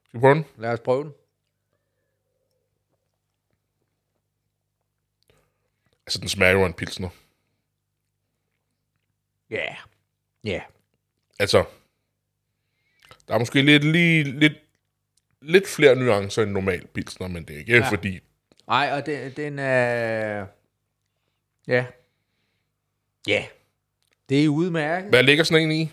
Skal 0.09 0.19
vi 0.19 0.21
prøve 0.21 0.35
den? 0.35 0.45
Lad 0.57 0.73
os 0.73 0.81
prøve 0.81 1.05
den. 1.05 1.13
Altså, 6.07 6.19
den 6.21 6.29
smager 6.29 6.53
jo 6.53 6.63
af 6.63 6.67
en 6.67 6.73
pilsner. 6.73 7.09
Ja. 9.51 9.57
Yeah. 9.57 9.77
Ja. 10.45 10.51
Yeah. 10.51 10.63
Altså, 11.39 11.65
der 13.29 13.35
er 13.35 13.39
måske 13.39 13.63
lidt, 13.63 13.85
lige, 13.85 14.25
lidt, 14.25 14.53
lidt 15.41 15.69
flere 15.69 15.97
nuancer 15.97 16.43
end 16.43 16.51
normal 16.51 16.87
pilsner, 16.87 17.29
men 17.29 17.45
det 17.45 17.55
er 17.55 17.59
ikke 17.59 17.77
ja. 17.77 17.89
Fordi... 17.91 18.21
Nej, 18.67 18.91
og 18.93 19.07
den, 19.07 19.33
den 19.33 19.59
er... 19.59 20.47
Ja. 21.67 21.87
Ja. 23.27 23.45
Det 24.29 24.45
er 24.45 24.49
udmærket. 24.49 25.09
Hvad 25.11 25.23
ligger 25.23 25.45
sådan 25.45 25.63
en 25.63 25.73
i? 25.73 25.91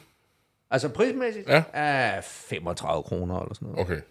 Altså 0.69 0.89
prismæssigt 0.89 1.49
Ja. 1.49 1.63
er 1.73 2.21
35 2.21 3.03
kroner 3.03 3.39
eller 3.39 3.53
sådan 3.53 3.67
noget. 3.67 3.79
Okay. 3.85 4.01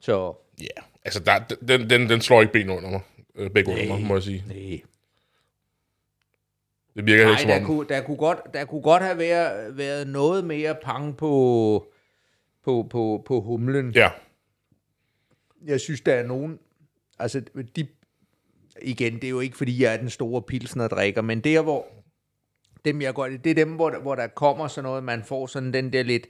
Så 0.00 0.34
Ja, 0.60 0.64
yeah. 0.64 0.86
altså, 1.04 1.20
der, 1.20 1.38
den, 1.38 1.90
den, 1.90 2.08
den 2.10 2.20
slår 2.20 2.40
ikke 2.40 2.52
ben 2.52 2.70
under 2.70 2.90
mig. 2.90 3.00
Øh, 3.34 3.50
Begge 3.50 3.70
under 3.72 3.86
mig, 3.88 4.00
må 4.00 4.14
jeg 4.14 4.22
sige. 4.22 4.44
nej. 4.48 4.82
Det 6.96 7.06
virker 7.06 7.22
Nej, 7.24 7.30
helt 7.32 7.40
som 7.40 7.48
der 7.48 7.60
om... 7.60 7.64
kunne, 7.66 7.86
der, 7.88 8.00
kunne 8.00 8.16
godt, 8.16 8.38
der 8.54 8.64
kunne 8.64 8.82
godt 8.82 9.02
have 9.02 9.18
været, 9.18 9.76
været 9.76 10.08
noget 10.08 10.44
mere 10.44 10.74
pang 10.84 11.16
på, 11.16 11.86
på, 12.64 12.86
på, 12.90 13.22
på 13.26 13.40
humlen. 13.40 13.90
Ja, 13.94 14.10
Jeg 15.66 15.80
synes, 15.80 16.00
der 16.00 16.14
er 16.14 16.26
nogen... 16.26 16.58
Altså, 17.18 17.42
de, 17.76 17.86
igen, 18.82 19.14
det 19.14 19.24
er 19.24 19.28
jo 19.28 19.40
ikke, 19.40 19.56
fordi 19.56 19.82
jeg 19.82 19.92
er 19.92 19.96
den 19.96 20.10
store 20.10 20.42
pilsner 20.42 20.88
drikker, 20.88 21.22
men 21.22 21.40
der, 21.40 21.62
hvor 21.62 21.86
dem 22.84 23.02
jeg 23.02 23.14
godt, 23.14 23.44
det 23.44 23.50
er 23.50 23.54
dem, 23.54 23.72
hvor, 23.72 23.90
der- 23.90 24.00
hvor 24.00 24.14
der 24.14 24.26
kommer 24.26 24.68
sådan 24.68 24.84
noget, 24.88 25.04
man 25.04 25.22
får 25.24 25.46
sådan 25.46 25.72
den 25.72 25.92
der 25.92 26.02
lidt, 26.02 26.26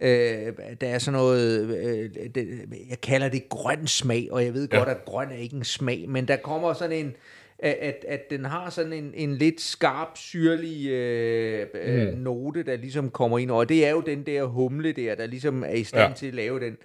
Øh, 0.00 0.52
der 0.80 0.88
er 0.88 0.98
sådan 0.98 1.18
noget, 1.18 1.60
øh, 1.76 2.10
det, 2.34 2.68
jeg 2.88 3.00
kalder 3.00 3.28
det 3.28 3.48
grøn 3.48 3.86
smag, 3.86 4.28
og 4.30 4.44
jeg 4.44 4.54
ved 4.54 4.68
ja. 4.72 4.76
godt, 4.78 4.88
at 4.88 5.04
grøn 5.04 5.30
er 5.30 5.36
ikke 5.36 5.56
en 5.56 5.64
smag, 5.64 6.08
men 6.08 6.28
der 6.28 6.36
kommer 6.36 6.72
sådan 6.72 7.06
en, 7.06 7.14
at, 7.58 8.04
at 8.08 8.30
den 8.30 8.44
har 8.44 8.70
sådan 8.70 8.92
en, 8.92 9.12
en 9.14 9.36
lidt 9.36 9.60
skarp, 9.60 10.08
syrlig 10.16 10.86
øh, 10.90 11.66
øh, 11.74 12.12
mm. 12.12 12.18
note, 12.18 12.62
der 12.62 12.76
ligesom 12.76 13.10
kommer 13.10 13.38
ind, 13.38 13.50
og 13.50 13.68
det 13.68 13.86
er 13.86 13.90
jo 13.90 14.00
den 14.00 14.22
der 14.22 14.44
humle 14.44 14.92
der, 14.92 15.14
der 15.14 15.26
ligesom 15.26 15.62
er 15.62 15.72
i 15.72 15.84
stand 15.84 16.08
ja. 16.08 16.14
til 16.14 16.26
at 16.26 16.34
lave 16.34 16.60
den. 16.60 16.76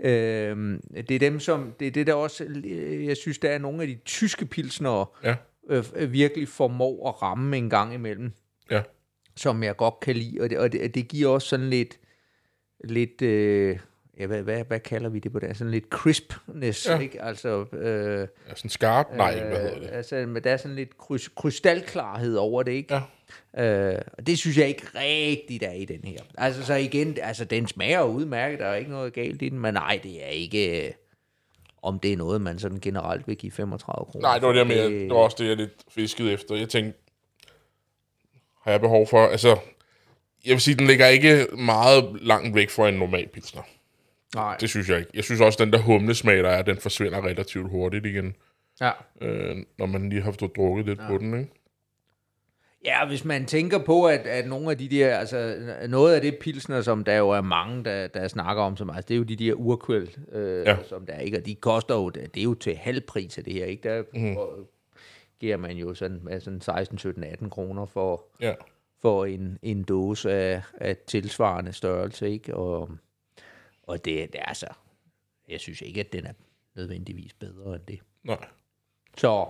Øh, 0.00 0.78
det 1.08 1.10
er 1.10 1.18
dem, 1.18 1.40
som, 1.40 1.74
det 1.80 1.86
er 1.86 1.90
det 1.90 2.06
der 2.06 2.14
også, 2.14 2.46
jeg 3.06 3.16
synes, 3.16 3.38
der 3.38 3.50
er 3.50 3.58
nogle 3.58 3.82
af 3.82 3.88
de 3.88 3.98
tyske 4.04 4.46
pilsner, 4.46 5.18
ja. 5.24 5.36
øh, 5.70 6.12
virkelig 6.12 6.48
formår 6.48 7.08
at 7.08 7.22
ramme 7.22 7.56
en 7.56 7.70
gang 7.70 7.94
imellem. 7.94 8.32
Ja. 8.70 8.82
Som 9.36 9.62
jeg 9.62 9.76
godt 9.76 10.00
kan 10.00 10.16
lide, 10.16 10.40
og 10.40 10.50
det, 10.50 10.58
og 10.58 10.72
det, 10.72 10.94
det 10.94 11.08
giver 11.08 11.28
også 11.28 11.48
sådan 11.48 11.70
lidt, 11.70 11.98
lidt, 12.84 13.22
øh, 13.22 13.78
ja, 14.18 14.26
hvad, 14.26 14.42
hvad, 14.42 14.64
hvad 14.64 14.80
kalder 14.80 15.08
vi 15.08 15.18
det 15.18 15.32
på 15.32 15.38
det? 15.38 15.56
Sådan 15.56 15.70
lidt 15.70 15.88
crispness, 15.90 16.88
ja. 16.88 16.98
ikke? 16.98 17.22
Altså, 17.22 17.64
øh, 17.72 18.20
ja, 18.20 18.54
sådan 18.54 18.70
skarp? 18.70 19.06
Nej, 19.16 19.40
øh, 19.42 19.48
hvad 19.48 19.60
hedder 19.60 19.78
det? 19.78 19.90
Altså, 19.92 20.16
men 20.16 20.44
der 20.44 20.50
er 20.50 20.56
sådan 20.56 20.76
lidt 20.76 20.98
krys, 20.98 21.28
krystalklarhed 21.28 22.36
over 22.36 22.62
det, 22.62 22.72
ikke? 22.72 23.00
Ja. 23.56 23.92
Øh, 23.94 24.02
og 24.12 24.26
det 24.26 24.38
synes 24.38 24.58
jeg 24.58 24.68
ikke 24.68 24.86
rigtigt 24.94 25.62
er 25.62 25.72
i 25.72 25.84
den 25.84 26.00
her. 26.04 26.18
Altså, 26.38 26.64
så 26.64 26.74
igen, 26.74 27.16
altså, 27.22 27.44
den 27.44 27.66
smager 27.66 28.02
udmærket, 28.02 28.58
der 28.58 28.66
er 28.66 28.74
ikke 28.74 28.90
noget 28.90 29.12
galt 29.12 29.42
i 29.42 29.48
den, 29.48 29.58
men 29.58 29.74
nej, 29.74 30.00
det 30.02 30.24
er 30.24 30.28
ikke... 30.28 30.86
Øh, 30.86 30.92
om 31.82 31.98
det 31.98 32.12
er 32.12 32.16
noget, 32.16 32.40
man 32.40 32.58
sådan 32.58 32.80
generelt 32.80 33.28
vil 33.28 33.36
give 33.36 33.52
35 33.52 34.04
kroner. 34.04 34.28
Nej, 34.28 34.38
det 34.38 34.46
var, 34.46 34.52
det, 34.52 34.66
med, 34.66 34.90
det 34.90 35.08
var 35.08 35.16
også 35.16 35.36
det, 35.40 35.48
jeg 35.48 35.56
lidt 35.56 35.72
fiskede 35.88 36.32
efter. 36.32 36.54
Jeg 36.54 36.68
tænkte, 36.68 36.98
har 38.62 38.70
jeg 38.70 38.80
behov 38.80 39.06
for... 39.06 39.26
Altså, 39.26 39.56
jeg 40.44 40.52
vil 40.52 40.60
sige, 40.60 40.74
den 40.74 40.86
ligger 40.86 41.06
ikke 41.06 41.46
meget 41.56 42.18
langt 42.22 42.54
væk 42.54 42.70
fra 42.70 42.88
en 42.88 42.94
normal 42.94 43.28
pilsner. 43.28 43.62
Nej. 44.34 44.56
Det 44.60 44.68
synes 44.68 44.88
jeg 44.88 44.98
ikke. 44.98 45.10
Jeg 45.14 45.24
synes 45.24 45.40
også, 45.40 45.56
at 45.56 45.66
den 45.66 45.72
der 45.72 45.78
humlesmag, 45.78 46.38
der 46.38 46.50
er, 46.50 46.62
den 46.62 46.76
forsvinder 46.76 47.24
relativt 47.24 47.70
hurtigt 47.70 48.06
igen. 48.06 48.34
Ja. 48.80 48.90
Øh, 49.20 49.56
når 49.78 49.86
man 49.86 50.08
lige 50.08 50.22
har 50.22 50.32
fået 50.32 50.56
drukket 50.56 50.86
lidt 50.86 50.98
ja. 51.00 51.08
på 51.08 51.18
den, 51.18 51.38
ikke? 51.38 51.50
Ja, 52.84 53.06
hvis 53.06 53.24
man 53.24 53.46
tænker 53.46 53.78
på, 53.78 54.06
at, 54.06 54.20
at 54.20 54.46
nogle 54.46 54.70
af 54.70 54.78
de 54.78 54.88
der, 54.88 55.18
altså 55.18 55.56
noget 55.88 56.14
af 56.14 56.20
det 56.20 56.38
pilsner, 56.38 56.80
som 56.80 57.04
der 57.04 57.16
jo 57.16 57.30
er 57.30 57.40
mange, 57.40 57.84
der, 57.84 58.06
der 58.06 58.28
snakker 58.28 58.62
om, 58.62 58.76
som, 58.76 58.90
altså, 58.90 59.08
det 59.08 59.14
er 59.14 59.18
jo 59.18 59.24
de 59.24 59.36
der 59.36 59.52
urkvæl, 59.52 60.16
øh, 60.32 60.66
ja. 60.66 60.76
som 60.88 61.06
der 61.06 61.18
ikke, 61.18 61.38
og 61.38 61.46
de 61.46 61.54
koster 61.54 61.94
jo, 61.94 62.08
det 62.08 62.36
er 62.36 62.42
jo 62.42 62.54
til 62.54 62.76
halv 62.76 63.00
pris 63.00 63.38
af 63.38 63.44
det 63.44 63.52
her, 63.52 63.64
ikke? 63.64 63.88
Der 63.88 64.02
mm. 64.14 64.36
giver 65.40 65.56
man 65.56 65.76
jo 65.76 65.94
sådan, 65.94 66.40
sådan 66.40 66.60
16, 66.60 66.98
17, 66.98 67.24
18 67.24 67.50
kroner 67.50 67.86
for, 67.86 68.24
ja. 68.40 68.54
for 69.02 69.24
en, 69.24 69.58
en 69.62 69.82
dåse 69.82 70.32
af, 70.32 70.62
af 70.80 70.96
tilsvarende 71.06 71.72
størrelse, 71.72 72.30
ikke? 72.30 72.56
Og, 72.56 72.90
og 73.88 74.04
det, 74.04 74.32
det 74.32 74.40
er 74.40 74.44
altså, 74.44 74.66
jeg 75.48 75.60
synes 75.60 75.80
ikke, 75.80 76.00
at 76.00 76.12
den 76.12 76.26
er 76.26 76.32
nødvendigvis 76.74 77.32
bedre 77.32 77.74
end 77.74 77.82
det. 77.88 78.00
Nej. 78.22 78.48
Så, 79.16 79.48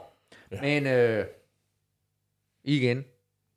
ja. 0.51 0.61
men 0.61 0.87
øh, 0.87 1.27
igen, 2.65 3.05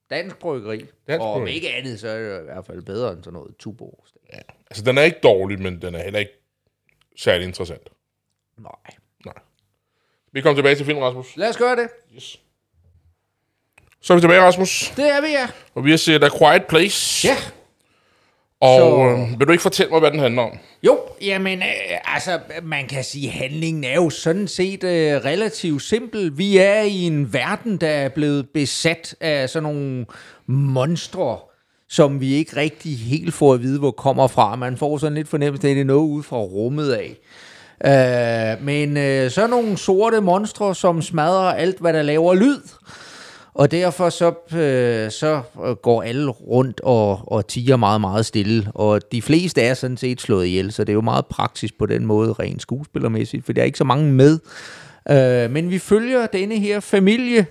dansk 0.09 0.37
bryggeri, 0.37 0.85
dansk 1.07 1.21
og 1.21 1.33
om 1.33 1.47
ikke 1.47 1.73
andet, 1.73 1.99
så 1.99 2.07
er 2.07 2.19
det 2.19 2.41
i 2.41 2.43
hvert 2.43 2.65
fald 2.65 2.81
bedre 2.81 3.13
end 3.13 3.23
sådan 3.23 3.33
noget 3.33 3.57
tubo. 3.57 4.05
Ja, 4.33 4.39
altså 4.69 4.83
den 4.83 4.97
er 4.97 5.01
ikke 5.01 5.19
dårlig, 5.23 5.59
men 5.61 5.81
den 5.81 5.95
er 5.95 6.03
heller 6.03 6.19
ikke 6.19 6.33
særlig 7.17 7.47
interessant. 7.47 7.89
Nej. 8.57 8.95
Nej. 9.25 9.39
Vi 10.31 10.41
kommer 10.41 10.57
tilbage 10.57 10.75
til 10.75 10.85
filmen, 10.85 11.03
Rasmus. 11.03 11.37
Lad 11.37 11.49
os 11.49 11.57
gøre 11.57 11.75
det. 11.75 11.89
Yes. 12.15 12.41
Så 14.01 14.13
er 14.13 14.17
vi 14.17 14.21
tilbage, 14.21 14.41
Rasmus. 14.41 14.93
Det 14.95 15.09
er 15.09 15.21
vi, 15.21 15.27
ja. 15.27 15.49
Og 15.73 15.85
vi 15.85 15.89
har 15.89 15.97
set 15.97 16.23
A 16.23 16.29
Quiet 16.37 16.65
Place. 16.69 17.27
Ja. 17.27 17.35
Og 18.61 18.79
så... 18.79 18.97
øh, 18.97 19.39
vil 19.39 19.47
du 19.47 19.51
ikke 19.51 19.61
fortælle 19.61 19.91
mig, 19.91 19.99
hvad 19.99 20.11
den 20.11 20.19
handler 20.19 20.41
om? 20.41 20.57
Jo, 20.83 20.99
jamen, 21.21 21.59
øh, 21.59 22.15
altså, 22.15 22.39
man 22.63 22.87
kan 22.87 23.03
sige, 23.03 23.27
at 23.27 23.33
handlingen 23.33 23.83
er 23.83 23.95
jo 23.95 24.09
sådan 24.09 24.47
set 24.47 24.83
øh, 24.83 25.15
relativt 25.25 25.81
simpel. 25.81 26.37
Vi 26.37 26.57
er 26.57 26.81
i 26.81 27.01
en 27.01 27.33
verden, 27.33 27.77
der 27.77 27.89
er 27.89 28.09
blevet 28.09 28.49
besat 28.53 29.15
af 29.21 29.49
sådan 29.49 29.63
nogle 29.63 30.05
monstre, 30.47 31.37
som 31.89 32.21
vi 32.21 32.33
ikke 32.33 32.57
rigtig 32.57 32.97
helt 32.97 33.33
får 33.33 33.53
at 33.53 33.61
vide, 33.61 33.79
hvor 33.79 33.91
kommer 33.91 34.27
fra. 34.27 34.55
Man 34.55 34.77
får 34.77 34.97
sådan 34.97 35.15
lidt 35.15 35.27
fornemmelse 35.27 35.67
af, 35.67 35.71
at 35.71 35.75
det 35.75 35.81
er 35.81 35.85
noget 35.85 36.07
ude 36.07 36.23
fra 36.23 36.37
rummet 36.37 36.91
af. 36.91 37.17
Øh, 37.85 38.65
men 38.65 38.97
øh, 38.97 39.31
så 39.31 39.47
nogle 39.47 39.77
sorte 39.77 40.21
monstre, 40.21 40.75
som 40.75 41.01
smadrer 41.01 41.53
alt, 41.53 41.79
hvad 41.79 41.93
der 41.93 42.01
laver 42.01 42.33
lyd. 42.33 42.61
Og 43.53 43.71
derfor 43.71 44.09
så, 44.09 44.27
øh, 44.57 45.11
så 45.11 45.41
øh, 45.65 45.75
går 45.75 46.03
alle 46.03 46.31
rundt 46.31 46.81
og, 46.83 47.31
og 47.31 47.47
tiger 47.47 47.75
meget, 47.75 48.01
meget 48.01 48.25
stille. 48.25 48.71
Og 48.75 49.01
de 49.11 49.21
fleste 49.21 49.61
er 49.61 49.73
sådan 49.73 49.97
set 49.97 50.21
slået 50.21 50.45
ihjel, 50.45 50.71
så 50.71 50.83
det 50.83 50.89
er 50.89 50.93
jo 50.93 51.01
meget 51.01 51.25
praktisk 51.25 51.77
på 51.77 51.85
den 51.85 52.05
måde, 52.05 52.33
rent 52.33 52.61
skuespillermæssigt, 52.61 53.45
for 53.45 53.53
der 53.53 53.61
er 53.61 53.65
ikke 53.65 53.77
så 53.77 53.83
mange 53.83 54.11
med. 54.11 54.39
Øh, 55.09 55.51
men 55.51 55.69
vi 55.69 55.79
følger 55.79 56.27
denne 56.27 56.59
her 56.59 56.79
familie, 56.79 57.45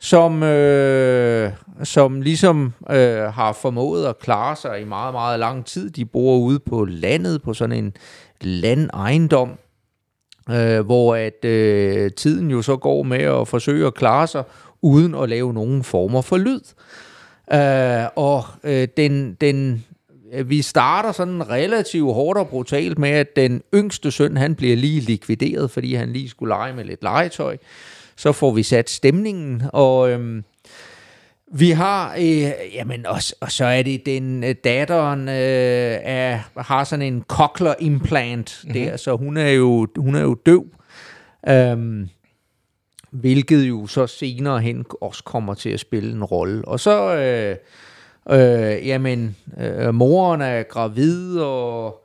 som, 0.00 0.42
øh, 0.42 1.52
som 1.82 2.20
ligesom 2.20 2.72
øh, 2.90 3.18
har 3.18 3.52
formået 3.52 4.06
at 4.06 4.18
klare 4.18 4.56
sig 4.56 4.80
i 4.80 4.84
meget, 4.84 5.14
meget 5.14 5.38
lang 5.38 5.66
tid. 5.66 5.90
De 5.90 6.04
bor 6.04 6.38
ude 6.38 6.58
på 6.58 6.84
landet, 6.84 7.42
på 7.42 7.54
sådan 7.54 7.84
en 7.84 7.92
landejendom, 8.40 9.50
øh, 10.50 10.80
hvor 10.80 11.14
at 11.14 11.44
øh, 11.44 12.10
tiden 12.10 12.50
jo 12.50 12.62
så 12.62 12.76
går 12.76 13.02
med 13.02 13.22
at 13.22 13.48
forsøge 13.48 13.86
at 13.86 13.94
klare 13.94 14.26
sig, 14.26 14.44
uden 14.82 15.14
at 15.14 15.28
lave 15.28 15.52
nogen 15.54 15.84
former 15.84 16.22
for 16.22 16.36
lyd. 16.36 16.60
Øh, 17.52 18.08
og 18.16 18.44
øh, 18.64 18.88
den, 18.96 19.34
den, 19.40 19.84
vi 20.44 20.62
starter 20.62 21.12
sådan 21.12 21.50
relativt 21.50 22.14
hårdt 22.14 22.38
og 22.38 22.48
brutalt 22.48 22.98
med, 22.98 23.10
at 23.10 23.36
den 23.36 23.62
yngste 23.74 24.10
søn, 24.10 24.36
han 24.36 24.54
bliver 24.54 24.76
lige 24.76 25.00
likvideret, 25.00 25.70
fordi 25.70 25.94
han 25.94 26.12
lige 26.12 26.28
skulle 26.28 26.50
lege 26.50 26.72
med 26.72 26.84
lidt 26.84 27.02
legetøj. 27.02 27.56
Så 28.16 28.32
får 28.32 28.50
vi 28.50 28.62
sat 28.62 28.90
stemningen, 28.90 29.62
og 29.72 30.10
øh, 30.10 30.42
vi 31.52 31.70
har, 31.70 32.14
øh, 32.18 32.50
jamen, 32.74 33.06
og, 33.06 33.18
og 33.40 33.52
så 33.52 33.64
er 33.64 33.82
det 33.82 34.06
den 34.06 34.44
øh, 34.44 34.54
datteren 34.64 35.28
øh, 35.28 35.98
er, 36.02 36.38
har 36.56 36.84
sådan 36.84 37.12
en 37.12 37.24
cochlear 37.28 37.76
implant 37.80 38.60
mm-hmm. 38.64 38.80
der, 38.80 38.96
så 38.96 39.16
hun 39.16 39.36
er 39.36 39.50
jo, 39.50 39.86
hun 39.96 40.14
er 40.14 40.22
jo 40.22 40.34
døv. 40.34 40.64
Øh, 41.48 42.06
hvilket 43.10 43.68
jo 43.68 43.86
så 43.86 44.06
senere 44.06 44.60
hen 44.60 44.84
også 45.00 45.24
kommer 45.24 45.54
til 45.54 45.70
at 45.70 45.80
spille 45.80 46.12
en 46.12 46.24
rolle. 46.24 46.68
Og 46.68 46.80
så, 46.80 47.14
øh, 47.16 47.56
øh, 48.30 48.86
jamen, 48.86 49.36
øh, 49.60 49.94
moren 49.94 50.40
er 50.40 50.62
gravid, 50.62 51.38
og 51.38 52.04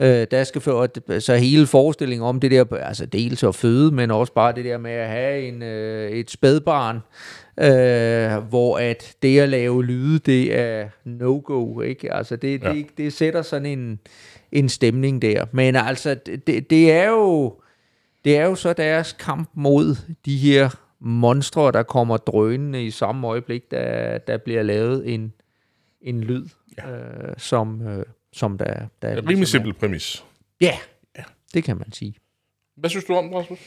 øh, 0.00 0.26
der 0.30 0.44
skal 0.44 0.60
for, 0.60 0.88
så 1.20 1.36
hele 1.36 1.66
forestillingen 1.66 2.28
om 2.28 2.40
det 2.40 2.50
der, 2.50 2.76
altså 2.76 3.06
dels 3.06 3.44
at 3.44 3.54
føde, 3.54 3.92
men 3.92 4.10
også 4.10 4.32
bare 4.32 4.54
det 4.54 4.64
der 4.64 4.78
med 4.78 4.90
at 4.90 5.08
have 5.08 5.48
en, 5.48 5.62
øh, 5.62 6.10
et 6.10 6.30
spædbarn, 6.30 6.96
øh, 7.60 8.48
hvor 8.48 8.78
at 8.78 9.14
det 9.22 9.40
at 9.40 9.48
lave 9.48 9.84
lyde, 9.84 10.18
det 10.18 10.58
er 10.58 10.88
no-go, 11.04 11.80
ikke? 11.80 12.12
Altså 12.14 12.36
det, 12.36 12.62
ja. 12.62 12.72
det, 12.72 12.86
det 12.98 13.12
sætter 13.12 13.42
sådan 13.42 13.66
en, 13.66 14.00
en 14.52 14.68
stemning 14.68 15.22
der. 15.22 15.44
Men 15.52 15.76
altså, 15.76 16.16
det, 16.46 16.70
det 16.70 16.92
er 16.92 17.08
jo 17.08 17.54
det 18.24 18.36
er 18.36 18.44
jo 18.44 18.54
så 18.54 18.72
deres 18.72 19.12
kamp 19.12 19.50
mod 19.54 19.96
de 20.24 20.36
her 20.36 20.70
monstre, 21.00 21.72
der 21.72 21.82
kommer 21.82 22.16
drønende 22.16 22.84
i 22.84 22.90
samme 22.90 23.26
øjeblik, 23.26 23.70
der, 23.70 24.18
der 24.18 24.38
bliver 24.38 24.62
lavet 24.62 25.14
en, 25.14 25.32
en 26.00 26.20
lyd, 26.20 26.46
ja. 26.78 26.90
øh, 26.90 27.34
som, 27.38 27.82
øh, 27.86 28.04
som 28.32 28.58
der, 28.58 28.74
der 29.02 29.08
er... 29.08 29.12
En 29.12 29.18
rimelig 29.18 29.36
ligesom 29.36 29.58
simpel 29.58 29.74
præmis. 29.74 30.24
Ja, 30.60 30.78
ja, 31.18 31.22
det 31.54 31.64
kan 31.64 31.76
man 31.76 31.92
sige. 31.92 32.14
Hvad 32.76 32.90
synes 32.90 33.04
du 33.04 33.14
om 33.14 33.28
det, 33.28 33.36
Rasmus? 33.36 33.58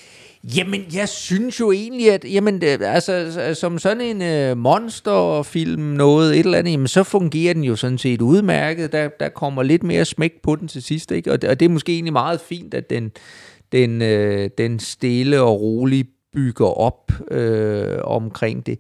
Jamen, 0.58 0.86
jeg 0.94 1.10
synes 1.10 1.60
jo 1.60 1.72
egentlig, 1.72 2.12
at 2.12 2.26
jamen, 2.34 2.62
det, 2.62 2.82
altså, 2.82 3.52
som 3.54 3.80
sådan 3.80 4.02
en 4.02 4.22
øh, 4.22 4.58
monsterfilm, 4.58 5.82
noget, 5.82 6.34
et 6.34 6.40
eller 6.40 6.58
andet, 6.58 6.72
jamen, 6.72 6.88
så 6.88 7.04
fungerer 7.04 7.54
den 7.54 7.64
jo 7.64 7.76
sådan 7.76 7.98
set 7.98 8.22
udmærket. 8.22 8.92
Der, 8.92 9.10
der 9.20 9.30
kommer 9.30 9.64
lidt 9.64 9.84
mere 9.84 10.06
smæk 10.06 10.42
på 10.42 10.56
den 10.56 10.68
til 10.68 10.84
sidst, 10.84 11.12
ikke? 11.12 11.32
Og, 11.32 11.42
det, 11.42 11.50
og 11.50 11.60
det 11.60 11.66
er 11.66 11.70
måske 11.70 11.94
egentlig 11.94 12.14
meget 12.14 12.42
fint, 12.42 12.74
at 12.74 12.90
den, 12.90 13.12
den, 13.74 14.02
øh, 14.02 14.50
den 14.58 14.80
stille 14.80 15.42
og 15.42 15.62
rolige 15.62 16.06
bygger 16.34 16.66
op 16.66 17.12
øh, 17.32 17.98
omkring 18.04 18.66
det. 18.66 18.80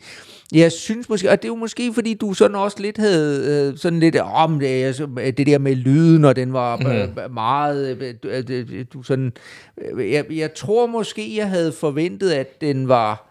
Jeg 0.54 0.72
synes 0.72 1.10
måske, 1.10 1.30
og 1.30 1.42
det 1.42 1.48
er 1.48 1.52
jo 1.52 1.56
måske, 1.56 1.94
fordi 1.94 2.14
du 2.14 2.34
sådan 2.34 2.56
også 2.56 2.78
lidt 2.80 2.98
havde 2.98 3.68
øh, 3.72 3.78
sådan 3.78 4.00
lidt 4.00 4.16
om 4.16 4.60
det, 4.60 4.98
det 5.38 5.48
der 5.48 5.58
med 5.58 5.76
lyden, 5.76 6.26
og 6.26 6.36
den 6.36 6.54
var 6.54 6.78
mm. 6.78 7.34
meget, 7.34 7.98
øh, 8.24 8.44
du, 8.48 8.84
du 8.94 9.04
sådan, 9.04 9.34
jeg, 9.98 10.26
jeg 10.32 10.54
tror 10.54 10.88
måske, 10.88 11.38
jeg 11.38 11.50
havde 11.50 11.72
forventet, 11.72 12.32
at 12.32 12.62
den 12.62 12.88
var, 12.88 13.30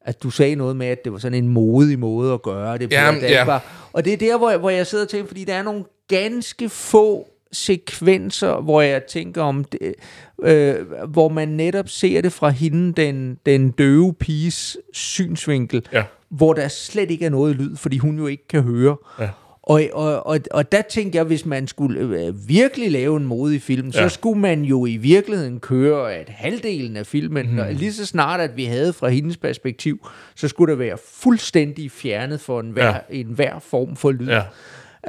at 0.00 0.22
du 0.22 0.30
sagde 0.30 0.54
noget 0.54 0.76
med, 0.76 0.86
at 0.86 1.04
det 1.04 1.12
var 1.12 1.18
sådan 1.18 1.44
en 1.44 1.48
modig 1.48 1.98
måde 1.98 2.32
at 2.32 2.42
gøre 2.42 2.78
det 2.78 2.88
på. 2.88 2.94
Ja, 2.94 3.14
ja. 3.22 3.44
Var, 3.44 3.88
og 3.92 4.04
det 4.04 4.12
er 4.12 4.16
der, 4.16 4.38
hvor, 4.38 4.56
hvor 4.56 4.70
jeg 4.70 4.86
sidder 4.86 5.04
og 5.04 5.10
tænker, 5.10 5.26
fordi 5.26 5.44
der 5.44 5.54
er 5.54 5.62
nogle 5.62 5.84
ganske 6.08 6.68
få 6.68 7.31
sekvenser, 7.52 8.60
hvor 8.60 8.80
jeg 8.80 9.02
tænker 9.04 9.42
om 9.42 9.64
det, 9.64 9.94
øh, 10.42 10.74
hvor 11.08 11.28
man 11.28 11.48
netop 11.48 11.88
ser 11.88 12.20
det 12.20 12.32
fra 12.32 12.50
hende, 12.50 12.92
den, 12.92 13.38
den 13.46 13.70
døve 13.70 14.14
piges 14.14 14.76
synsvinkel, 14.92 15.86
ja. 15.92 16.04
hvor 16.28 16.52
der 16.52 16.68
slet 16.68 17.10
ikke 17.10 17.24
er 17.24 17.30
noget 17.30 17.56
lyd, 17.56 17.76
fordi 17.76 17.98
hun 17.98 18.18
jo 18.18 18.26
ikke 18.26 18.48
kan 18.48 18.62
høre. 18.62 18.96
Ja. 19.20 19.28
Og, 19.62 19.82
og, 19.92 20.26
og, 20.26 20.38
og 20.50 20.72
der 20.72 20.82
tænkte 20.82 21.16
jeg, 21.16 21.24
hvis 21.24 21.46
man 21.46 21.66
skulle 21.66 22.00
øh, 22.00 22.48
virkelig 22.48 22.90
lave 22.90 23.16
en 23.16 23.26
modig 23.26 23.62
film, 23.62 23.88
ja. 23.88 23.92
så 23.92 24.08
skulle 24.08 24.40
man 24.40 24.62
jo 24.62 24.86
i 24.86 24.96
virkeligheden 24.96 25.60
køre 25.60 26.14
at 26.14 26.28
halvdelen 26.28 26.96
af 26.96 27.06
filmen, 27.06 27.52
mm. 27.52 27.58
og 27.58 27.72
lige 27.72 27.92
så 27.92 28.06
snart 28.06 28.40
at 28.40 28.56
vi 28.56 28.64
havde 28.64 28.92
fra 28.92 29.08
hendes 29.08 29.36
perspektiv, 29.36 30.08
så 30.34 30.48
skulle 30.48 30.72
der 30.72 30.78
være 30.78 30.98
fuldstændig 31.12 31.90
fjernet 31.90 32.40
for 32.40 32.60
en 32.60 32.70
hver, 32.70 32.86
ja. 32.86 32.98
en 33.10 33.26
hver 33.26 33.58
form 33.58 33.96
for 33.96 34.10
lyd. 34.10 34.28
Ja. 34.28 34.42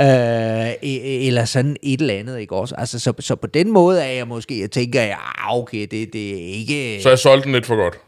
Øh, 0.01 0.71
e-, 0.71 0.75
e-, 0.81 1.27
eller 1.27 1.45
sådan 1.45 1.77
et 1.83 2.01
eller 2.01 2.13
andet, 2.13 2.39
ikke 2.39 2.55
også? 2.55 2.75
Altså, 2.77 2.99
så, 2.99 3.13
så 3.19 3.35
på 3.35 3.47
den 3.47 3.71
måde 3.71 4.03
er 4.03 4.11
jeg 4.11 4.27
måske, 4.27 4.61
jeg 4.61 4.71
tænker, 4.71 5.03
ja, 5.03 5.57
okay, 5.57 5.87
det, 5.91 6.13
det 6.13 6.29
er 6.29 6.53
ikke... 6.53 6.99
Så 7.03 7.09
jeg 7.09 7.19
solgte 7.19 7.43
den 7.45 7.53
lidt 7.53 7.65
for 7.65 7.75
godt. 7.75 7.99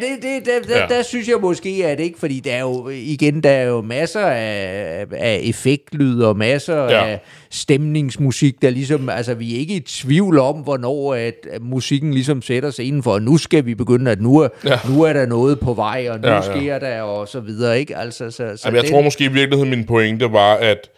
Det, 0.00 0.22
det, 0.22 0.46
det, 0.46 0.70
ja. 0.70 0.78
Der, 0.78 0.88
der 0.88 1.02
synes 1.02 1.28
jeg 1.28 1.36
måske, 1.40 1.86
at 1.86 2.00
ikke, 2.00 2.18
fordi 2.18 2.40
der 2.40 2.52
er 2.52 2.60
jo, 2.60 2.88
igen, 2.88 3.42
der 3.42 3.50
er 3.50 3.64
jo 3.64 3.80
masser 3.80 4.20
af, 4.20 5.06
af 5.12 5.40
effektlyd 5.42 6.22
og 6.22 6.36
masser 6.36 6.82
ja. 6.82 7.06
af 7.06 7.20
stemningsmusik, 7.50 8.62
der 8.62 8.70
ligesom, 8.70 9.08
altså 9.08 9.34
vi 9.34 9.54
er 9.54 9.58
ikke 9.58 9.74
i 9.74 9.80
tvivl 9.80 10.38
om, 10.38 10.56
hvornår 10.56 11.14
at, 11.14 11.46
at 11.50 11.62
musikken 11.62 12.14
ligesom 12.14 12.42
sætter 12.42 12.70
sig 12.70 12.86
indenfor, 12.86 13.12
og 13.12 13.22
nu 13.22 13.36
skal 13.36 13.66
vi 13.66 13.74
begynde, 13.74 14.10
at 14.10 14.20
nu 14.20 14.38
er, 14.38 14.48
ja. 14.64 14.78
nu 14.88 15.02
er 15.02 15.12
der 15.12 15.26
noget 15.26 15.60
på 15.60 15.74
vej, 15.74 16.06
og 16.10 16.20
nu 16.20 16.28
ja, 16.28 16.34
ja. 16.34 16.42
sker 16.42 16.78
der, 16.78 17.02
og 17.02 17.28
så 17.28 17.40
videre, 17.40 17.80
ikke? 17.80 17.96
Altså, 17.96 18.30
så, 18.30 18.36
så 18.36 18.62
Jamen, 18.64 18.76
jeg 18.76 18.84
den, 18.84 18.92
tror 18.92 19.02
måske 19.02 19.24
i 19.24 19.32
virkeligheden, 19.32 19.70
min 19.70 19.86
pointe 19.86 20.32
var, 20.32 20.54
at 20.54 20.90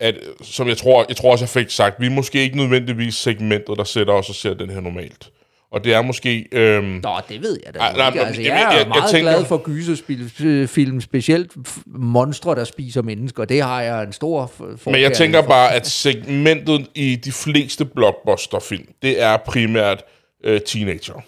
at, 0.00 0.14
som 0.42 0.68
jeg 0.68 0.76
tror, 0.76 1.04
jeg 1.08 1.16
tror 1.16 1.32
også, 1.32 1.44
jeg 1.44 1.48
fik 1.48 1.70
sagt, 1.70 2.00
vi 2.00 2.06
er 2.06 2.10
måske 2.10 2.42
ikke 2.42 2.56
nødvendigvis 2.56 3.14
segmentet, 3.14 3.78
der 3.78 3.84
sætter 3.84 4.12
os 4.12 4.28
og 4.28 4.34
ser 4.34 4.54
den 4.54 4.70
her 4.70 4.80
normalt. 4.80 5.30
Og 5.72 5.84
det 5.84 5.94
er 5.94 6.02
måske... 6.02 6.48
Øhm, 6.52 6.84
Nå, 6.84 7.10
det 7.28 7.42
ved 7.42 7.58
jeg 7.66 7.74
da 7.74 7.78
ej, 7.78 7.92
nej, 7.96 8.06
ikke. 8.08 8.20
Altså, 8.20 8.42
jeg, 8.42 8.50
jeg, 8.50 8.68
jeg, 8.72 8.82
er 8.82 8.88
meget 8.88 9.02
jeg 9.02 9.10
tænker, 9.10 9.32
glad 9.32 9.44
for 9.44 9.56
gyserfilm, 9.58 11.00
specielt 11.00 11.52
monstre, 11.86 12.54
der 12.54 12.64
spiser 12.64 13.02
mennesker. 13.02 13.44
Det 13.44 13.62
har 13.62 13.82
jeg 13.82 14.02
en 14.02 14.12
stor 14.12 14.46
for. 14.56 14.90
Men 14.90 15.00
jeg 15.00 15.12
tænker 15.12 15.42
for. 15.42 15.48
bare, 15.48 15.74
at 15.74 15.86
segmentet 15.86 16.86
i 16.94 17.16
de 17.16 17.32
fleste 17.32 17.84
blockbuster-film, 17.84 18.88
det 19.02 19.22
er 19.22 19.36
primært 19.36 20.02
øh, 20.44 20.60
teenager. 20.60 21.24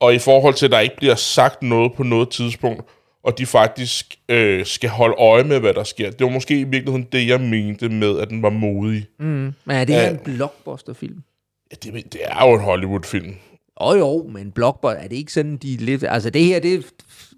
Og 0.00 0.14
i 0.14 0.18
forhold 0.18 0.54
til, 0.54 0.66
at 0.66 0.72
der 0.72 0.80
ikke 0.80 0.96
bliver 0.96 1.14
sagt 1.14 1.62
noget 1.62 1.92
på 1.96 2.02
noget 2.02 2.30
tidspunkt, 2.30 2.82
og 3.24 3.38
de 3.38 3.46
faktisk 3.46 4.14
øh, 4.28 4.66
skal 4.66 4.90
holde 4.90 5.14
øje 5.18 5.44
med, 5.44 5.60
hvad 5.60 5.74
der 5.74 5.84
sker. 5.84 6.10
Det 6.10 6.24
var 6.24 6.30
måske 6.30 6.60
i 6.60 6.64
virkeligheden 6.64 7.08
det, 7.12 7.28
jeg 7.28 7.40
mente 7.40 7.88
med, 7.88 8.18
at 8.18 8.28
den 8.28 8.42
var 8.42 8.50
modig. 8.50 9.06
Mm. 9.18 9.26
Men 9.64 9.76
er 9.76 9.84
det 9.84 9.94
her 9.94 10.10
en 10.10 10.18
blockbuster-film? 10.24 11.22
Ja, 11.70 11.76
det, 11.82 12.12
det 12.12 12.20
er 12.24 12.48
jo 12.48 12.54
en 12.54 12.60
Hollywood-film. 12.60 13.34
Jo 13.80 13.94
jo, 13.94 14.28
men 14.32 14.52
blockbuster, 14.52 14.98
er 14.98 15.08
det 15.08 15.16
ikke 15.16 15.32
sådan, 15.32 15.56
de 15.56 15.76
lidt... 15.76 16.04
Altså 16.08 16.30
det 16.30 16.44
her, 16.44 16.60
det... 16.60 16.86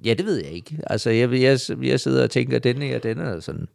Ja, 0.05 0.15
det 0.15 0.27
ved 0.27 0.37
jeg 0.45 0.53
ikke. 0.53 0.79
Altså 0.87 1.11
jeg, 1.11 1.33
jeg, 1.33 1.59
jeg 1.83 2.01
sidder 2.01 2.23
og 2.23 2.31
tænker, 2.31 2.59
den 2.59 2.83
her, 2.83 2.99
den 2.99 3.19
er 3.19 3.41
sådan... 3.41 3.69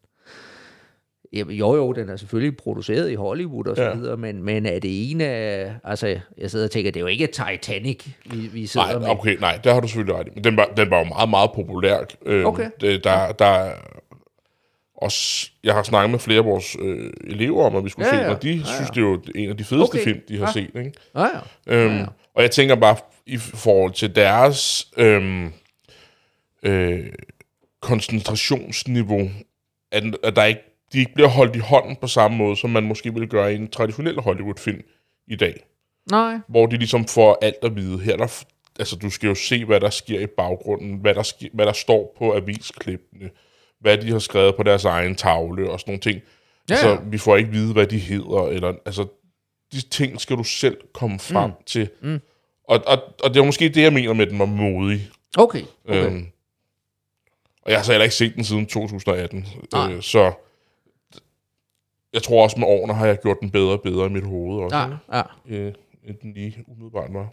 Jo, 1.33 1.75
jo, 1.75 1.91
den 1.91 2.09
er 2.09 2.15
selvfølgelig 2.15 2.57
produceret 2.57 3.11
i 3.11 3.15
Hollywood 3.15 3.67
og 3.67 3.75
så 3.75 3.83
ja. 3.83 3.93
videre, 3.93 4.17
men, 4.17 4.43
men 4.43 4.65
er 4.65 4.79
det 4.79 5.11
ene 5.11 5.25
af... 5.25 5.73
Altså, 5.83 6.19
jeg 6.37 6.51
sidder 6.51 6.65
og 6.65 6.71
tænker, 6.71 6.91
det 6.91 6.99
er 6.99 7.01
jo 7.01 7.07
ikke 7.07 7.27
Titanic, 7.27 8.05
vi, 8.25 8.37
vi 8.37 8.67
sidder 8.67 8.87
nej, 8.87 8.99
med. 8.99 9.09
Okay, 9.09 9.37
nej, 9.39 9.59
det 9.63 9.73
har 9.73 9.79
du 9.79 9.87
selvfølgelig 9.87 10.15
ret. 10.15 10.27
Men 10.35 10.43
den 10.43 10.57
var, 10.57 10.65
den 10.77 10.89
var 10.89 10.97
jo 10.97 11.03
meget, 11.03 11.29
meget 11.29 11.51
populær. 11.55 11.99
Øhm, 12.25 12.45
okay. 12.45 12.69
Det, 12.81 13.03
der, 13.03 13.31
der, 13.31 13.71
også, 15.01 15.49
jeg 15.63 15.73
har 15.73 15.83
snakket 15.83 16.11
med 16.11 16.19
flere 16.19 16.39
af 16.39 16.45
vores 16.45 16.77
øh, 16.79 17.13
elever 17.23 17.65
om, 17.65 17.75
at 17.75 17.83
vi 17.83 17.89
skulle 17.89 18.07
ja, 18.07 18.15
se 18.15 18.23
den, 18.23 18.35
og 18.35 18.43
de 18.43 18.49
ja, 18.49 18.57
ja. 18.57 18.63
synes, 18.65 18.89
det 18.89 18.97
er 18.97 19.01
jo 19.01 19.21
en 19.35 19.49
af 19.49 19.57
de 19.57 19.63
fedeste 19.63 19.95
okay. 19.95 20.03
film, 20.03 20.19
de 20.27 20.37
har 20.37 20.45
ja. 20.45 20.51
set. 20.51 20.69
Ikke? 20.75 20.91
Ja, 21.15 21.21
ja. 21.67 21.85
Øhm, 21.85 21.93
ja, 21.93 21.99
ja. 21.99 22.05
Og 22.35 22.41
jeg 22.41 22.51
tænker 22.51 22.75
bare, 22.75 22.95
i 23.25 23.37
forhold 23.37 23.93
til 23.93 24.15
deres 24.15 24.87
øhm, 24.97 25.53
øh, 26.63 27.13
koncentrationsniveau, 27.81 29.29
at, 29.91 30.03
at 30.23 30.35
der 30.35 30.43
ikke, 30.43 30.61
de 30.93 30.99
ikke 30.99 31.13
bliver 31.13 31.29
holdt 31.29 31.55
i 31.55 31.59
hånden 31.59 31.95
på 31.95 32.07
samme 32.07 32.37
måde, 32.37 32.57
som 32.57 32.69
man 32.69 32.83
måske 32.83 33.13
ville 33.13 33.27
gøre 33.27 33.53
i 33.53 33.55
en 33.55 33.67
traditionel 33.67 34.21
Hollywood-film 34.21 34.81
i 35.27 35.35
dag. 35.35 35.63
Nej. 36.11 36.39
Hvor 36.47 36.65
de 36.65 36.77
ligesom 36.77 37.05
får 37.05 37.37
alt 37.41 37.63
at 37.63 37.75
vide. 37.75 37.99
Her 37.99 38.17
der, 38.17 38.43
altså, 38.79 38.95
du 38.95 39.09
skal 39.09 39.27
jo 39.27 39.35
se, 39.35 39.65
hvad 39.65 39.79
der 39.79 39.89
sker 39.89 40.19
i 40.19 40.27
baggrunden, 40.27 40.97
hvad 40.97 41.15
der, 41.15 41.23
sker, 41.23 41.47
hvad 41.53 41.65
der 41.65 41.73
står 41.73 42.15
på 42.17 42.35
avisklippene, 42.35 43.29
hvad 43.79 43.97
de 43.97 44.11
har 44.11 44.19
skrevet 44.19 44.55
på 44.55 44.63
deres 44.63 44.85
egen 44.85 45.15
tavle 45.15 45.71
og 45.71 45.79
sådan 45.79 45.91
nogle 45.91 46.01
ting. 46.01 46.21
Ja. 46.69 46.73
Altså, 46.73 46.97
vi 47.05 47.17
får 47.17 47.37
ikke 47.37 47.51
vide, 47.51 47.73
hvad 47.73 47.87
de 47.87 47.99
hedder, 47.99 48.47
eller, 48.47 48.73
altså, 48.85 49.05
de 49.71 49.81
ting 49.81 50.21
skal 50.21 50.37
du 50.37 50.43
selv 50.43 50.77
komme 50.93 51.19
frem 51.19 51.49
mm. 51.49 51.55
til. 51.65 51.89
Mm. 52.01 52.21
Og, 52.63 52.79
og, 52.87 52.97
og 53.23 53.33
det 53.33 53.39
var 53.39 53.45
måske 53.45 53.69
det, 53.69 53.81
jeg 53.81 53.93
mener 53.93 54.13
med, 54.13 54.25
at 54.25 54.31
den 54.31 54.39
var 54.39 54.45
modig. 54.45 55.09
Okay. 55.37 55.63
okay. 55.85 56.05
Øhm, 56.05 56.27
og 57.61 57.71
jeg 57.71 57.79
har 57.79 57.83
så 57.83 57.91
heller 57.91 58.03
ikke 58.03 58.15
set 58.15 58.35
den 58.35 58.43
siden 58.43 58.65
2018. 58.65 59.45
Øh, 59.75 60.01
så 60.01 60.33
jeg 62.13 62.23
tror 62.23 62.43
også 62.43 62.59
med 62.59 62.67
årene 62.67 62.93
har 62.93 63.05
jeg 63.05 63.21
gjort 63.21 63.37
den 63.41 63.51
bedre 63.51 63.71
og 63.71 63.81
bedre 63.81 64.05
i 64.05 64.09
mit 64.09 64.23
hoved. 64.23 64.63
Også, 64.63 64.77
ja, 64.77 65.17
ja. 65.17 65.23
Øh, 65.45 65.73
end 66.03 66.17
den 66.21 66.33
lige 66.33 66.63
umiddelbart 66.67 67.13
var. 67.13 67.29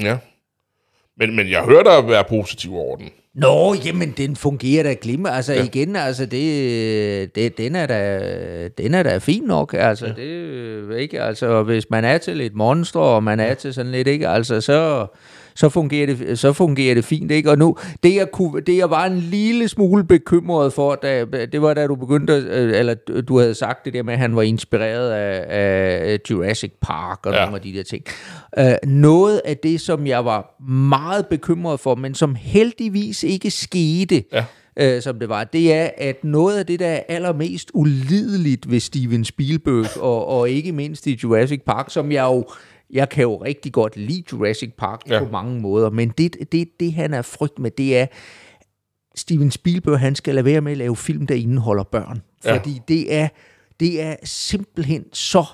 Ja. 0.00 0.18
Men, 1.18 1.36
men 1.36 1.50
jeg 1.50 1.64
hører 1.64 1.82
dig 1.82 2.08
være 2.08 2.24
positiv 2.24 2.76
over 2.76 2.96
den. 2.96 3.10
Nå, 3.34 3.74
jamen, 3.84 4.14
den 4.16 4.36
fungerer 4.36 4.82
da 4.82 4.94
glimmer. 5.00 5.30
Altså 5.30 5.52
ja. 5.52 5.64
igen, 5.64 5.96
altså 5.96 6.26
det, 6.26 7.34
det, 7.34 7.58
den, 7.58 7.76
er 7.76 7.86
da, 7.86 8.68
den 8.68 8.94
er 8.94 9.02
da 9.02 9.18
fin 9.18 9.42
nok. 9.42 9.74
Altså 9.78 10.06
ja. 10.06 10.12
det, 10.12 10.98
ikke? 10.98 11.22
Altså 11.22 11.62
hvis 11.62 11.90
man 11.90 12.04
er 12.04 12.18
til 12.18 12.36
lidt 12.36 12.54
monster, 12.54 13.00
og 13.00 13.22
man 13.22 13.40
er 13.40 13.54
til 13.54 13.74
sådan 13.74 13.92
lidt, 13.92 14.08
ikke? 14.08 14.28
Altså 14.28 14.60
så 14.60 15.06
så 15.58 15.68
fungerer 15.68 16.06
det, 16.06 16.38
så 16.38 16.52
fungerer 16.52 16.94
det 16.94 17.04
fint. 17.04 17.30
Ikke? 17.30 17.50
Og 17.50 17.58
nu, 17.58 17.76
det 18.02 18.14
jeg, 18.14 18.30
kunne, 18.32 18.60
det 18.60 18.76
jeg 18.76 18.90
var 18.90 19.06
en 19.06 19.18
lille 19.18 19.68
smule 19.68 20.04
bekymret 20.04 20.72
for, 20.72 20.94
da, 20.94 21.24
det 21.24 21.62
var 21.62 21.74
da 21.74 21.86
du 21.86 21.94
begyndte, 21.94 22.32
øh, 22.32 22.78
eller 22.78 22.94
du 23.28 23.38
havde 23.38 23.54
sagt 23.54 23.84
det 23.84 23.92
der 23.92 24.02
med, 24.02 24.12
at 24.12 24.18
han 24.18 24.36
var 24.36 24.42
inspireret 24.42 25.10
af, 25.10 25.44
af 26.10 26.18
Jurassic 26.30 26.72
Park 26.82 27.26
og 27.26 27.32
ja. 27.32 27.40
nogle 27.40 27.56
af 27.56 27.62
de 27.62 27.72
der 27.72 27.82
ting. 27.82 28.04
Uh, 28.60 28.90
noget 28.90 29.40
af 29.44 29.56
det, 29.56 29.80
som 29.80 30.06
jeg 30.06 30.24
var 30.24 30.62
meget 30.70 31.26
bekymret 31.26 31.80
for, 31.80 31.94
men 31.94 32.14
som 32.14 32.34
heldigvis 32.34 33.22
ikke 33.22 33.50
skete, 33.50 34.24
ja 34.32 34.44
øh, 34.78 35.02
som 35.02 35.18
det 35.18 35.28
var, 35.28 35.44
det 35.44 35.74
er, 35.74 35.90
at 35.96 36.24
noget 36.24 36.58
af 36.58 36.66
det, 36.66 36.80
der 36.80 36.86
er 36.86 37.02
allermest 37.08 37.70
ulideligt 37.74 38.70
ved 38.70 38.80
Steven 38.80 39.24
Spielberg, 39.24 40.02
og, 40.02 40.26
og 40.26 40.50
ikke 40.50 40.72
mindst 40.72 41.06
i 41.06 41.18
Jurassic 41.22 41.60
Park, 41.66 41.86
som 41.90 42.12
jeg 42.12 42.24
jo 42.24 42.44
jeg 42.90 43.08
kan 43.08 43.22
jo 43.22 43.36
rigtig 43.36 43.72
godt 43.72 43.96
lide 43.96 44.22
Jurassic 44.32 44.72
Park 44.78 45.00
ja. 45.08 45.18
på 45.18 45.30
mange 45.30 45.60
måder, 45.60 45.90
men 45.90 46.08
det, 46.18 46.52
det, 46.52 46.80
det 46.80 46.92
han 46.92 47.14
er 47.14 47.22
frygt 47.22 47.58
med, 47.58 47.70
det 47.70 47.98
er, 47.98 48.06
Steven 49.14 49.50
Spielberg, 49.50 50.00
han 50.00 50.14
skal 50.14 50.34
lade 50.34 50.44
være 50.44 50.60
med 50.60 50.72
at 50.72 50.78
lave 50.78 50.96
film, 50.96 51.26
der 51.26 51.34
indeholder 51.34 51.84
børn. 51.84 52.22
Fordi 52.44 52.70
ja. 52.70 52.78
det, 52.88 53.14
er, 53.14 53.28
det 53.80 54.02
er 54.02 54.16
simpelthen 54.24 55.04
så 55.12 55.44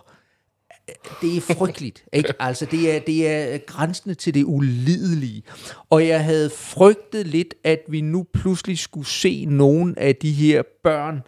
det 1.22 1.36
er 1.36 1.40
frygteligt, 1.40 2.04
ikke? 2.12 2.32
Altså, 2.38 2.66
det 2.70 2.96
er, 2.96 3.00
det 3.00 3.28
er 3.28 3.58
grænsende 3.58 4.14
til 4.14 4.34
det 4.34 4.44
ulidelige. 4.44 5.42
Og 5.90 6.08
jeg 6.08 6.24
havde 6.24 6.50
frygtet 6.50 7.26
lidt, 7.26 7.54
at 7.64 7.80
vi 7.88 8.00
nu 8.00 8.26
pludselig 8.32 8.78
skulle 8.78 9.06
se 9.06 9.44
nogle 9.44 9.98
af 9.98 10.16
de 10.16 10.32
her 10.32 10.62
børn, 10.82 11.22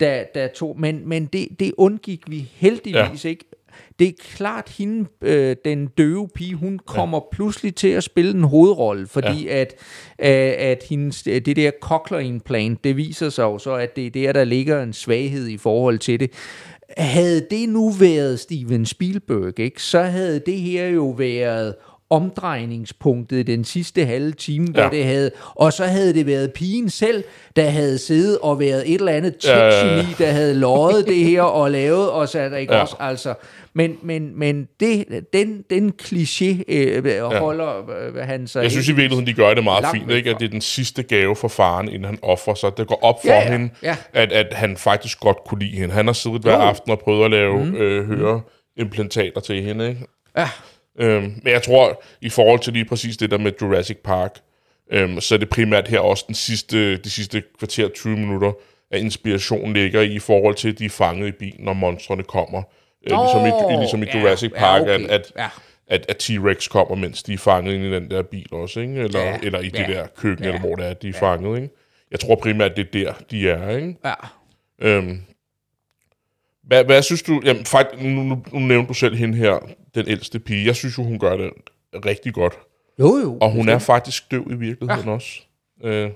der, 0.00 0.24
der 0.34 0.48
tog, 0.48 0.80
men, 0.80 1.08
men 1.08 1.26
det, 1.26 1.48
det 1.60 1.72
undgik 1.76 2.30
vi 2.30 2.50
heldigvis 2.54 3.24
ja. 3.24 3.28
ikke. 3.28 3.44
Det 3.98 4.08
er 4.08 4.12
klart, 4.18 4.74
hende, 4.78 5.08
øh, 5.22 5.56
den 5.64 5.86
døve 5.86 6.28
pige, 6.34 6.54
hun 6.54 6.78
kommer 6.86 7.18
ja. 7.18 7.36
pludselig 7.36 7.74
til 7.74 7.88
at 7.88 8.04
spille 8.04 8.30
en 8.30 8.44
hovedrolle, 8.44 9.06
fordi 9.06 9.44
ja. 9.44 9.60
at, 9.60 9.74
øh, 10.18 10.68
at 10.70 10.84
hendes, 10.88 11.22
det 11.22 11.56
der 11.56 11.70
cochlear 11.82 12.20
implant, 12.20 12.84
det 12.84 12.96
viser 12.96 13.28
sig 13.28 13.42
jo 13.42 13.58
så, 13.58 13.74
at 13.74 13.96
det 13.96 14.06
er 14.06 14.10
der, 14.10 14.32
der 14.32 14.44
ligger 14.44 14.82
en 14.82 14.92
svaghed 14.92 15.48
i 15.48 15.56
forhold 15.56 15.98
til 15.98 16.20
det. 16.20 16.30
Havde 16.96 17.46
det 17.50 17.68
nu 17.68 17.90
været 17.90 18.40
Steven 18.40 18.86
Spielberg, 18.86 19.58
ikke, 19.58 19.82
så 19.82 20.02
havde 20.02 20.42
det 20.46 20.56
her 20.56 20.86
jo 20.86 21.08
været 21.08 21.74
omdrejningspunktet 22.10 23.36
i 23.36 23.42
den 23.42 23.64
sidste 23.64 24.04
halve 24.04 24.32
time, 24.32 24.66
ja. 24.74 24.80
hvor 24.80 24.90
det 24.90 25.04
havde, 25.04 25.30
og 25.54 25.72
så 25.72 25.84
havde 25.84 26.14
det 26.14 26.26
været 26.26 26.52
pigen 26.52 26.90
selv, 26.90 27.24
der 27.56 27.70
havde 27.70 27.98
siddet 27.98 28.38
og 28.42 28.60
været 28.60 28.94
et 28.94 28.94
eller 28.94 29.12
andet 29.12 29.36
tech 29.36 29.48
ja, 29.48 29.86
ja, 29.86 29.96
ja. 29.96 30.06
der 30.18 30.30
havde 30.30 30.54
løjet 30.54 31.06
det 31.06 31.16
her 31.16 31.42
og 31.42 31.70
lavet 31.70 32.10
og 32.10 32.28
sat 32.28 32.52
ikke 32.60 32.74
ja. 32.74 32.80
også, 32.80 32.96
altså, 33.00 33.34
men, 33.74 33.96
men, 34.02 34.38
men 34.38 34.68
det, 34.80 35.04
den, 35.32 35.64
den 35.70 35.92
kliché 36.02 36.62
øh, 36.68 37.22
holder 37.22 37.90
øh, 37.90 38.16
han 38.16 38.46
sig... 38.46 38.62
Jeg 38.62 38.70
synes 38.70 38.88
i 38.88 38.92
virkeligheden, 38.92 39.26
de 39.26 39.34
gør 39.34 39.54
det 39.54 39.64
meget 39.64 39.86
fint, 39.94 40.10
ikke? 40.10 40.30
at 40.30 40.36
det 40.40 40.44
er 40.44 40.50
den 40.50 40.60
sidste 40.60 41.02
gave 41.02 41.36
for 41.36 41.48
faren, 41.48 41.88
inden 41.88 42.04
han 42.04 42.18
offrer 42.22 42.54
sig. 42.54 42.70
Det 42.76 42.86
går 42.86 42.98
op 43.02 43.16
for 43.24 43.28
ja, 43.28 43.40
ja, 43.40 43.52
hende, 43.52 43.70
ja. 43.82 43.96
At, 44.12 44.32
at 44.32 44.54
han 44.54 44.76
faktisk 44.76 45.20
godt 45.20 45.36
kunne 45.46 45.60
lide 45.60 45.76
hende. 45.76 45.94
Han 45.94 46.06
har 46.06 46.12
siddet 46.12 46.42
hver 46.42 46.56
aften 46.56 46.90
og 46.90 46.98
prøvet 46.98 47.24
at 47.24 47.30
lave 47.30 47.64
mm. 47.64 47.74
øh, 47.74 48.06
høre 48.06 48.40
implantater 48.76 49.40
til 49.40 49.62
hende. 49.62 49.88
Ikke? 49.88 50.06
Ja. 50.36 50.48
Øhm, 50.98 51.22
men 51.22 51.52
jeg 51.52 51.62
tror, 51.62 52.02
i 52.20 52.28
forhold 52.28 52.60
til 52.60 52.72
lige 52.72 52.84
præcis 52.84 53.16
det 53.16 53.30
der 53.30 53.38
med 53.38 53.52
Jurassic 53.62 53.96
Park, 54.04 54.38
øhm, 54.92 55.20
så 55.20 55.34
er 55.34 55.38
det 55.38 55.48
primært 55.48 55.88
her 55.88 55.98
også 55.98 56.24
den 56.26 56.34
sidste, 56.34 56.96
de 56.96 57.10
sidste 57.10 57.42
kvarter 57.58 57.88
20 57.88 58.16
minutter, 58.16 58.52
at 58.90 59.00
inspirationen 59.00 59.72
ligger 59.72 60.00
i, 60.00 60.12
i 60.12 60.18
forhold 60.18 60.54
til, 60.54 60.68
at 60.68 60.78
de 60.78 60.84
er 60.84 60.90
fanget 60.90 61.28
i 61.28 61.32
bilen, 61.32 61.64
når 61.64 61.72
monstrene 61.72 62.22
kommer. 62.22 62.62
Øh, 63.10 63.18
ligesom, 63.22 63.46
i, 63.46 63.76
ligesom 63.78 64.02
i 64.02 64.06
Jurassic 64.14 64.52
ja, 64.54 64.58
Park, 64.58 64.86
ja, 64.86 64.94
okay. 64.94 65.04
at, 65.04 65.32
at, 65.36 65.50
at, 65.86 66.06
at 66.08 66.22
T-Rex 66.22 66.68
kommer, 66.68 66.94
mens 66.94 67.22
de 67.22 67.32
er 67.32 67.38
fanget 67.38 67.74
ind 67.74 67.84
i 67.84 67.90
den 67.90 68.10
der 68.10 68.22
bil 68.22 68.48
også, 68.52 68.80
ikke? 68.80 68.94
Eller, 68.94 69.20
ja, 69.20 69.38
eller 69.42 69.60
i 69.60 69.68
det 69.68 69.88
der 69.88 70.06
køkken, 70.16 70.44
ja, 70.44 70.50
eller 70.50 70.60
hvor 70.60 70.76
det 70.76 70.86
er, 70.86 70.94
de 70.94 71.08
er 71.08 71.12
ja. 71.22 71.30
fanget. 71.30 71.62
Ikke? 71.62 71.74
Jeg 72.10 72.20
tror 72.20 72.34
primært, 72.34 72.76
det 72.76 72.86
er 72.86 72.90
der, 72.92 73.12
de 73.30 73.48
er, 73.48 73.76
ikke? 73.76 73.96
Ja. 74.04 74.14
Øhm, 74.82 75.22
hvad, 76.62 76.84
hvad 76.84 77.02
synes 77.02 77.22
du... 77.22 77.40
Jamen, 77.44 77.64
faktisk, 77.64 78.02
nu, 78.02 78.22
nu, 78.22 78.42
nu 78.52 78.58
nævnte 78.58 78.88
du 78.88 78.94
selv 78.94 79.16
hende 79.16 79.38
her, 79.38 79.58
den 79.94 80.08
ældste 80.08 80.38
pige. 80.38 80.66
Jeg 80.66 80.76
synes 80.76 80.98
jo, 80.98 81.02
hun 81.02 81.18
gør 81.18 81.36
det 81.36 81.50
rigtig 82.06 82.34
godt. 82.34 82.58
Jo, 82.98 83.16
jo. 83.16 83.38
Og 83.40 83.50
hun 83.50 83.68
er 83.68 83.78
faktisk 83.78 84.30
døv 84.30 84.46
i 84.50 84.54
virkeligheden 84.54 85.06
ja. 85.08 85.14
også. 85.14 85.40
Øh, 85.84 86.10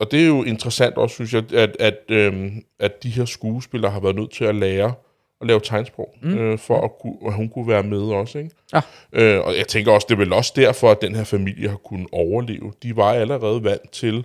og 0.00 0.10
det 0.10 0.22
er 0.22 0.26
jo 0.26 0.42
interessant 0.42 0.96
også, 0.96 1.14
synes 1.14 1.34
jeg, 1.34 1.52
at, 1.52 1.76
at, 1.80 1.98
øhm, 2.08 2.62
at 2.80 3.02
de 3.02 3.10
her 3.10 3.24
skuespillere 3.24 3.92
har 3.92 4.00
været 4.00 4.16
nødt 4.16 4.30
til 4.32 4.44
at 4.44 4.54
lære 4.54 4.94
at 5.40 5.46
lave 5.48 5.60
tegnsprog, 5.60 6.14
mm. 6.22 6.38
øh, 6.38 6.58
for 6.58 6.84
at, 6.84 6.90
kunne, 7.02 7.16
at 7.26 7.34
hun 7.34 7.48
kunne 7.48 7.68
være 7.68 7.82
med 7.82 8.00
også. 8.00 8.38
Ikke? 8.38 8.50
Ja. 8.72 8.80
Øh, 9.12 9.40
og 9.44 9.56
jeg 9.56 9.68
tænker 9.68 9.92
også, 9.92 10.06
det 10.08 10.14
er 10.14 10.18
vel 10.18 10.32
også 10.32 10.52
derfor, 10.56 10.90
at 10.90 11.02
den 11.02 11.14
her 11.14 11.24
familie 11.24 11.68
har 11.68 11.76
kunnet 11.76 12.06
overleve. 12.12 12.72
De 12.82 12.96
var 12.96 13.12
allerede 13.12 13.64
vant 13.64 13.90
til 13.92 14.24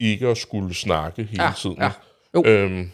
ikke 0.00 0.28
at 0.28 0.38
skulle 0.38 0.74
snakke 0.74 1.22
hele 1.22 1.42
Ja, 1.44 1.52
tiden. 1.58 1.76
ja. 1.80 1.90
Jo. 2.34 2.42
Øhm, 2.46 2.90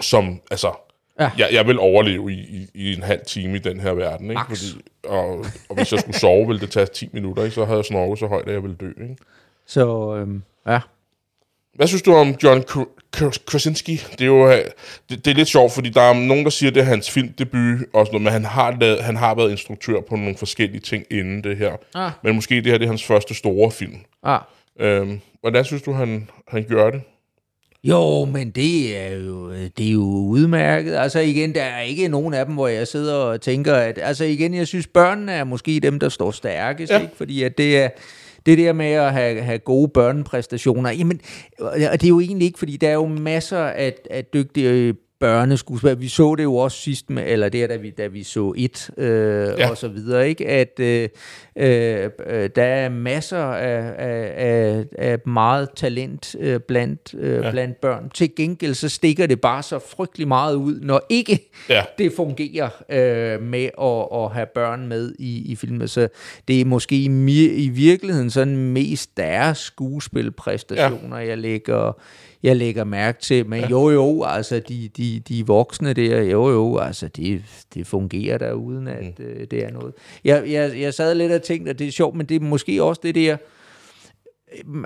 som, 0.00 0.40
altså, 0.50 0.72
Ja. 1.20 1.30
jeg, 1.38 1.48
jeg 1.52 1.66
vil 1.66 1.78
overleve 1.78 2.32
i, 2.32 2.36
i, 2.36 2.68
i 2.74 2.94
en 2.94 3.02
halv 3.02 3.20
time 3.26 3.56
i 3.56 3.58
den 3.58 3.80
her 3.80 3.92
verden. 3.92 4.30
Ikke? 4.30 4.34
Max. 4.34 4.46
Fordi, 4.48 4.82
og, 5.04 5.38
og 5.68 5.76
hvis 5.76 5.92
jeg 5.92 6.00
skulle 6.00 6.18
sove, 6.18 6.46
ville 6.46 6.60
det 6.60 6.70
tage 6.70 6.86
10 6.86 7.08
minutter, 7.12 7.42
ikke? 7.44 7.54
så 7.54 7.64
havde 7.64 7.76
jeg 7.76 7.84
snorket 7.84 8.18
så 8.18 8.26
højt, 8.26 8.46
at 8.48 8.52
jeg 8.54 8.62
ville 8.62 8.76
dø. 8.76 8.88
Ikke? 9.02 9.16
Så, 9.66 10.16
øhm, 10.16 10.42
ja. 10.66 10.80
Hvad 11.74 11.86
synes 11.86 12.02
du 12.02 12.14
om 12.14 12.34
John 12.42 12.64
Kr- 12.70 13.00
Kr- 13.16 13.44
Krasinski? 13.46 13.96
Det 14.12 14.20
er 14.20 14.26
jo 14.26 14.48
øh, 14.50 14.58
det, 15.10 15.24
det 15.24 15.30
er 15.30 15.34
lidt 15.34 15.48
sjovt, 15.48 15.72
fordi 15.72 15.88
der 15.88 16.00
er 16.00 16.12
nogen, 16.14 16.44
der 16.44 16.50
siger, 16.50 16.70
at 16.70 16.74
det 16.74 16.80
er 16.80 16.84
hans 16.84 17.10
filmdebut, 17.10 17.78
og 17.92 18.06
sådan 18.06 18.12
noget, 18.12 18.22
men 18.22 18.32
han 18.32 18.44
har, 18.44 18.76
lavet, 18.80 19.04
han 19.04 19.16
har 19.16 19.34
været 19.34 19.50
instruktør 19.50 20.00
på 20.00 20.16
nogle 20.16 20.36
forskellige 20.36 20.80
ting 20.80 21.04
inden 21.10 21.44
det 21.44 21.56
her. 21.56 21.72
Ah. 21.94 22.10
Men 22.22 22.34
måske 22.34 22.54
det 22.56 22.66
her 22.66 22.78
det 22.78 22.84
er 22.84 22.88
hans 22.88 23.04
første 23.04 23.34
store 23.34 23.70
film. 23.70 23.96
Ah. 24.22 24.40
Øhm, 24.80 25.20
hvordan 25.40 25.64
synes 25.64 25.82
du, 25.82 25.92
han, 25.92 26.28
han 26.48 26.64
gør 26.68 26.90
det? 26.90 27.02
Jo, 27.84 28.24
men 28.24 28.50
det 28.50 28.98
er 28.98 29.16
jo, 29.16 29.52
det 29.52 29.88
er 29.88 29.92
jo 29.92 30.04
udmærket. 30.04 30.94
Altså 30.94 31.20
igen, 31.20 31.54
der 31.54 31.62
er 31.62 31.80
ikke 31.80 32.08
nogen 32.08 32.34
af 32.34 32.46
dem, 32.46 32.54
hvor 32.54 32.68
jeg 32.68 32.88
sidder 32.88 33.14
og 33.14 33.40
tænker, 33.40 33.74
at 33.74 33.98
altså 34.02 34.24
igen, 34.24 34.54
jeg 34.54 34.66
synes, 34.66 34.86
børnene 34.86 35.32
er 35.32 35.44
måske 35.44 35.80
dem, 35.80 35.98
der 35.98 36.08
står 36.08 36.30
stærkest, 36.30 36.92
ja. 36.92 37.00
Ikke? 37.00 37.16
fordi 37.16 37.42
at 37.42 37.58
det 37.58 37.78
er 37.78 37.88
det 38.46 38.58
der 38.58 38.72
med 38.72 38.86
at 38.86 39.12
have, 39.12 39.42
have 39.42 39.58
gode 39.58 39.88
børnepræstationer, 39.88 40.90
jamen, 40.90 41.20
og 41.58 41.78
det 41.78 42.04
er 42.04 42.08
jo 42.08 42.20
egentlig 42.20 42.46
ikke, 42.46 42.58
fordi 42.58 42.76
der 42.76 42.88
er 42.88 42.94
jo 42.94 43.06
masser 43.06 43.58
af, 43.58 43.94
af 44.10 44.24
dygtige 44.24 44.94
børneskuespillere. 45.24 45.98
Vi 45.98 46.08
så 46.08 46.34
det 46.34 46.42
jo 46.42 46.56
også 46.56 46.78
sidst 46.78 47.10
med, 47.10 47.22
eller 47.26 47.48
det 47.48 47.62
er 47.62 47.66
da 47.66 47.76
vi, 47.76 47.90
da 47.90 48.06
vi 48.06 48.22
så 48.22 48.52
et 48.56 48.90
øh, 48.98 49.06
ja. 49.58 49.70
Og 49.70 49.76
så 49.76 49.88
videre, 49.88 50.28
ikke? 50.28 50.48
At 50.48 50.80
øh, 50.80 51.08
øh, 51.56 52.10
der 52.56 52.62
er 52.62 52.88
masser 52.88 53.38
af, 53.38 53.94
af, 53.98 54.84
af, 54.98 55.18
meget 55.26 55.68
talent 55.76 56.36
øh, 56.40 56.60
blandt, 56.60 57.14
øh, 57.18 57.44
ja. 57.44 57.50
Blandt 57.50 57.80
børn. 57.80 58.10
Til 58.14 58.34
gengæld 58.36 58.74
så 58.74 58.88
stikker 58.88 59.26
det 59.26 59.40
bare 59.40 59.62
så 59.62 59.78
frygtelig 59.78 60.28
meget 60.28 60.54
ud, 60.54 60.80
når 60.80 61.06
ikke 61.08 61.50
Ja. 61.68 61.82
det 61.98 62.12
fungerer 62.16 62.68
øh, 62.88 63.42
med 63.42 63.68
at, 63.82 64.22
at 64.24 64.30
have 64.30 64.46
børn 64.54 64.86
med 64.86 65.14
i, 65.18 65.52
i 65.52 65.56
filmen. 65.56 65.88
Så 65.88 66.08
det 66.48 66.60
er 66.60 66.64
måske 66.64 66.96
i, 66.96 67.06
i 67.64 67.68
virkeligheden 67.68 68.30
sådan 68.30 68.56
mest 68.56 69.16
deres 69.16 69.58
skuespilpræstationer, 69.58 71.18
ja. 71.18 71.26
jeg 71.28 71.38
lægger 71.38 71.92
jeg 72.44 72.56
lægger 72.56 72.84
mærke 72.84 73.20
til. 73.20 73.46
Men 73.46 73.60
ja. 73.60 73.68
jo 73.68 73.90
jo, 73.90 74.24
altså 74.24 74.60
de, 74.68 74.90
de, 74.96 75.20
de 75.28 75.46
voksne 75.46 75.92
der, 75.92 76.22
jo 76.22 76.50
jo, 76.50 76.78
altså 76.78 77.08
det, 77.08 77.42
det 77.74 77.86
fungerer 77.86 78.38
der 78.38 78.52
uden 78.52 78.88
at 78.88 79.18
mm. 79.18 79.24
øh, 79.24 79.46
det 79.50 79.64
er 79.64 79.70
noget. 79.70 79.94
Jeg, 80.24 80.44
jeg, 80.46 80.80
jeg 80.80 80.94
sad 80.94 81.14
lidt 81.14 81.32
og 81.32 81.42
tænkte, 81.42 81.70
at 81.70 81.78
det 81.78 81.86
er 81.86 81.92
sjovt, 81.92 82.16
men 82.16 82.26
det 82.26 82.34
er 82.34 82.40
måske 82.40 82.82
også 82.82 83.00
det 83.04 83.14
der, 83.14 83.36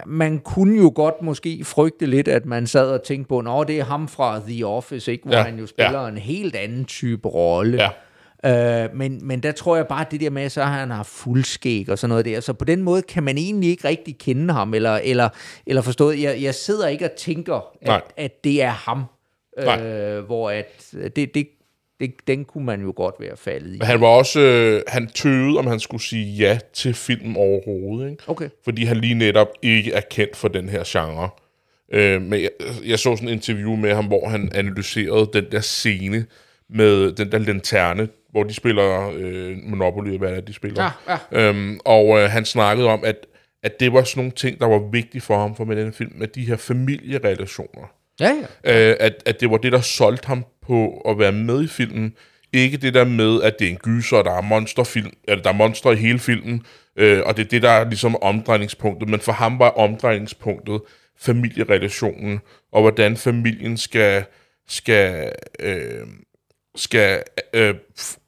man 0.07 0.38
kunne 0.38 0.77
jo 0.77 0.92
godt 0.94 1.23
måske 1.23 1.64
frygte 1.64 2.07
lidt, 2.07 2.29
at 2.29 2.47
man 2.47 2.66
sad 2.66 2.90
og 2.90 3.03
tænkte 3.03 3.29
på, 3.29 3.38
at 3.38 3.68
det 3.68 3.79
er 3.79 3.85
ham 3.85 4.09
fra 4.09 4.40
The 4.49 4.66
Office, 4.66 5.12
ikke? 5.12 5.25
hvor. 5.25 5.37
Ja, 5.37 5.42
han 5.42 5.59
jo 5.59 5.66
spiller 5.66 6.03
ja. 6.03 6.09
en 6.09 6.18
helt 6.18 6.57
anden 6.57 6.85
type 6.85 7.29
rolle. 7.29 7.83
Ja. 7.83 7.88
Øh, 8.46 8.94
men, 8.94 9.27
men 9.27 9.40
der 9.40 9.53
tror 9.53 9.77
jeg 9.77 9.87
bare, 9.87 10.01
at 10.01 10.11
det 10.11 10.20
der 10.20 10.31
med, 10.31 10.48
så 10.48 10.62
har 10.62 10.79
han 10.81 10.90
haft 10.90 11.09
fuldskæg 11.09 11.90
og 11.90 11.98
sådan 11.98 12.09
noget 12.09 12.24
der. 12.24 12.40
Så 12.40 12.53
på 12.53 12.64
den 12.64 12.83
måde 12.83 13.03
kan 13.03 13.22
man 13.22 13.38
egentlig 13.38 13.70
ikke 13.70 13.88
rigtig 13.88 14.18
kende 14.18 14.55
ham, 14.55 14.74
eller, 14.74 15.01
eller, 15.05 15.29
eller 15.66 15.83
forstået, 15.83 16.22
jeg, 16.22 16.42
jeg 16.42 16.55
sidder 16.55 16.88
ikke 16.88 17.05
og 17.05 17.12
tænker, 17.16 17.72
at, 17.83 18.03
at 18.16 18.44
det 18.44 18.62
er 18.62 18.70
ham. 18.70 19.05
Nej. 19.64 19.83
Øh, 19.83 20.24
hvor 20.24 20.51
at, 20.51 20.94
det, 21.16 21.35
det, 21.35 21.48
det, 22.01 22.14
den 22.27 22.44
kunne 22.44 22.64
man 22.64 22.83
jo 22.83 22.92
godt 22.96 23.14
være 23.20 23.37
faldet 23.37 23.74
i. 23.74 23.79
Han 23.83 24.01
var 24.01 24.07
også, 24.07 24.40
øh, 24.40 24.83
han 24.88 25.07
tøvede, 25.07 25.59
om 25.59 25.66
han 25.66 25.81
skulle 25.81 26.03
sige 26.03 26.37
ja 26.37 26.59
til 26.72 26.94
film 26.94 27.37
overhovedet, 27.37 28.11
ikke? 28.11 28.22
Okay. 28.27 28.48
fordi 28.64 28.85
han 28.85 28.96
lige 28.96 29.14
netop 29.14 29.48
ikke 29.62 29.92
er 29.92 30.01
kendt 30.01 30.37
for 30.37 30.48
den 30.48 30.68
her 30.68 30.83
genre. 30.87 31.31
Øh, 31.92 32.22
men 32.22 32.42
jeg, 32.42 32.51
jeg 32.85 32.98
så 32.98 33.16
sådan 33.16 33.29
en 33.29 33.35
interview 33.35 33.77
med 33.77 33.94
ham, 33.94 34.07
hvor 34.07 34.29
han 34.29 34.51
analyserede 34.55 35.31
den 35.33 35.44
der 35.53 35.61
scene 35.61 36.27
med 36.70 37.12
den 37.12 37.33
der 37.33 37.38
lanterne, 37.38 38.09
hvor 38.30 38.42
de 38.42 38.54
spiller 38.54 39.12
øh, 39.16 39.56
Monopoly, 39.62 40.18
hvad 40.18 40.32
er 40.32 40.40
de 40.40 40.52
spiller. 40.52 41.00
Ja, 41.08 41.48
Øhm, 41.48 41.80
og 41.84 42.18
øh, 42.18 42.30
han 42.30 42.44
snakkede 42.44 42.88
om, 42.88 43.04
at, 43.04 43.16
at 43.62 43.80
det 43.80 43.92
var 43.92 44.02
sådan 44.02 44.20
nogle 44.20 44.32
ting, 44.32 44.60
der 44.60 44.66
var 44.66 44.90
vigtige 44.92 45.20
for 45.20 45.38
ham 45.38 45.56
for 45.56 45.64
med 45.64 45.76
den 45.76 45.92
film, 45.92 46.12
med 46.14 46.28
de 46.28 46.44
her 46.44 46.56
familierelationer. 46.56 47.92
Ja, 48.20 48.32
ja. 48.64 48.90
Øh, 48.90 48.96
at, 49.00 49.22
at 49.26 49.40
det 49.40 49.50
var 49.50 49.56
det, 49.56 49.72
der 49.72 49.80
solgte 49.80 50.26
ham 50.26 50.44
på 50.66 51.02
at 51.08 51.18
være 51.18 51.32
med 51.32 51.64
i 51.64 51.66
filmen. 51.66 52.14
Ikke 52.52 52.76
det 52.76 52.94
der 52.94 53.04
med, 53.04 53.42
at 53.42 53.58
det 53.58 53.66
er 53.66 53.70
en 53.70 53.76
gyser, 53.76 54.16
og 54.16 54.24
der 54.24 54.32
er 54.32 54.40
monsterfilm, 54.40 55.12
eller 55.28 55.42
der 55.42 55.50
er 55.50 55.54
monster 55.54 55.90
i 55.90 55.96
hele 55.96 56.18
filmen, 56.18 56.62
øh, 56.96 57.22
og 57.26 57.36
det 57.36 57.44
er 57.44 57.48
det, 57.48 57.62
der 57.62 57.70
er 57.70 57.84
ligesom 57.84 58.22
omdrejningspunktet. 58.22 59.08
Men 59.08 59.20
for 59.20 59.32
ham 59.32 59.58
var 59.58 59.70
omdrejningspunktet 59.70 60.80
familierelationen, 61.18 62.40
og 62.72 62.80
hvordan 62.80 63.16
familien 63.16 63.76
skal, 63.76 64.24
skal, 64.68 65.32
øh, 65.60 66.06
skal 66.78 67.22
øh, 67.52 67.74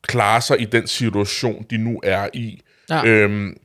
klare 0.02 0.40
sig 0.40 0.60
i 0.60 0.64
den 0.64 0.86
situation, 0.86 1.66
de 1.70 1.78
nu 1.78 2.00
er 2.04 2.28
i. 2.32 2.62
Ja. 2.90 3.04
Øhm, 3.06 3.56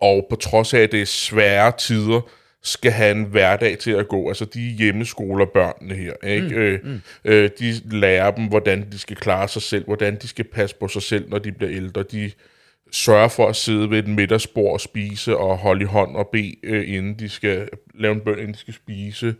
og 0.00 0.26
på 0.30 0.36
trods 0.36 0.74
af, 0.74 0.80
at 0.80 0.92
det 0.92 1.02
er 1.02 1.06
svære 1.06 1.72
tider, 1.78 2.20
skal 2.62 2.92
have 2.92 3.10
en 3.10 3.24
hverdag 3.24 3.78
til 3.78 3.90
at 3.90 4.08
gå. 4.08 4.28
Altså 4.28 4.44
de 4.44 4.60
hjemmeskoler 4.60 5.46
børnene 5.46 5.94
her, 5.94 6.12
ikke? 6.24 6.48
Mm, 6.48 6.54
øh, 6.54 6.80
mm. 6.84 7.00
Øh, 7.24 7.50
de 7.58 7.72
lærer 7.90 8.30
dem, 8.30 8.44
hvordan 8.44 8.92
de 8.92 8.98
skal 8.98 9.16
klare 9.16 9.48
sig 9.48 9.62
selv, 9.62 9.84
hvordan 9.84 10.16
de 10.22 10.28
skal 10.28 10.44
passe 10.44 10.76
på 10.76 10.88
sig 10.88 11.02
selv, 11.02 11.30
når 11.30 11.38
de 11.38 11.52
bliver 11.52 11.72
ældre. 11.72 12.02
De 12.02 12.30
sørger 12.92 13.28
for 13.28 13.48
at 13.48 13.56
sidde 13.56 13.90
ved 13.90 13.98
et 13.98 14.08
middagsbord 14.08 14.72
og 14.72 14.80
spise 14.80 15.36
og 15.36 15.58
holde 15.58 15.82
i 15.82 15.84
hånd 15.84 16.16
og 16.16 16.28
bede, 16.32 16.54
øh, 16.62 16.96
inden 16.96 17.18
de 17.18 17.28
skal 17.28 17.68
lave 17.94 18.14
en 18.14 18.20
bøn, 18.20 18.38
inden 18.38 18.52
de 18.52 18.58
skal 18.58 18.74
spise. 18.74 19.34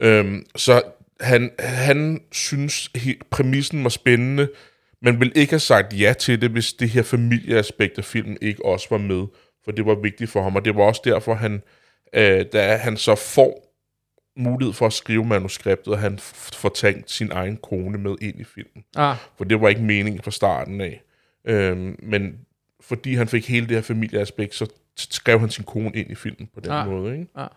Øhm, 0.00 0.46
så 0.56 0.82
han, 1.20 1.50
han 1.58 2.20
synes, 2.32 2.90
he- 2.98 3.18
præmissen 3.30 3.82
var 3.84 3.90
spændende, 3.90 4.48
men 5.02 5.20
ville 5.20 5.32
ikke 5.36 5.52
have 5.52 5.60
sagt 5.60 6.00
ja 6.00 6.12
til 6.18 6.40
det, 6.40 6.50
hvis 6.50 6.72
det 6.72 6.88
her 6.90 7.02
familieaspekt 7.02 7.98
af 7.98 8.04
filmen 8.04 8.38
ikke 8.40 8.64
også 8.64 8.86
var 8.90 8.98
med. 8.98 9.26
For 9.64 9.72
det 9.72 9.86
var 9.86 9.94
vigtigt 9.94 10.30
for 10.30 10.42
ham, 10.42 10.56
og 10.56 10.64
det 10.64 10.74
var 10.76 10.82
også 10.82 11.00
derfor, 11.04 11.34
han, 11.34 11.62
øh, 12.12 12.44
da 12.52 12.76
han 12.76 12.96
så 12.96 13.14
får 13.14 13.64
mulighed 14.36 14.72
for 14.74 14.86
at 14.86 14.92
skrive 14.92 15.24
manuskriptet, 15.24 15.92
og 15.92 15.98
han 15.98 16.18
får 16.52 16.68
tænkt 16.68 17.10
sin 17.10 17.32
egen 17.32 17.56
kone 17.56 17.98
med 17.98 18.14
ind 18.20 18.40
i 18.40 18.44
filmen. 18.44 18.84
Ah, 18.96 19.16
For 19.36 19.44
det 19.44 19.60
var 19.60 19.68
ikke 19.68 19.82
meningen 19.82 20.22
fra 20.22 20.30
starten 20.30 20.80
af. 20.80 21.02
Øhm, 21.44 21.96
men 22.02 22.38
fordi 22.80 23.14
han 23.14 23.28
fik 23.28 23.48
hele 23.48 23.66
det 23.66 23.76
her 23.76 23.82
familieaspekt, 23.82 24.54
så 24.54 24.66
skrev 24.96 25.40
han 25.40 25.50
sin 25.50 25.64
kone 25.64 25.90
ind 25.94 26.10
i 26.10 26.14
filmen 26.14 26.48
på 26.54 26.60
den 26.60 26.70
Ah. 26.70 26.88
måde. 26.90 27.12
Ikke? 27.12 27.26
ah. 27.34 27.48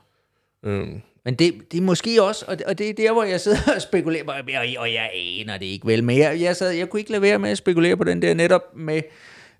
Øhm, 0.64 1.02
Men 1.26 1.36
det, 1.36 1.54
det 1.72 1.78
er 1.78 1.82
måske 1.82 2.24
også, 2.24 2.46
og 2.48 2.58
det, 2.58 2.66
og 2.66 2.78
det 2.78 2.90
er 2.90 2.94
der, 2.94 3.14
hvor 3.14 3.24
jeg 3.24 3.42
sidder 3.42 3.58
og 3.76 3.82
spekulerer, 3.82 4.24
og 4.24 4.52
jeg, 4.52 4.76
og 4.80 4.94
jeg 4.94 5.10
aner 5.14 5.58
det 5.58 5.66
ikke 5.66 5.88
vel, 5.88 6.04
men 6.04 6.18
jeg, 6.18 6.42
jeg, 6.42 6.56
sad, 6.56 6.72
jeg 6.72 6.90
kunne 6.90 7.00
ikke 7.00 7.12
lade 7.12 7.22
være 7.22 7.40
med 7.40 7.50
at 7.50 7.58
spekulere 7.58 7.98
på 7.98 8.04
den 8.04 8.22
der 8.22 8.34
netop 8.34 8.76
med, 8.76 9.02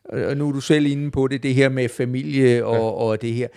og 0.04 0.38
nu 0.38 0.48
er 0.48 0.52
du 0.52 0.62
selv 0.62 0.86
inde 0.86 1.12
på 1.12 1.28
det, 1.28 1.44
det 1.44 1.56
her 1.56 1.70
med 1.70 1.90
familie 1.90 2.66
og, 2.66 2.76
ja. 2.76 2.82
og 2.82 3.22
det 3.22 3.34
her. 3.34 3.48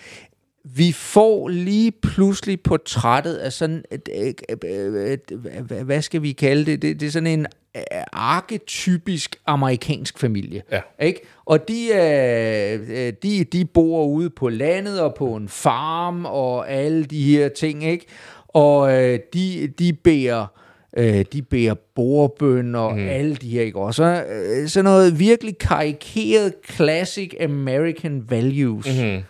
Vi 0.64 0.92
får 0.92 1.48
lige 1.48 1.92
pludselig 2.02 2.60
portrættet 2.60 3.34
af 3.34 3.52
sådan, 3.52 3.84
et, 3.92 4.08
et, 4.12 4.42
et, 4.48 4.64
et, 4.64 5.30
et, 5.70 5.82
hvad 5.84 6.02
skal 6.02 6.22
vi 6.22 6.32
kalde 6.32 6.66
det? 6.66 6.82
Det, 6.82 7.00
det 7.00 7.06
er 7.06 7.10
sådan 7.10 7.26
en 7.26 7.46
øh, 7.76 7.82
arketypisk 8.12 9.36
amerikansk 9.46 10.18
familie. 10.18 10.62
Ja. 10.72 10.80
Ikke? 11.00 11.20
Og 11.44 11.68
de, 11.68 11.88
øh, 11.88 13.12
de, 13.22 13.44
de 13.44 13.64
bor 13.64 14.06
ude 14.06 14.30
på 14.30 14.48
landet 14.48 15.00
og 15.00 15.14
på 15.14 15.36
en 15.36 15.48
farm 15.48 16.24
og 16.26 16.70
alle 16.70 17.04
de 17.04 17.22
her 17.22 17.48
ting, 17.48 17.84
ikke? 17.84 18.06
Og 18.48 18.92
øh, 18.92 19.18
de, 19.34 19.72
de 19.78 19.92
bærer 19.92 20.46
øh, 20.96 21.24
de 21.32 21.42
bærer 21.42 21.74
bordbøn 21.94 22.74
og 22.74 22.96
mm. 22.96 23.08
alle 23.08 23.36
de 23.36 23.48
her, 23.48 23.62
ikke? 23.62 23.78
Og 23.78 23.94
så 23.94 24.24
øh, 24.24 24.68
sådan 24.68 24.84
noget 24.84 25.18
virkelig 25.18 25.58
karikeret 25.58 26.52
classic 26.70 27.34
American 27.40 28.24
values. 28.30 28.86
Mm-hmm. 28.86 29.22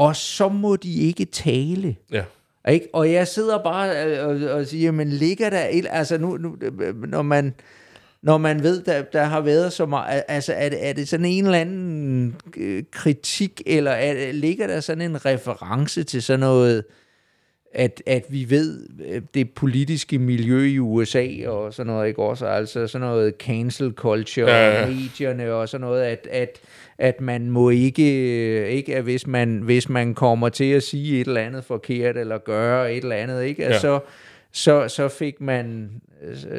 Og 0.00 0.16
så 0.16 0.48
må 0.48 0.76
de 0.76 0.94
ikke 0.94 1.24
tale. 1.24 1.96
ja. 2.12 2.24
Ikke? 2.68 2.88
Og 2.92 3.12
jeg 3.12 3.28
sidder 3.28 3.62
bare 3.62 4.06
øh, 4.06 4.26
og, 4.26 4.56
og 4.56 4.66
siger, 4.66 4.90
men 4.90 5.08
ligger 5.08 5.50
der 5.50 5.66
et, 5.70 5.86
altså 5.90 6.18
nu, 6.18 6.36
nu 6.36 6.56
når 7.06 7.22
man 7.22 7.54
når 8.22 8.38
man 8.38 8.62
ved, 8.62 8.82
der, 8.82 9.02
der 9.02 9.24
har 9.24 9.40
været 9.40 9.72
så 9.72 9.86
meget, 9.86 10.22
altså 10.28 10.52
er 10.52 10.68
det, 10.68 10.88
er 10.88 10.92
det 10.92 11.08
sådan 11.08 11.26
en 11.26 11.44
eller 11.44 11.58
anden 11.58 12.36
øh, 12.56 12.84
kritik, 12.90 13.62
eller 13.66 13.90
er, 13.90 14.32
ligger 14.32 14.66
der 14.66 14.80
sådan 14.80 15.10
en 15.10 15.24
reference 15.26 16.02
til 16.02 16.22
sådan 16.22 16.40
noget, 16.40 16.84
at, 17.74 18.02
at 18.06 18.24
vi 18.28 18.46
ved 18.50 18.86
øh, 19.06 19.22
det 19.34 19.50
politiske 19.50 20.18
miljø 20.18 20.62
i 20.62 20.78
USA 20.78 21.26
og 21.46 21.74
sådan 21.74 21.92
noget, 21.92 22.08
ikke 22.08 22.22
også? 22.22 22.46
Altså 22.46 22.86
sådan 22.86 23.08
noget 23.08 23.34
cancel 23.38 23.92
culture 23.92 24.50
Ja, 24.50 24.82
og 24.82 24.88
medierne 24.88 25.52
og 25.52 25.68
sådan 25.68 25.86
noget, 25.86 26.02
at, 26.02 26.28
at, 26.30 26.58
at 26.98 27.20
man 27.20 27.50
må 27.50 27.70
ikke, 27.70 28.68
ikke 28.68 28.96
at 28.96 29.02
hvis 29.02 29.26
man, 29.26 29.58
hvis 29.58 29.88
man 29.88 30.14
kommer 30.14 30.48
til 30.48 30.72
at 30.72 30.82
sige 30.82 31.20
et 31.20 31.26
eller 31.26 31.40
andet 31.40 31.64
forkert, 31.64 32.16
eller 32.16 32.38
gøre 32.38 32.92
et 32.94 33.02
eller 33.02 33.16
andet, 33.16 33.44
ikke? 33.44 33.64
At 33.66 33.72
Ja. 33.72 33.78
så, 33.78 34.00
så, 34.52 34.88
så 34.88 35.08
fik 35.08 35.40
man, 35.40 35.90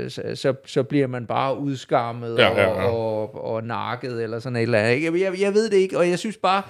så, 0.09 0.22
så, 0.36 0.53
så 0.66 0.84
bliver 0.84 1.07
man 1.07 1.26
bare 1.26 1.57
udskammet 1.57 2.38
Ja, 2.38 2.47
ja, 2.47 2.62
ja. 2.62 2.68
Og, 2.89 3.36
og, 3.36 3.45
og 3.53 3.64
nakket, 3.64 4.24
eller 4.24 4.39
sådan 4.39 4.55
et 4.55 4.62
eller 4.62 4.80
andet. 4.80 4.95
ikke? 4.95 5.24
Jeg, 5.24 5.41
jeg 5.41 5.53
ved 5.53 5.70
det 5.70 5.78
ikke, 5.78 5.97
og 5.97 6.09
jeg 6.09 6.20
synes 6.20 6.38
bare, 6.38 6.62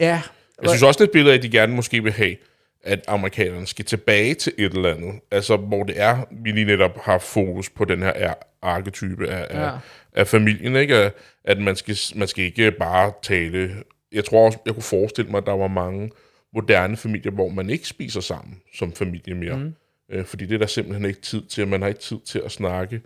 ja, 0.00 0.20
Jeg 0.62 0.70
synes 0.70 0.82
også, 0.82 0.98
det 0.98 1.04
er 1.04 1.08
et 1.08 1.12
billede 1.12 1.32
af, 1.32 1.36
at 1.38 1.42
de 1.42 1.50
gerne 1.50 1.74
måske 1.74 2.02
vil 2.02 2.12
have, 2.12 2.36
at 2.84 3.04
amerikanerne 3.08 3.66
skal 3.66 3.84
tilbage 3.84 4.34
til 4.34 4.52
et 4.58 4.72
eller 4.72 4.94
andet. 4.94 5.14
Altså, 5.30 5.56
hvor 5.56 5.82
det 5.84 6.00
er, 6.00 6.24
vi 6.30 6.50
lige 6.50 6.64
netop 6.66 6.98
har 7.02 7.18
fokus 7.18 7.70
på 7.70 7.84
den 7.84 8.02
her 8.02 8.12
ar- 8.28 8.48
arketype 8.62 9.28
af, 9.28 9.54
ja. 9.60 9.64
Af, 9.66 9.78
af 10.12 10.26
familien, 10.26 10.76
ikke? 10.76 10.96
At- 10.96 11.14
At 11.44 11.58
man 11.58 11.76
skal, 11.76 11.96
man 12.16 12.28
skal 12.28 12.44
ikke 12.44 12.70
bare 12.70 13.12
tale... 13.22 13.70
Jeg 14.12 14.24
tror 14.24 14.46
også, 14.46 14.58
jeg 14.66 14.74
kunne 14.74 14.82
forestille 14.82 15.30
mig, 15.30 15.38
at 15.38 15.46
der 15.46 15.52
var 15.56 15.68
mange 15.68 16.10
moderne 16.54 16.96
familier, 16.96 17.30
hvor 17.32 17.48
man 17.48 17.70
ikke 17.70 17.88
spiser 17.88 18.20
sammen 18.20 18.60
som 18.74 18.92
familie 18.92 19.34
mere. 19.34 19.56
Mm. 19.56 19.74
Øh, 20.10 20.24
fordi 20.24 20.46
det 20.46 20.54
er 20.54 20.58
der 20.58 20.66
simpelthen 20.66 21.04
ikke 21.08 21.20
tid 21.20 21.42
til, 21.42 21.62
og 21.62 21.68
man 21.68 21.80
har 21.82 21.88
ikke 21.88 22.00
tid 22.00 22.20
til 22.26 22.38
at 22.44 22.52
snakke. 22.52 23.00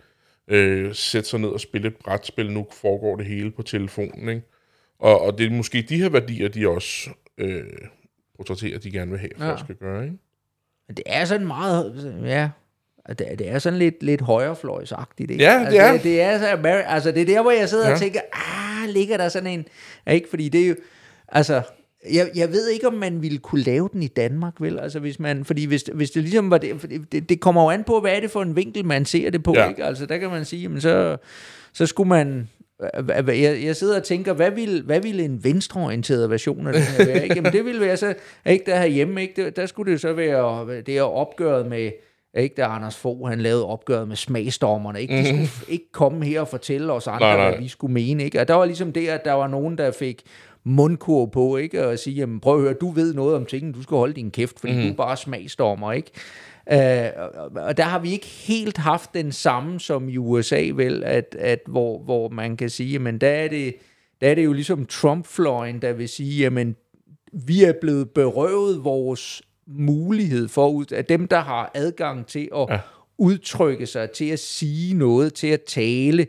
Øh, 0.47 0.95
sætte 0.95 1.29
sig 1.29 1.39
ned 1.39 1.49
og 1.49 1.59
spille 1.59 1.87
et 1.87 1.95
brætspil. 1.95 2.51
Nu 2.51 2.67
foregår 2.81 3.15
det 3.15 3.25
hele 3.25 3.51
på 3.51 3.61
telefonen, 3.61 4.29
ikke? 4.29 4.41
Og, 4.99 5.21
og 5.21 5.37
det 5.37 5.45
er 5.45 5.51
måske 5.51 5.81
de 5.81 5.97
her 6.01 6.09
værdier, 6.09 6.47
de 6.47 6.67
også 6.67 7.09
øh, 7.37 7.63
portrætterer, 8.39 8.79
de 8.79 8.91
gerne 8.91 9.11
vil 9.11 9.19
have, 9.19 9.29
for 9.37 9.45
Ja. 9.45 9.53
at 9.53 9.59
skal 9.59 9.75
gøre, 9.75 10.03
ikke? 10.03 10.17
Men 10.87 10.97
Det 10.97 11.03
er 11.07 11.25
sådan 11.25 11.47
meget, 11.47 12.13
ja, 12.25 12.49
det 13.09 13.31
er, 13.31 13.35
det 13.35 13.49
er 13.49 13.59
sådan 13.59 13.79
lidt, 13.79 14.03
lidt 14.03 14.21
højrefløjsagtigt, 14.21 15.31
ikke? 15.31 15.43
Ja, 15.43 15.59
det 15.59 15.65
altså, 15.65 15.81
er. 15.81 15.91
Det, 15.91 16.03
det 16.03 16.21
er, 16.21 16.39
så, 16.39 16.45
Ameri- 16.45 16.93
altså, 16.93 17.11
det 17.11 17.21
er 17.21 17.25
der, 17.25 17.41
hvor 17.41 17.51
jeg 17.51 17.69
sidder 17.69 17.87
ja. 17.87 17.93
Og 17.93 17.99
tænker, 17.99 18.19
ah, 18.33 18.89
ligger 18.89 19.17
der 19.17 19.29
sådan 19.29 19.47
en, 19.49 19.65
ikke? 20.11 20.29
Fordi 20.29 20.49
det 20.49 20.63
er 20.63 20.67
jo, 20.67 20.75
altså, 21.27 21.61
jeg, 22.13 22.29
jeg 22.35 22.49
ved 22.51 22.69
ikke, 22.69 22.87
om 22.87 22.93
man 22.93 23.21
ville 23.21 23.37
kunne 23.37 23.61
lave 23.61 23.89
den 23.93 24.03
i 24.03 24.07
Danmark, 24.07 24.53
vel? 24.59 24.79
Altså, 24.79 24.99
hvis 24.99 25.19
man, 25.19 25.45
fordi 25.45 25.65
hvis, 25.65 25.83
hvis 25.93 26.11
det 26.11 26.23
ligesom 26.23 26.51
var 26.51 26.57
det, 26.57 27.05
det, 27.11 27.29
det 27.29 27.39
kommer 27.39 27.63
jo 27.63 27.69
an 27.69 27.83
på, 27.83 27.99
hvad 27.99 28.15
er 28.15 28.19
det 28.19 28.31
for 28.31 28.41
en 28.41 28.55
vinkel, 28.55 28.85
man 28.85 29.05
ser 29.05 29.29
det 29.29 29.43
på, 29.43 29.53
Ja. 29.55 29.69
ikke? 29.69 29.83
Altså, 29.83 30.05
der 30.05 30.17
kan 30.17 30.29
man 30.29 30.45
sige, 30.45 30.61
jamen, 30.61 30.81
så, 30.81 31.17
så 31.73 31.85
skulle 31.85 32.09
man, 32.09 32.49
jeg, 33.27 33.59
jeg 33.63 33.75
sidder 33.75 33.97
og 33.97 34.03
tænker, 34.03 34.33
hvad 34.33 34.51
ville, 34.51 34.81
hvad 34.81 34.99
ville 34.99 35.23
en 35.23 35.43
venstreorienteret 35.43 36.29
version 36.29 36.67
af 36.67 36.73
det 36.73 36.81
her 36.81 37.05
være? 37.05 37.23
Ikke? 37.23 37.35
Jamen, 37.35 37.53
det 37.53 37.65
ville 37.65 37.81
være 37.81 37.97
så, 37.97 38.13
ikke 38.45 38.65
der 38.65 38.79
herhjemme, 38.79 39.21
ikke? 39.21 39.45
Det, 39.45 39.55
der 39.55 39.65
skulle 39.65 39.91
det 39.91 40.01
så 40.01 40.13
være 40.13 40.67
det 40.67 40.93
her 40.93 41.01
opgøret 41.01 41.65
med, 41.65 41.91
ikke 42.37 42.55
da 42.57 42.63
Anders 42.63 42.97
Fogh, 42.97 43.29
han 43.29 43.41
lavede 43.41 43.65
opgøret 43.65 44.07
med 44.07 44.15
smagsdommerne, 44.15 45.01
ikke? 45.01 45.17
De 45.17 45.25
skulle 45.25 45.49
ikke 45.67 45.91
komme 45.91 46.25
her 46.25 46.41
og 46.41 46.47
fortælle 46.47 46.93
os 46.93 47.07
andre, 47.07 47.19
Nej, 47.19 47.37
nej. 47.37 47.49
hvad 47.49 47.59
vi 47.59 47.67
skulle 47.67 47.93
mene, 47.93 48.23
ikke? 48.23 48.39
Og 48.41 48.47
der 48.47 48.53
var 48.53 48.65
ligesom 48.65 48.91
det, 48.93 49.07
at 49.07 49.25
der 49.25 49.33
var 49.33 49.47
nogen, 49.47 49.77
der 49.77 49.91
fik 49.91 50.21
mundkur 50.63 51.25
på, 51.25 51.57
ikke? 51.57 51.87
Og 51.87 51.99
sige, 51.99 52.15
jamen 52.15 52.39
prøv 52.39 52.55
at 52.55 52.61
høre, 52.61 52.73
du 52.73 52.89
ved 52.89 53.13
noget 53.13 53.35
om 53.35 53.45
tingene, 53.45 53.73
du 53.73 53.83
skal 53.83 53.97
holde 53.97 54.13
din 54.13 54.31
kæft, 54.31 54.59
fordi 54.59 54.73
mm. 54.73 54.81
du 54.81 54.87
er 54.87 54.93
bare 54.93 55.17
smagsdommer, 55.17 55.91
ikke? 55.91 56.11
Øh, 56.71 57.09
og- 57.55 57.77
der 57.77 57.83
har 57.83 57.99
vi 57.99 58.11
ikke 58.11 58.25
helt 58.25 58.77
haft 58.77 59.13
den 59.13 59.31
samme 59.31 59.79
som 59.79 60.09
i 60.09 60.17
USA, 60.17 60.69
vel, 60.75 61.03
at, 61.03 61.35
at 61.39 61.59
hvor, 61.67 61.99
hvor 62.03 62.29
man 62.29 62.57
kan 62.57 62.69
sige, 62.69 62.99
men 62.99 63.17
der 63.17 63.29
er 63.29 63.47
det, 63.47 63.75
der 64.21 64.29
er 64.29 64.35
det 64.35 64.45
jo 64.45 64.53
ligesom 64.53 64.85
Trump-fløjen, 64.85 65.81
der 65.81 65.93
vil 65.93 66.09
sige, 66.09 66.39
jamen, 66.43 66.75
vi 67.33 67.63
er 67.63 67.73
blevet 67.81 68.09
berøvet 68.09 68.83
vores 68.83 69.41
mulighed 69.67 70.47
for, 70.47 70.85
at 70.95 71.09
dem, 71.09 71.27
der 71.27 71.39
har 71.39 71.71
adgang 71.73 72.25
til 72.25 72.49
at 72.55 72.65
ja. 72.69 72.79
udtrykke 73.17 73.85
sig, 73.85 74.11
til 74.11 74.25
at 74.29 74.39
sige 74.39 74.93
noget, 74.93 75.33
til 75.33 75.47
at 75.47 75.61
tale, 75.61 76.27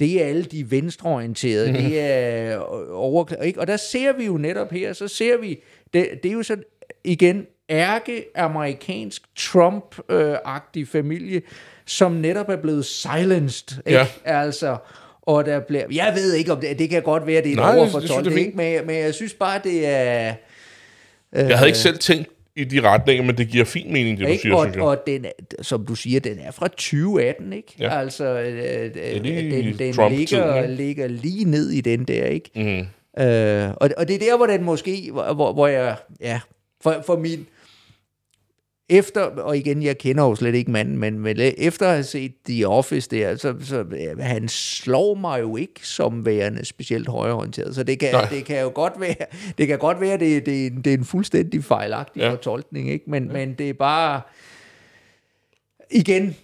det 0.00 0.22
er 0.22 0.26
alle 0.26 0.42
de 0.44 0.70
venstreorienterede, 0.70 1.72
det 1.72 2.00
er 2.00 2.56
over, 2.92 3.42
ikke? 3.42 3.60
Og 3.60 3.66
der 3.66 3.76
ser 3.76 4.12
vi 4.12 4.24
jo 4.24 4.36
netop 4.36 4.70
her, 4.70 4.92
så 4.92 5.08
ser 5.08 5.38
vi, 5.38 5.58
det, 5.94 6.08
det 6.22 6.28
er 6.28 6.32
jo 6.32 6.42
sådan, 6.42 6.64
igen, 7.04 7.46
ærke-amerikansk 7.70 9.22
Trump-agtig 9.38 10.84
familie, 10.92 11.42
som 11.86 12.12
netop 12.12 12.48
er 12.48 12.56
blevet 12.56 12.84
silenced, 12.84 13.78
ikke? 13.86 13.98
Ja. 13.98 14.06
Altså, 14.24 14.76
og 15.22 15.44
der 15.46 15.60
bliver, 15.60 15.84
jeg 15.92 16.12
ved 16.16 16.34
ikke, 16.34 16.52
om 16.52 16.60
det, 16.60 16.78
det 16.78 16.90
kan 16.90 17.02
godt 17.02 17.26
være, 17.26 17.42
det 17.42 17.52
er 17.52 17.56
Nej, 17.56 17.70
en 17.70 17.76
er 17.76 17.80
overfortolkning, 17.80 18.38
ikke? 18.40 18.56
Men, 18.56 18.86
men 18.86 18.96
jeg 18.96 19.14
synes 19.14 19.34
bare, 19.34 19.60
det 19.64 19.86
er... 19.86 20.34
Jeg 21.32 21.58
havde 21.58 21.68
ikke 21.68 21.78
selv 21.78 21.98
tænkt 21.98 22.28
i 22.56 22.64
de 22.64 22.80
retninger, 22.80 23.24
men 23.24 23.36
det 23.36 23.48
giver 23.48 23.64
fin 23.64 23.92
mening, 23.92 24.18
det 24.18 24.26
du 24.26 24.30
Ikke? 24.30 24.42
siger, 24.42 24.54
Og, 24.54 24.64
synes 24.64 24.76
jeg. 24.76 24.82
og 24.84 25.02
den, 25.06 25.26
som 25.62 25.86
du 25.86 25.94
siger, 25.94 26.20
den 26.20 26.38
er 26.38 26.50
fra 26.50 26.68
2018, 26.68 27.52
ikke? 27.52 27.74
Ja. 27.78 27.98
Altså, 27.98 28.24
øh, 28.24 28.84
øh, 28.84 29.22
lige 29.22 29.50
den, 29.50 29.78
den 29.78 30.10
ligger, 30.12 30.66
ligger 30.66 31.08
lige 31.08 31.44
ned 31.44 31.70
i 31.70 31.80
den 31.80 32.04
der, 32.04 32.24
ikke? 32.24 32.50
Mm. 32.56 33.22
Øh, 33.24 33.70
og, 33.76 33.90
og 33.96 34.08
det 34.08 34.14
er 34.14 34.18
der, 34.30 34.36
hvor 34.36 34.46
den 34.46 34.62
måske, 34.64 35.08
hvor, 35.12 35.34
hvor- 35.34 35.52
hvor 35.52 35.66
jeg, 35.66 35.96
ja, 36.20 36.40
for, 36.82 37.02
for 37.06 37.16
min, 37.18 37.46
efter, 38.88 39.20
og 39.22 39.56
igen, 39.56 39.82
jeg 39.82 39.98
kender 39.98 40.24
jo 40.24 40.34
slet 40.34 40.54
ikke 40.54 40.70
manden, 40.70 40.98
men, 40.98 41.18
men 41.18 41.36
efter 41.40 41.86
at 41.86 41.92
have 41.92 42.04
set 42.04 42.32
The 42.48 42.68
Office 42.68 43.08
der, 43.10 43.36
så, 43.36 43.54
så 43.60 43.84
ja, 43.92 44.22
han 44.22 44.48
slår 44.48 45.14
mig 45.14 45.40
jo 45.40 45.56
ikke 45.56 45.86
som 45.88 46.26
værende 46.26 46.64
specielt 46.64 47.08
højreorienteret, 47.08 47.74
så 47.74 47.82
det 47.82 47.98
kan, 47.98 48.12
Nej. 48.12 48.28
det 48.28 48.44
kan 48.44 48.60
jo 48.60 48.72
godt 48.74 49.00
være, 49.00 49.14
det 49.58 49.66
kan 49.66 49.78
godt 49.78 50.00
være, 50.00 50.18
det, 50.18 50.46
det, 50.46 50.62
er 50.62 50.66
en- 50.66 50.76
det 50.82 50.94
er 50.94 50.98
en 50.98 51.04
fuldstændig 51.04 51.64
fejlagtig 51.64 52.20
ja. 52.20 52.26
Ja. 52.26 52.32
fortolkning, 52.32 52.90
ikke? 52.90 53.04
Men, 53.10 53.26
ja. 53.26 53.32
men 53.32 53.54
det 53.54 53.68
er 53.70 53.74
bare, 53.74 54.20
igen, 55.90 56.36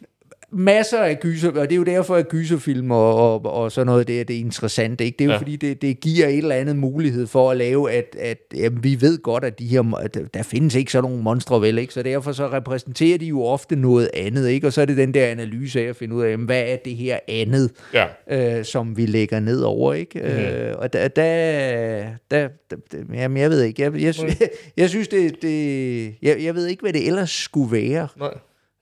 masser 0.53 0.99
af 0.99 1.21
gyser, 1.21 1.49
og 1.49 1.55
det 1.69 1.73
er 1.73 1.77
jo 1.77 1.83
derfor, 1.83 2.15
at 2.17 2.29
gyserfilm 2.29 2.91
og, 2.91 3.15
og, 3.35 3.53
og 3.53 3.73
sådan 3.73 3.87
noget, 3.87 4.09
det, 4.09 4.21
er- 4.21 4.25
det 4.25 4.37
er 4.37 4.41
interessant, 4.41 5.01
ikke? 5.01 5.17
Det 5.19 5.25
er 5.25 5.27
jo 5.29 5.33
ja. 5.33 5.39
Fordi, 5.39 5.57
det, 5.57 5.83
det 5.83 6.01
giver 6.01 6.27
et 6.27 6.39
eller 6.39 6.55
andet 6.55 6.77
mulighed 6.77 7.27
for 7.27 7.51
at 7.51 7.57
lave, 7.57 7.91
at, 7.93 8.17
at 8.21 8.39
jamen, 8.55 8.85
vi 8.85 9.01
ved 9.01 9.19
godt, 9.23 9.45
at 9.45 9.59
de 9.59 9.67
her, 9.67 9.95
at 9.97 10.19
der 10.35 10.43
findes 10.43 10.75
ikke 10.75 10.93
sådan 10.93 11.11
nogle 11.11 11.23
monstre, 11.25 11.61
vel, 11.63 11.79
ikke? 11.79 11.93
Så 11.95 12.03
derfor 12.03 12.33
så 12.33 12.47
repræsenterer 12.53 13.19
de 13.19 13.27
jo 13.27 13.43
ofte 13.45 13.77
noget 13.77 14.11
andet, 14.15 14.49
ikke? 14.49 14.67
Og 14.67 14.73
så 14.73 14.81
er 14.81 14.85
det 14.85 14.97
den 14.97 15.15
der 15.15 15.27
analyse 15.27 15.81
af 15.81 15.85
at 15.89 15.97
finde 15.97 16.15
ud 16.15 16.23
af, 16.23 16.31
jamen, 16.31 16.47
hvad 16.47 16.63
er 16.63 16.77
det 16.77 16.97
her 16.97 17.19
andet, 17.29 17.71
Ja. 17.95 18.59
øh, 18.59 18.65
som 18.65 18.97
vi 18.97 19.07
lægger 19.07 19.41
ned 19.41 19.61
over, 19.61 19.95
ikke? 19.95 20.19
Mm. 20.21 20.27
Øh, 20.27 20.75
og 20.79 20.93
der, 20.93 21.09
der, 21.09 22.05
der, 22.31 22.49
der, 22.71 22.77
der, 22.93 22.99
jamen, 23.15 23.37
jeg 23.37 23.51
ved 23.51 23.63
ikke, 23.63 23.83
jeg, 23.83 23.95
jeg, 23.95 24.15
jeg, 24.23 24.37
jeg 24.77 24.89
synes, 24.89 25.09
det, 25.09 25.43
det 25.43 26.15
jeg, 26.23 26.37
jeg 26.43 26.55
ved 26.55 26.67
ikke, 26.67 26.81
hvad 26.83 26.93
det 26.93 27.07
ellers 27.07 27.31
skulle 27.31 27.73
være. 27.73 28.09
Nej. 28.19 28.31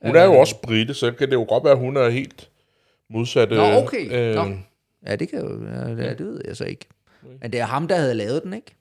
Hun 0.04 0.16
er 0.16 0.24
jo 0.24 0.32
også 0.34 0.56
brite, 0.62 0.94
så 0.94 1.12
kan 1.12 1.28
det 1.28 1.34
jo 1.34 1.46
godt 1.48 1.64
være, 1.64 1.72
at 1.72 1.78
hun 1.78 1.96
er 1.96 2.08
helt 2.08 2.48
modsat. 3.10 3.50
Nå, 3.50 3.56
øh, 3.56 3.76
okay. 3.76 4.12
øh, 4.12 4.34
Nå. 4.34 4.56
Ja, 5.06 5.16
det 5.16 5.28
kan 5.28 5.38
jo, 5.38 5.66
ja, 5.98 6.10
det, 6.10 6.20
ved 6.20 6.40
jeg 6.48 6.56
så 6.56 6.64
ikke. 6.64 6.86
Men 7.42 7.52
det 7.52 7.60
er 7.60 7.64
ham, 7.64 7.88
der 7.88 7.96
havde 7.96 8.14
lavet 8.14 8.42
den, 8.42 8.52
ikke? 8.52 8.74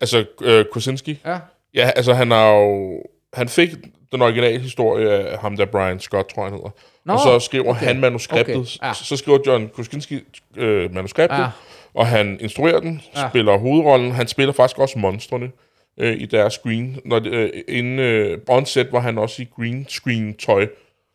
Altså, 0.00 0.24
øh, 0.42 0.64
Kosinski? 0.72 1.20
Ja. 1.24 1.38
Ja, 1.74 1.90
altså 1.96 2.12
han 2.14 2.30
har 2.30 2.48
jo... 2.50 3.02
Han 3.32 3.48
fik 3.48 3.70
den 4.12 4.22
originale 4.22 4.58
historie 4.60 5.10
af 5.10 5.38
ham 5.38 5.56
der 5.56 5.66
Brian 5.66 6.00
Scott, 6.00 6.28
tror 6.34 6.42
jeg 6.42 6.50
han 6.50 6.58
hedder. 6.58 6.70
Nå, 7.04 7.12
og 7.12 7.20
så 7.20 7.38
skriver 7.38 7.70
okay. 7.70 7.86
han 7.86 8.00
manuskriptet. 8.00 8.56
Okay, 8.56 8.68
ja. 8.82 8.94
Så, 8.94 9.04
så 9.04 9.16
skriver 9.16 9.38
John 9.46 9.68
Kosinski 9.68 10.20
øh, 10.56 10.94
manuskriptet, 10.94 11.38
Ja. 11.38 11.46
og 11.94 12.06
han 12.06 12.38
instruerer 12.40 12.80
den, 12.80 13.02
Ja. 13.16 13.28
spiller 13.28 13.56
hovedrollen. 13.58 14.12
Han 14.12 14.28
spiller 14.28 14.52
faktisk 14.52 14.78
også 14.78 14.98
monstrene 14.98 15.50
øh, 15.96 16.20
i 16.20 16.26
deres 16.26 16.52
screen. 16.52 17.00
Når, 17.04 17.20
øh, 17.24 17.50
inden 17.68 17.98
øh, 17.98 18.38
on 18.48 18.66
set 18.66 18.92
var 18.92 19.00
han 19.00 19.18
også 19.18 19.42
i 19.42 19.48
green 19.56 19.88
screen 19.88 20.34
tøj 20.34 20.68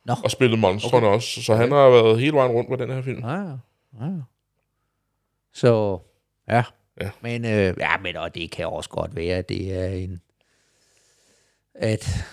Nå. 0.05 0.13
og 0.23 0.31
spillede 0.31 0.61
monstrene 0.61 1.07
okay. 1.07 1.15
også. 1.15 1.43
Så 1.43 1.55
han 1.55 1.71
har 1.71 1.89
været 1.89 2.19
hele 2.19 2.33
vejen 2.33 2.51
rundt 2.51 2.69
med 2.69 2.77
den 2.77 2.89
her 2.89 3.01
film. 3.01 3.19
Ja, 3.23 3.35
ja. 3.35 3.47
ja. 4.01 4.09
Så, 5.53 5.99
ja. 6.47 6.63
Ja. 7.01 7.09
Men, 7.21 7.45
øh, 7.45 7.73
ja, 7.79 7.97
men 7.97 8.15
og 8.15 8.35
det 8.35 8.51
kan 8.51 8.67
også 8.67 8.89
godt 8.89 9.15
være, 9.15 9.35
at 9.35 9.49
det 9.49 9.73
er 9.73 9.87
en... 9.87 10.21
At 11.75 12.25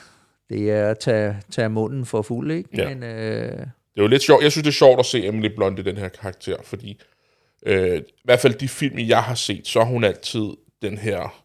det 0.48 0.70
er 0.70 0.90
at 0.90 0.98
tage, 0.98 1.36
tage 1.50 1.68
munden 1.68 2.06
for 2.06 2.22
fuld, 2.22 2.50
ikke? 2.50 2.68
Ja. 2.74 2.88
Men, 2.88 3.02
øh, 3.02 3.58
Det 3.58 3.60
er 3.96 4.02
jo 4.02 4.06
lidt 4.06 4.22
sjovt. 4.22 4.42
Jeg 4.42 4.52
synes, 4.52 4.62
det 4.62 4.70
er 4.70 4.74
sjovt 4.74 4.98
at 4.98 5.06
se 5.06 5.26
Emily 5.26 5.54
Blunt 5.54 5.78
i 5.78 5.82
den 5.82 5.96
her 5.96 6.08
karakter, 6.08 6.56
fordi 6.62 7.00
øh, 7.66 7.98
i 7.98 8.22
hvert 8.24 8.40
fald 8.40 8.54
de 8.54 8.68
film, 8.68 8.98
jeg 8.98 9.22
har 9.22 9.34
set, 9.34 9.66
så 9.66 9.80
er 9.80 9.84
hun 9.84 10.04
altid 10.04 10.50
den 10.82 10.98
her... 10.98 11.43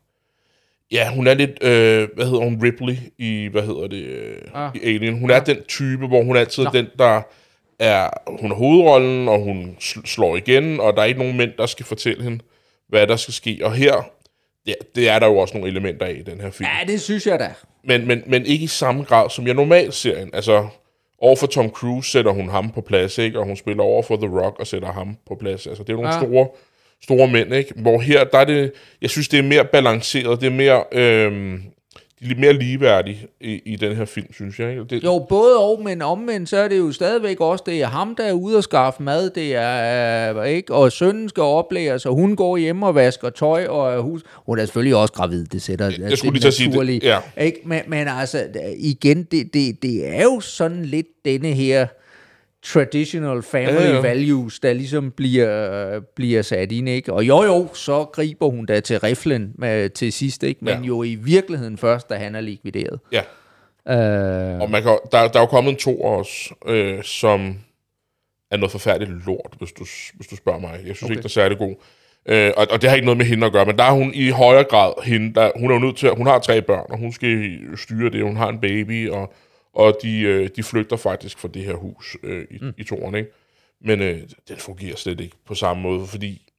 Ja, 0.91 1.09
hun 1.15 1.27
er 1.27 1.33
lidt, 1.33 1.63
øh, 1.63 2.07
hvad 2.15 2.25
hedder 2.25 2.43
hun, 2.43 2.59
Ripley 2.63 2.95
i, 3.17 3.47
hvad 3.51 3.61
hedder 3.61 3.87
det, 3.87 4.03
øh, 4.03 4.37
Ah. 4.53 4.71
i 4.75 4.79
Alien. 4.95 5.19
Hun 5.19 5.29
er 5.31 5.39
den 5.39 5.63
type, 5.67 6.07
hvor 6.07 6.23
hun 6.23 6.37
altid 6.37 6.63
er 6.63 6.71
Nå. 6.73 6.79
den, 6.79 6.87
der 6.99 7.21
er, 7.79 8.09
hun 8.41 8.51
er 8.51 8.55
hovedrollen, 8.55 9.27
og 9.29 9.39
hun 9.39 9.77
sl- 9.79 10.05
slår 10.05 10.35
igen, 10.35 10.79
og 10.79 10.93
der 10.95 11.01
er 11.01 11.05
ikke 11.05 11.19
nogen 11.19 11.37
mænd, 11.37 11.51
der 11.57 11.65
skal 11.65 11.85
fortælle 11.85 12.23
hende, 12.23 12.39
hvad 12.87 13.07
der 13.07 13.15
skal 13.15 13.33
ske. 13.33 13.59
Og 13.63 13.73
her, 13.73 13.93
ja, 14.67 14.73
det 14.95 15.09
er 15.09 15.19
der 15.19 15.27
jo 15.27 15.37
også 15.37 15.53
nogle 15.57 15.69
elementer 15.71 16.05
af 16.05 16.13
i 16.19 16.21
den 16.21 16.41
her 16.41 16.51
film. 16.51 16.69
ja, 16.79 16.91
det 16.91 17.01
synes 17.01 17.27
jeg 17.27 17.39
da. 17.39 17.53
Men, 17.83 18.07
men, 18.07 18.23
men 18.27 18.45
ikke 18.45 18.63
i 18.63 18.67
samme 18.67 19.03
grad, 19.03 19.29
som 19.29 19.47
jeg 19.47 19.53
normalt 19.55 19.93
ser 19.93 20.21
en. 20.21 20.29
Altså, 20.33 20.67
over 21.21 21.35
for 21.35 21.47
Tom 21.47 21.69
Cruise 21.69 22.11
sætter 22.11 22.31
hun 22.31 22.49
ham 22.49 22.71
på 22.71 22.81
plads, 22.81 23.17
ikke? 23.17 23.39
Og 23.39 23.45
hun 23.45 23.55
spiller 23.57 23.83
over 23.83 24.03
for 24.03 24.15
The 24.15 24.27
Rock 24.39 24.59
og 24.59 24.67
sætter 24.67 24.91
ham 24.91 25.17
på 25.27 25.35
plads. 25.39 25.67
Altså, 25.67 25.83
det 25.83 25.89
er 25.89 25.93
nogle 25.95 26.09
Ja. 26.09 26.15
ja. 26.15 26.21
store, 26.21 26.47
store 27.03 27.27
mænd, 27.27 27.53
ikke? 27.53 27.73
Hvor 27.75 27.99
her, 27.99 28.23
der 28.23 28.37
er 28.37 28.45
det... 28.45 28.71
Jeg 29.01 29.09
synes, 29.09 29.27
det 29.27 29.39
er 29.39 29.43
mere 29.43 29.65
balanceret. 29.65 30.41
Det 30.41 30.47
er 30.47 30.51
mere... 30.51 30.93
Er 30.93 31.29
lidt 32.21 32.39
mere 32.39 32.53
ligeværdige 32.53 33.27
i, 33.41 33.61
i 33.65 33.75
den 33.75 33.95
her 33.95 34.05
film, 34.05 34.33
synes 34.33 34.59
jeg. 34.59 34.71
Ikke? 34.71 34.83
Det, 34.83 35.03
Jo, 35.03 35.25
både 35.29 35.57
og, 35.57 35.81
men 35.83 36.01
omvendt, 36.01 36.49
så 36.49 36.57
er 36.57 36.67
det 36.67 36.77
jo 36.77 36.91
stadigvæk 36.91 37.41
også, 37.41 37.63
det 37.67 37.81
er 37.81 37.87
ham, 37.87 38.15
der 38.15 38.23
er 38.23 38.33
ude 38.33 38.57
og 38.57 38.63
skaffe 38.63 39.03
mad, 39.03 39.29
det 39.29 39.55
er, 39.55 40.37
øh, 40.37 40.47
ikke? 40.47 40.73
Og 40.73 40.91
sønnen 40.91 41.29
skal 41.29 41.43
oplæres, 41.43 42.05
og 42.05 42.13
hun 42.13 42.35
går 42.35 42.57
hjem 42.57 42.83
og 42.83 42.95
vasker 42.95 43.29
tøj, 43.29 43.65
og 43.65 44.01
hus... 44.01 44.21
Hun 44.45 44.59
er 44.59 44.65
selvfølgelig 44.65 44.95
også 44.95 45.13
gravid, 45.13 45.45
det 45.45 45.61
sætter 45.61 45.91
jeg 45.99 46.17
skulle 46.17 46.33
lige 46.33 46.41
til 46.41 46.47
at 46.47 46.53
sige 46.53 46.85
det, 46.85 47.03
ja. 47.03 47.19
Ikke? 47.37 47.61
Men, 47.65 47.81
men 47.87 48.07
altså, 48.07 48.47
igen, 48.77 49.23
det, 49.23 49.53
det, 49.53 49.83
det 49.83 50.07
er 50.07 50.23
jo 50.23 50.39
sådan 50.39 50.85
lidt 50.85 51.07
denne 51.25 51.47
her 51.47 51.87
traditional 52.64 53.41
family 53.41 53.74
Ja, 53.74 53.93
ja, 53.95 54.01
values, 54.01 54.60
der 54.60 54.74
ligesom 54.74 55.12
bliver, 55.12 55.99
bliver 56.16 56.41
sat 56.41 56.72
ind, 56.72 56.89
ikke? 56.89 57.14
Og 57.14 57.24
jo, 57.28 57.43
jo, 57.43 57.68
så 57.74 58.03
griber 58.05 58.49
hun 58.49 58.66
da 58.66 58.80
til 58.80 58.99
riflen 58.99 59.51
med, 59.57 59.89
til 59.89 60.14
sidst, 60.14 60.43
ikke? 60.43 60.66
Men 60.66 60.74
Ja. 60.74 60.88
jo 60.88 61.03
i 61.03 61.16
virkeligheden 61.16 61.78
først, 61.78 62.10
da 62.10 62.16
han 62.16 62.36
er 62.36 62.41
likvideret. 62.41 62.99
ja. 63.12 63.22
Øh, 63.89 64.60
Og 64.62 64.72
man 64.72 64.84
kan, 64.84 64.97
der, 65.12 65.28
der 65.28 65.39
er 65.39 65.43
jo 65.43 65.45
kommet 65.45 65.72
en 65.72 65.78
to 65.78 66.01
også, 66.01 66.53
øh, 66.68 67.03
som 67.03 67.55
er 68.51 68.57
noget 68.57 68.72
forfærdeligt 68.72 69.26
lort, 69.26 69.53
hvis 69.60 69.72
du, 69.72 69.86
hvis 70.16 70.28
du 70.28 70.36
spørger 70.36 70.60
mig. 70.60 70.72
Jeg 70.86 70.95
synes 70.95 71.03
okay. 71.03 71.12
ikke, 71.12 71.20
den 71.22 71.26
er 71.26 71.30
særlig 71.30 71.57
god. 71.57 71.76
Øh, 72.26 72.51
og, 72.57 72.68
og 72.72 72.82
det 72.82 72.89
har 72.89 72.95
ikke 72.95 73.05
noget 73.05 73.18
med 73.18 73.26
hende 73.26 73.45
at 73.45 73.51
gøre, 73.53 73.66
men 73.66 73.78
der 73.78 73.84
er 73.84 73.91
hun 73.91 74.12
i 74.14 74.30
højere 74.30 74.64
grad 74.64 74.93
hende, 75.03 75.34
der, 75.36 75.51
hun 75.55 75.70
er 75.72 75.76
jo 75.76 75.80
nødt 75.80 75.97
til, 75.97 76.07
at- 76.07 76.18
hun 76.18 76.28
har 76.28 76.39
tre 76.39 76.62
børn, 76.62 76.86
og 76.89 76.97
hun 76.97 77.12
skal 77.14 77.60
styre 77.78 78.10
det, 78.10 78.24
hun 78.24 78.38
har 78.38 78.49
en 78.49 78.60
baby, 78.60 79.10
og, 79.10 79.34
og 79.74 79.97
de, 80.03 80.22
øh, 80.22 80.49
de 80.55 80.63
flygter 80.63 80.95
faktisk 80.95 81.39
fra 81.39 81.47
det 81.47 81.63
her 81.63 81.74
hus 81.74 82.17
øh, 82.24 82.45
i, 82.51 82.57
mm. 82.61 82.74
i 82.78 82.84
toren, 82.84 83.15
ikke? 83.15 83.30
Men 83.82 84.01
øh, 84.01 84.22
den 84.47 84.57
fungerer 84.57 84.95
slet 84.95 85.20
ikke 85.20 85.36
på 85.45 85.55
samme 85.55 85.84
måde, 85.84 86.07
fordi 86.07 86.49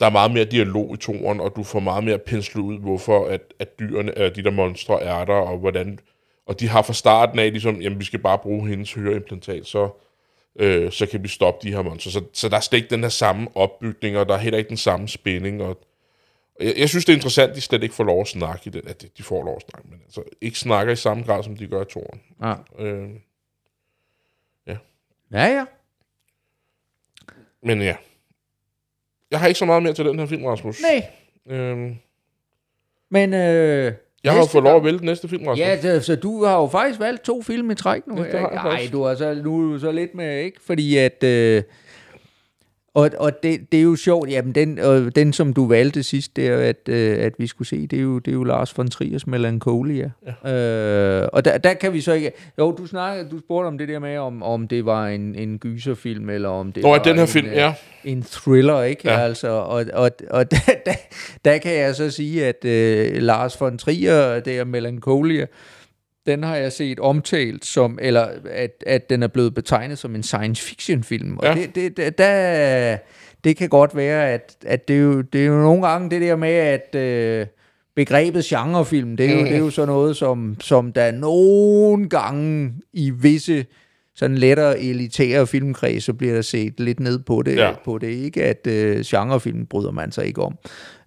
der 0.00 0.06
er 0.06 0.10
meget 0.10 0.30
mere 0.30 0.44
dialog 0.44 0.94
i 0.94 0.96
toren, 0.96 1.40
og 1.40 1.56
du 1.56 1.62
får 1.62 1.80
meget 1.80 2.04
mere 2.04 2.18
penslet 2.18 2.62
ud, 2.62 2.78
hvorfor 2.78 3.26
at, 3.26 3.54
at 3.58 3.78
dyrene, 3.78 4.18
at 4.18 4.36
de 4.36 4.42
der 4.42 4.50
monstre 4.50 5.02
er 5.02 5.24
der, 5.24 5.34
og 5.34 5.58
hvordan... 5.58 5.98
Og 6.46 6.60
de 6.60 6.68
har 6.68 6.82
fra 6.82 6.92
starten 6.92 7.38
af 7.38 7.50
ligesom, 7.50 7.80
jamen 7.80 7.98
vi 7.98 8.04
skal 8.04 8.18
bare 8.18 8.38
bruge 8.38 8.68
hendes 8.68 8.92
høreimplantat, 8.92 9.66
så, 9.66 9.88
øh, 10.56 10.92
så 10.92 11.06
kan 11.06 11.22
vi 11.22 11.28
stoppe 11.28 11.68
de 11.68 11.74
her 11.74 11.82
monstre. 11.82 12.10
Så, 12.10 12.22
så 12.32 12.48
der 12.48 12.56
er 12.56 12.60
slet 12.60 12.78
ikke 12.78 12.90
den 12.90 13.02
her 13.02 13.08
samme 13.08 13.48
opbygning, 13.54 14.18
og 14.18 14.28
der 14.28 14.34
er 14.34 14.38
heller 14.38 14.58
ikke 14.58 14.68
den 14.68 14.76
samme 14.76 15.08
spænding. 15.08 15.62
Og, 15.62 15.68
og 15.68 15.78
jeg, 16.60 16.74
jeg 16.76 16.88
synes, 16.88 17.04
det 17.04 17.12
er 17.12 17.16
interessant, 17.16 17.50
at 17.50 17.56
de 17.56 17.60
slet 17.60 17.82
ikke 17.82 17.94
får 17.94 18.04
lov 18.04 18.20
at 18.20 18.28
snakke 18.28 18.62
i 18.66 18.70
den, 18.70 18.82
at 18.88 19.04
de- 19.18 19.22
får 19.22 19.44
lov 19.44 19.56
at 19.56 19.62
snakke, 19.70 19.88
men 19.90 20.00
altså 20.04 20.22
ikke 20.40 20.58
snakker 20.58 20.92
i 20.92 20.96
samme 20.96 21.24
grad, 21.24 21.42
som 21.42 21.56
de 21.56 21.66
gør 21.66 21.82
i 21.82 21.84
toren. 21.84 22.20
ja. 22.42 22.54
Øh, 22.84 23.10
ja, 24.66 24.76
ja. 25.46 25.64
men 27.62 27.82
ja. 27.82 27.96
Jeg 29.30 29.40
har 29.40 29.46
ikke 29.46 29.58
så 29.58 29.64
meget 29.64 29.82
mere 29.82 29.92
til 29.92 30.04
den 30.04 30.18
her 30.18 30.26
film, 30.26 30.44
Rasmus. 30.44 30.80
Nej, 30.82 31.06
Øh, 31.46 31.96
men... 33.10 33.34
Øh, 33.34 33.92
jeg 34.24 34.32
har 34.32 34.38
jo 34.38 34.46
fået 34.46 34.64
lov 34.64 34.76
at 34.76 34.84
vælge 34.84 34.98
den 34.98 35.06
næste 35.06 35.28
film, 35.28 35.42
Rasmus. 35.46 35.58
Ja, 35.58 35.78
det, 35.82 36.04
så 36.04 36.16
du 36.16 36.44
har 36.44 36.56
jo 36.60 36.66
faktisk 36.66 37.00
valgt 37.00 37.22
to 37.24 37.42
film 37.42 37.70
i 37.70 37.74
træk 37.74 38.06
nu. 38.06 38.24
Ja, 38.24 38.40
Nej, 38.42 38.88
du 38.92 39.02
har 39.02 39.14
så, 39.14 39.34
nu 39.34 39.58
er 39.68 39.72
du 39.72 39.78
så 39.78 39.92
lidt 39.92 40.14
med, 40.14 40.38
ikke? 40.44 40.60
Fordi 40.62 40.96
at... 40.96 41.22
Øh, 41.24 41.62
og 42.94 43.10
og 43.18 43.42
det, 43.42 43.72
det 43.72 43.78
er 43.78 43.82
jo 43.82 43.96
sjovt, 43.96 44.30
jamen 44.30 44.54
den, 44.54 44.78
og 44.78 45.16
den 45.16 45.32
som 45.32 45.52
du 45.52 45.68
valgte 45.68 46.02
sidst, 46.02 46.36
der, 46.36 46.56
at, 46.56 46.88
øh, 46.88 47.18
at 47.18 47.32
vi 47.38 47.46
skulle 47.46 47.68
se, 47.68 47.86
det 47.86 47.98
er 47.98 48.02
jo, 48.02 48.18
det 48.18 48.30
er 48.30 48.32
jo 48.32 48.44
Lars 48.44 48.78
von 48.78 48.88
Triers 48.88 49.26
Melancholia. 49.26 50.10
Ja. 50.44 51.22
Øh, 51.22 51.28
og 51.32 51.44
der, 51.44 51.58
der 51.58 51.74
kan 51.74 51.92
vi 51.92 52.00
så 52.00 52.12
ikke... 52.12 52.32
Jo, 52.58 52.72
du 52.72 52.86
snakkede, 52.86 53.30
du 53.30 53.38
spurgte 53.38 53.66
om 53.66 53.78
det 53.78 53.88
der 53.88 53.98
med, 53.98 54.18
om, 54.18 54.42
om 54.42 54.68
det 54.68 54.84
var 54.84 55.08
en, 55.08 55.34
en 55.34 55.58
gyserfilm, 55.58 56.30
eller 56.30 56.48
om 56.48 56.72
det 56.72 56.82
Nå, 56.82 56.88
var 56.88 56.98
den 56.98 57.14
her 57.14 57.22
en, 57.22 57.28
film, 57.28 57.48
øh, 57.48 57.54
ja. 57.54 57.74
en 58.04 58.22
thriller, 58.22 58.82
ikke? 58.82 59.10
Ja. 59.10 59.20
Altså, 59.20 59.48
og 59.48 59.84
og, 59.92 60.10
og 60.30 60.50
der, 60.50 60.74
der, 60.86 60.94
der 61.44 61.58
kan 61.58 61.74
jeg 61.74 61.94
så 61.94 62.10
sige, 62.10 62.46
at 62.46 62.64
øh, 62.64 63.22
Lars 63.22 63.60
von 63.60 63.78
Trier, 63.78 64.40
det 64.40 64.58
er 64.58 64.64
Melancholia, 64.64 65.46
den 66.26 66.42
har 66.42 66.56
jeg 66.56 66.72
set 66.72 67.00
omtalt 67.00 67.64
som, 67.64 67.98
eller 68.02 68.28
at, 68.50 68.84
at 68.86 69.10
den 69.10 69.22
er 69.22 69.26
blevet 69.26 69.54
betegnet 69.54 69.98
som 69.98 70.14
en 70.14 70.22
science 70.22 70.62
fiction 70.62 71.04
film. 71.04 71.38
Og 71.38 71.44
Ja. 71.44 71.54
det, 71.54 71.74
det, 71.74 71.96
det, 71.96 72.18
der, 72.18 72.96
det 73.44 73.56
kan 73.56 73.68
godt 73.68 73.96
være, 73.96 74.30
at, 74.30 74.56
at 74.66 74.88
det, 74.88 74.96
er 74.96 75.00
jo, 75.00 75.20
det 75.20 75.40
er 75.42 75.46
jo 75.46 75.54
nogle 75.62 75.86
gange 75.88 76.10
det 76.10 76.20
der 76.22 76.36
med, 76.36 76.48
at 76.54 76.94
øh, 76.94 77.46
begrebet 77.96 78.44
genrefilm, 78.44 79.16
det 79.16 79.26
er, 79.30 79.34
jo, 79.34 79.44
det 79.44 79.54
er 79.54 79.58
jo 79.58 79.70
sådan 79.70 79.88
noget, 79.88 80.16
som, 80.16 80.56
som 80.60 80.92
der 80.92 81.10
nogle 81.10 82.08
gange 82.08 82.72
i 82.92 83.10
visse 83.10 83.66
sådan 84.16 84.38
lettere 84.38 84.80
elitære 84.80 85.46
filmkredse 85.46 86.14
bliver 86.14 86.34
der 86.34 86.42
set 86.42 86.80
lidt 86.80 87.00
ned 87.00 87.18
på 87.18 87.42
det, 87.42 87.56
Ja. 87.56 87.66
ja. 87.68 87.74
på 87.84 87.98
det 87.98 88.06
ikke 88.08 88.44
at 88.44 88.66
øh, 88.66 89.00
genrefilm 89.06 89.66
bryder 89.66 89.90
man 89.90 90.12
sig 90.12 90.26
ikke 90.26 90.42
om. 90.42 90.58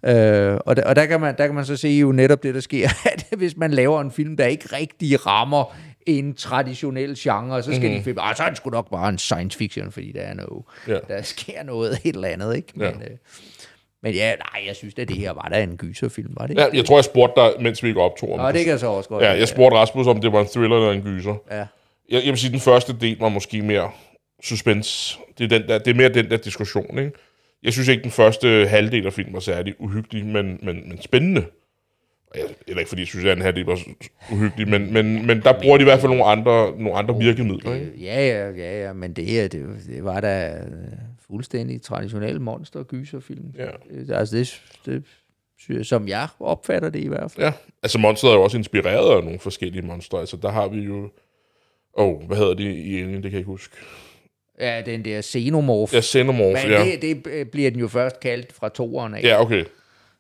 Øh, 0.05 0.57
og 0.65 0.75
der, 0.75 0.83
og 0.85 0.95
der, 0.95 1.05
kan 1.05 1.21
man, 1.21 1.35
der 1.37 1.45
kan 1.45 1.55
man 1.55 1.65
så 1.65 1.77
se 1.77 1.87
jo 1.89 2.11
netop 2.11 2.43
det, 2.43 2.55
der 2.55 2.61
sker, 2.61 2.89
at 3.13 3.25
hvis 3.37 3.57
man 3.57 3.71
laver 3.71 4.01
en 4.01 4.11
film, 4.11 4.37
der 4.37 4.45
ikke 4.45 4.65
rigtig 4.75 5.25
rammer 5.25 5.75
en 6.05 6.33
traditionel 6.33 7.15
genre, 7.17 7.63
så 7.63 7.71
skal 7.71 7.81
mm-hmm. 7.81 7.97
de 7.97 8.03
film, 8.03 8.17
ah, 8.21 8.35
så 8.35 8.43
er 8.43 8.47
det 8.47 8.57
sgu 8.57 8.69
nok 8.69 8.89
bare 8.91 9.09
en 9.09 9.17
science 9.17 9.57
fiction, 9.57 9.91
fordi 9.91 10.11
der 10.11 10.21
er 10.21 10.33
noget, 10.33 10.63
Ja. 10.87 10.93
ja. 10.93 10.99
der 11.15 11.21
sker 11.21 11.63
noget 11.63 11.99
et 12.03 12.15
eller 12.15 12.27
andet, 12.27 12.55
ikke? 12.55 12.73
Ja. 12.79 12.91
Men, 12.91 13.01
øh, 13.01 13.09
men 14.03 14.13
ja, 14.13 14.27
nej, 14.35 14.63
jeg 14.67 14.75
synes, 14.75 14.93
at 14.97 15.07
det 15.07 15.17
her 15.17 15.31
var 15.33 15.47
da 15.53 15.63
en 15.63 15.77
gyserfilm, 15.77 16.33
var 16.39 16.47
det 16.47 16.57
ja. 16.57 16.65
ikke? 16.65 16.77
Jeg 16.77 16.85
tror, 16.85 16.97
jeg 16.97 17.03
spurgte 17.05 17.41
dig, 17.41 17.51
mens 17.61 17.83
vi 17.83 17.87
ikke 17.87 18.01
optog. 18.01 18.39
du- 18.39 18.57
det 18.57 18.65
kan 18.65 18.79
så 18.79 18.87
også 18.87 19.09
godt 19.09 19.23
Ja, 19.23 19.31
jeg 19.31 19.47
spurgte 19.47 19.77
Rasmus, 19.77 20.07
om 20.07 20.21
det 20.21 20.31
var 20.31 20.41
en 20.41 20.47
thriller 20.47 20.75
eller 20.77 20.91
en 20.91 21.01
gyser. 21.01 21.35
Ja. 21.51 21.65
Jeg, 22.09 22.21
jeg 22.25 22.31
vil 22.31 22.37
sige, 22.37 22.51
den 22.51 22.59
første 22.59 22.95
del 23.01 23.17
var 23.19 23.29
måske 23.29 23.61
mere 23.61 23.91
suspense. 24.43 25.17
Det 25.37 25.43
er, 25.53 25.59
den 25.59 25.67
der, 25.67 25.77
det 25.77 25.87
er 25.91 25.95
mere 25.95 26.09
den 26.09 26.29
der 26.29 26.37
diskussion, 26.37 26.99
ikke? 26.99 27.11
Jeg 27.63 27.73
synes 27.73 27.87
ikke, 27.87 28.03
den 28.03 28.11
første 28.11 28.67
halvdel 28.67 29.05
af 29.05 29.13
filmen 29.13 29.33
var 29.33 29.39
særlig 29.39 29.75
uhyggelig, 29.79 30.25
men, 30.25 30.59
men, 30.63 30.89
men 30.89 31.01
spændende. 31.01 31.45
Og 32.31 32.37
jeg- 32.39 32.45
Eller 32.67 32.79
ikke, 32.79 32.89
fordi 32.89 33.01
jeg 33.01 33.07
synes, 33.07 33.25
at 33.25 33.35
den 33.37 33.43
halvdel 33.43 33.65
var 33.65 33.79
uhyggelig, 34.31 34.67
men, 34.67 34.93
men, 34.93 35.25
men 35.27 35.41
der 35.41 35.61
bruger 35.61 35.77
de 35.77 35.81
i 35.81 35.83
hvert 35.83 35.99
fald 35.99 36.09
nogle 36.11 36.25
andre, 36.25 36.71
nogle 36.79 36.93
andre 36.97 37.17
virkemidler. 37.19 37.73
Ikke? 37.73 37.85
Øh, 37.85 38.03
Ja, 38.03 38.27
ja, 38.27 38.49
ja, 38.49 38.85
ja, 38.87 38.93
men 38.93 39.13
det 39.13 39.25
her, 39.25 39.47
det, 39.47 39.65
det 39.87 40.03
var 40.03 40.19
da 40.19 40.49
øh, 40.57 40.61
fuldstændig 41.27 41.81
traditionel 41.81 42.41
monster 42.41 42.83
gyserfilm. 42.83 43.53
Ja. 43.57 43.67
Øh, 43.91 44.19
Altså 44.19 44.35
det, 44.85 45.03
det, 45.67 45.87
som 45.87 46.07
jeg 46.07 46.27
opfatter 46.39 46.89
det 46.89 46.99
i 46.99 47.07
hvert 47.07 47.31
fald. 47.31 47.45
Ja, 47.45 47.53
altså 47.83 47.97
monsteret 47.99 48.31
er 48.33 48.35
jo 48.37 48.43
også 48.43 48.57
inspireret 48.57 49.17
af 49.17 49.23
nogle 49.23 49.39
forskellige 49.39 49.81
monstre. 49.81 50.19
Altså 50.19 50.37
der 50.37 50.49
har 50.51 50.67
vi 50.67 50.81
jo... 50.81 51.09
Åh, 51.95 52.07
oh, 52.07 52.23
hvad 52.27 52.37
hedder 52.37 52.53
det 52.53 52.63
i 52.63 52.93
Alien? 53.01 53.13
Det 53.13 53.21
kan 53.23 53.31
jeg 53.31 53.37
ikke 53.39 53.47
huske. 53.51 53.75
Ja, 54.59 54.81
den 54.85 55.05
der 55.05 55.21
xenomorph. 55.21 55.93
Ja, 55.93 56.01
Xenomorph, 56.01 56.63
men 56.63 56.71
ja. 56.71 56.85
det, 56.85 57.01
det 57.01 57.51
bliver 57.51 57.71
den 57.71 57.79
jo 57.79 57.87
først 57.87 58.19
kaldt 58.19 58.53
fra 58.53 58.69
toeren 58.69 59.13
af. 59.13 59.23
Ja, 59.23 59.41
okay. 59.41 59.65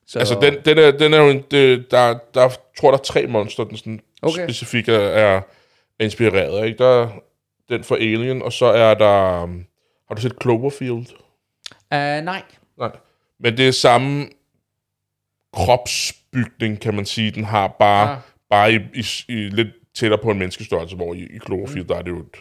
så, 0.07 0.19
Altså, 0.19 0.39
den, 0.41 0.55
den, 0.65 0.77
er, 0.77 0.91
den 0.91 1.13
er 1.13 1.17
jo 1.21 1.29
en, 1.29 1.43
det, 1.51 1.91
der, 1.91 2.17
der 2.33 2.49
tror 2.79 2.91
der 2.91 2.97
er 2.97 3.01
tre 3.03 3.27
monster, 3.27 3.63
den 3.63 3.77
sådan 3.77 3.99
okay. 4.21 4.43
Specifikt 4.47 4.89
er, 4.89 4.99
er 4.99 5.41
inspireret 5.99 6.59
af. 6.59 6.65
Ikke? 6.65 6.77
Der 6.77 7.03
er 7.03 7.09
den 7.69 7.83
for 7.83 7.95
Alien, 7.95 8.41
og 8.41 8.53
så 8.53 8.65
er 8.65 8.93
der... 8.93 9.43
um, 9.43 9.65
Har 10.07 10.15
du 10.15 10.21
set 10.21 10.33
Cloverfield? 10.41 11.05
Uh, 11.91 11.97
nej. 12.25 12.41
Nej. 12.77 12.91
Men 13.39 13.57
det 13.57 13.67
er 13.67 13.71
samme 13.71 14.27
kropsbygning, 15.53 16.79
kan 16.81 16.93
man 16.95 17.05
sige. 17.05 17.31
Den 17.31 17.43
har 17.45 17.67
bare, 17.79 18.11
Ah. 18.11 18.17
bare 18.49 18.73
i, 18.73 18.75
i, 18.93 19.05
i 19.27 19.33
lidt 19.49 19.67
tættere 19.95 20.19
på 20.23 20.31
en 20.31 20.39
menneskestørrelse, 20.39 20.95
hvor 20.95 21.13
i, 21.13 21.19
i 21.19 21.39
Cloverfield, 21.45 21.83
mm. 21.83 21.87
der 21.87 21.95
er 21.95 22.01
det 22.01 22.11
jo 22.11 22.19
et 22.19 22.35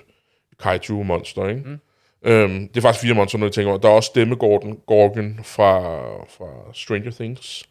kaiju-monster, 0.59 1.49
ikke? 1.49 1.63
Mm. 1.65 1.79
Øhm, 2.23 2.69
det 2.69 2.77
er 2.77 2.81
faktisk 2.81 3.03
fire 3.03 3.15
monster, 3.15 3.39
når 3.39 3.47
jeg 3.47 3.53
tænker 3.53 3.71
over. 3.71 3.81
Der 3.81 3.89
er 3.89 3.93
også 3.93 4.07
stemmegorgon 4.07 4.81
Gorgon 4.87 5.41
fra, 5.43 6.07
fra 6.25 6.73
Stranger 6.73 7.11
Things. 7.11 7.69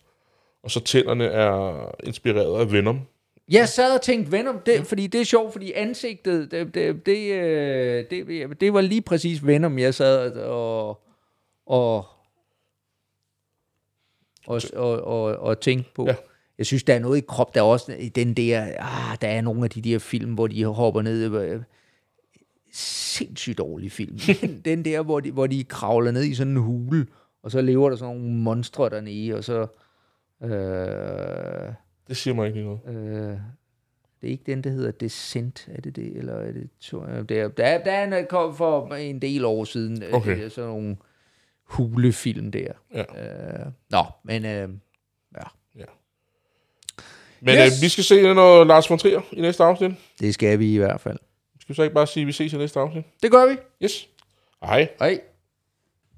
Og 0.64 0.72
så 0.72 0.80
tænderne 0.80 1.26
er 1.26 1.96
inspireret 2.04 2.60
af 2.60 2.72
Venom. 2.72 3.00
Jeg 3.52 3.70
sad 3.70 3.96
og 3.96 4.02
tænkte 4.02 4.32
Venom, 4.32 4.60
det, 4.66 4.88
fordi 4.88 5.08
det 5.08 5.22
er 5.22 5.26
sjovt, 5.26 5.52
fordi 5.52 5.72
ansigtet, 5.72 6.52
det, 6.52 6.74
det, 6.74 7.06
det, 7.06 7.34
øh, 7.34 8.06
det, 8.10 8.62
det 8.62 8.74
var 8.74 8.82
lige 8.82 9.02
præcis 9.02 9.48
Venom, 9.48 9.80
jeg 9.80 9.94
sad 9.94 10.32
og, 10.32 11.02
og, 11.66 12.06
og, 14.48 14.62
og, 14.74 15.02
og, 15.02 15.24
og 15.24 15.60
tænkte 15.60 15.92
på. 15.96 16.06
Ja. 16.08 16.16
Jeg 16.64 16.68
synes, 16.68 16.84
der 16.84 16.94
er 16.94 17.00
noget 17.00 17.18
i 17.18 17.24
krop, 17.28 17.56
der 17.56 17.60
er 17.62 17.66
også 17.66 17.96
i 18.00 18.10
den 18.10 18.34
der, 18.34 18.62
ah, 18.80 19.18
der 19.22 19.28
er 19.28 19.42
nogle 19.42 19.64
af 19.64 19.70
de 19.70 19.82
der 19.82 20.00
film, 20.00 20.34
hvor 20.34 20.48
de 20.48 20.66
hopper 20.66 21.02
ned, 21.02 21.42
øh, 21.42 21.62
sindssygt 22.74 23.58
dårlig 23.58 23.92
film. 23.92 24.18
Den, 24.66 24.86
der, 24.86 25.02
hvor 25.04 25.20
de, 25.20 25.32
hvor 25.32 25.48
de 25.48 25.64
kravler 25.64 26.12
ned 26.12 26.24
i 26.24 26.34
sådan 26.36 26.54
en 26.54 26.58
hule, 26.60 27.08
og 27.44 27.52
så 27.52 27.62
lever 27.62 27.90
der 27.90 27.96
sådan 27.96 28.16
nogle 28.16 28.34
monstre 28.34 28.90
dernede, 28.90 29.34
og 29.34 29.44
så... 29.44 29.68
Øh, 30.44 31.74
Det 32.08 32.18
siger 32.18 32.34
mig 32.34 32.48
ikke 32.48 32.60
lige 32.60 32.80
noget. 32.86 32.98
Øh, 32.98 33.38
det 34.22 34.28
er 34.28 34.32
ikke 34.32 34.44
den, 34.46 34.62
der 34.64 34.70
hedder 34.70 34.92
Descent, 34.92 35.68
er 35.72 35.82
det 35.82 35.96
det? 35.96 36.18
Eller 36.18 36.34
er 36.34 36.52
det 36.52 36.70
øh, 36.94 37.30
der, 37.30 37.48
der, 37.48 37.84
der 37.84 37.92
er 37.92 38.18
en, 38.20 38.26
kom 38.30 38.56
for 38.56 38.96
en 38.96 39.22
del 39.22 39.46
år 39.46 39.64
siden, 39.64 40.04
øh, 40.04 40.14
Okay. 40.14 40.46
er 40.46 40.50
sådan 40.50 40.70
nogle 40.70 40.98
hulefilm 41.64 42.52
der. 42.52 42.72
Ja. 42.94 43.02
Øh, 43.02 43.66
nå, 43.92 44.04
men 44.24 44.46
øh, 44.46 44.70
Men 47.46 47.56
Yes. 47.56 47.78
øh, 47.78 47.82
vi 47.84 47.90
skal 47.90 48.04
se 48.04 48.34
noget 48.34 48.68
Lars 48.68 48.90
von 48.90 49.00
Trier 49.00 49.22
i 49.32 49.42
næste 49.42 49.64
afsnit. 49.64 49.92
det 50.20 50.34
skal 50.34 50.60
vi 50.60 50.74
i 50.74 50.78
hvert 50.78 51.02
fald. 51.02 51.18
Skal 51.62 51.70
vi 51.70 51.76
så 51.76 51.84
ikke 51.84 51.94
bare 51.96 52.08
sige, 52.08 52.22
at 52.22 52.28
vi 52.28 52.32
ses 52.32 52.54
i 52.54 52.58
næste 52.58 52.80
afsnit? 52.80 53.04
Det 53.24 53.32
gør 53.32 53.46
vi. 53.46 53.56
Yes. 53.84 54.08
Hej. 54.66 54.88
Hej. 55.00 55.20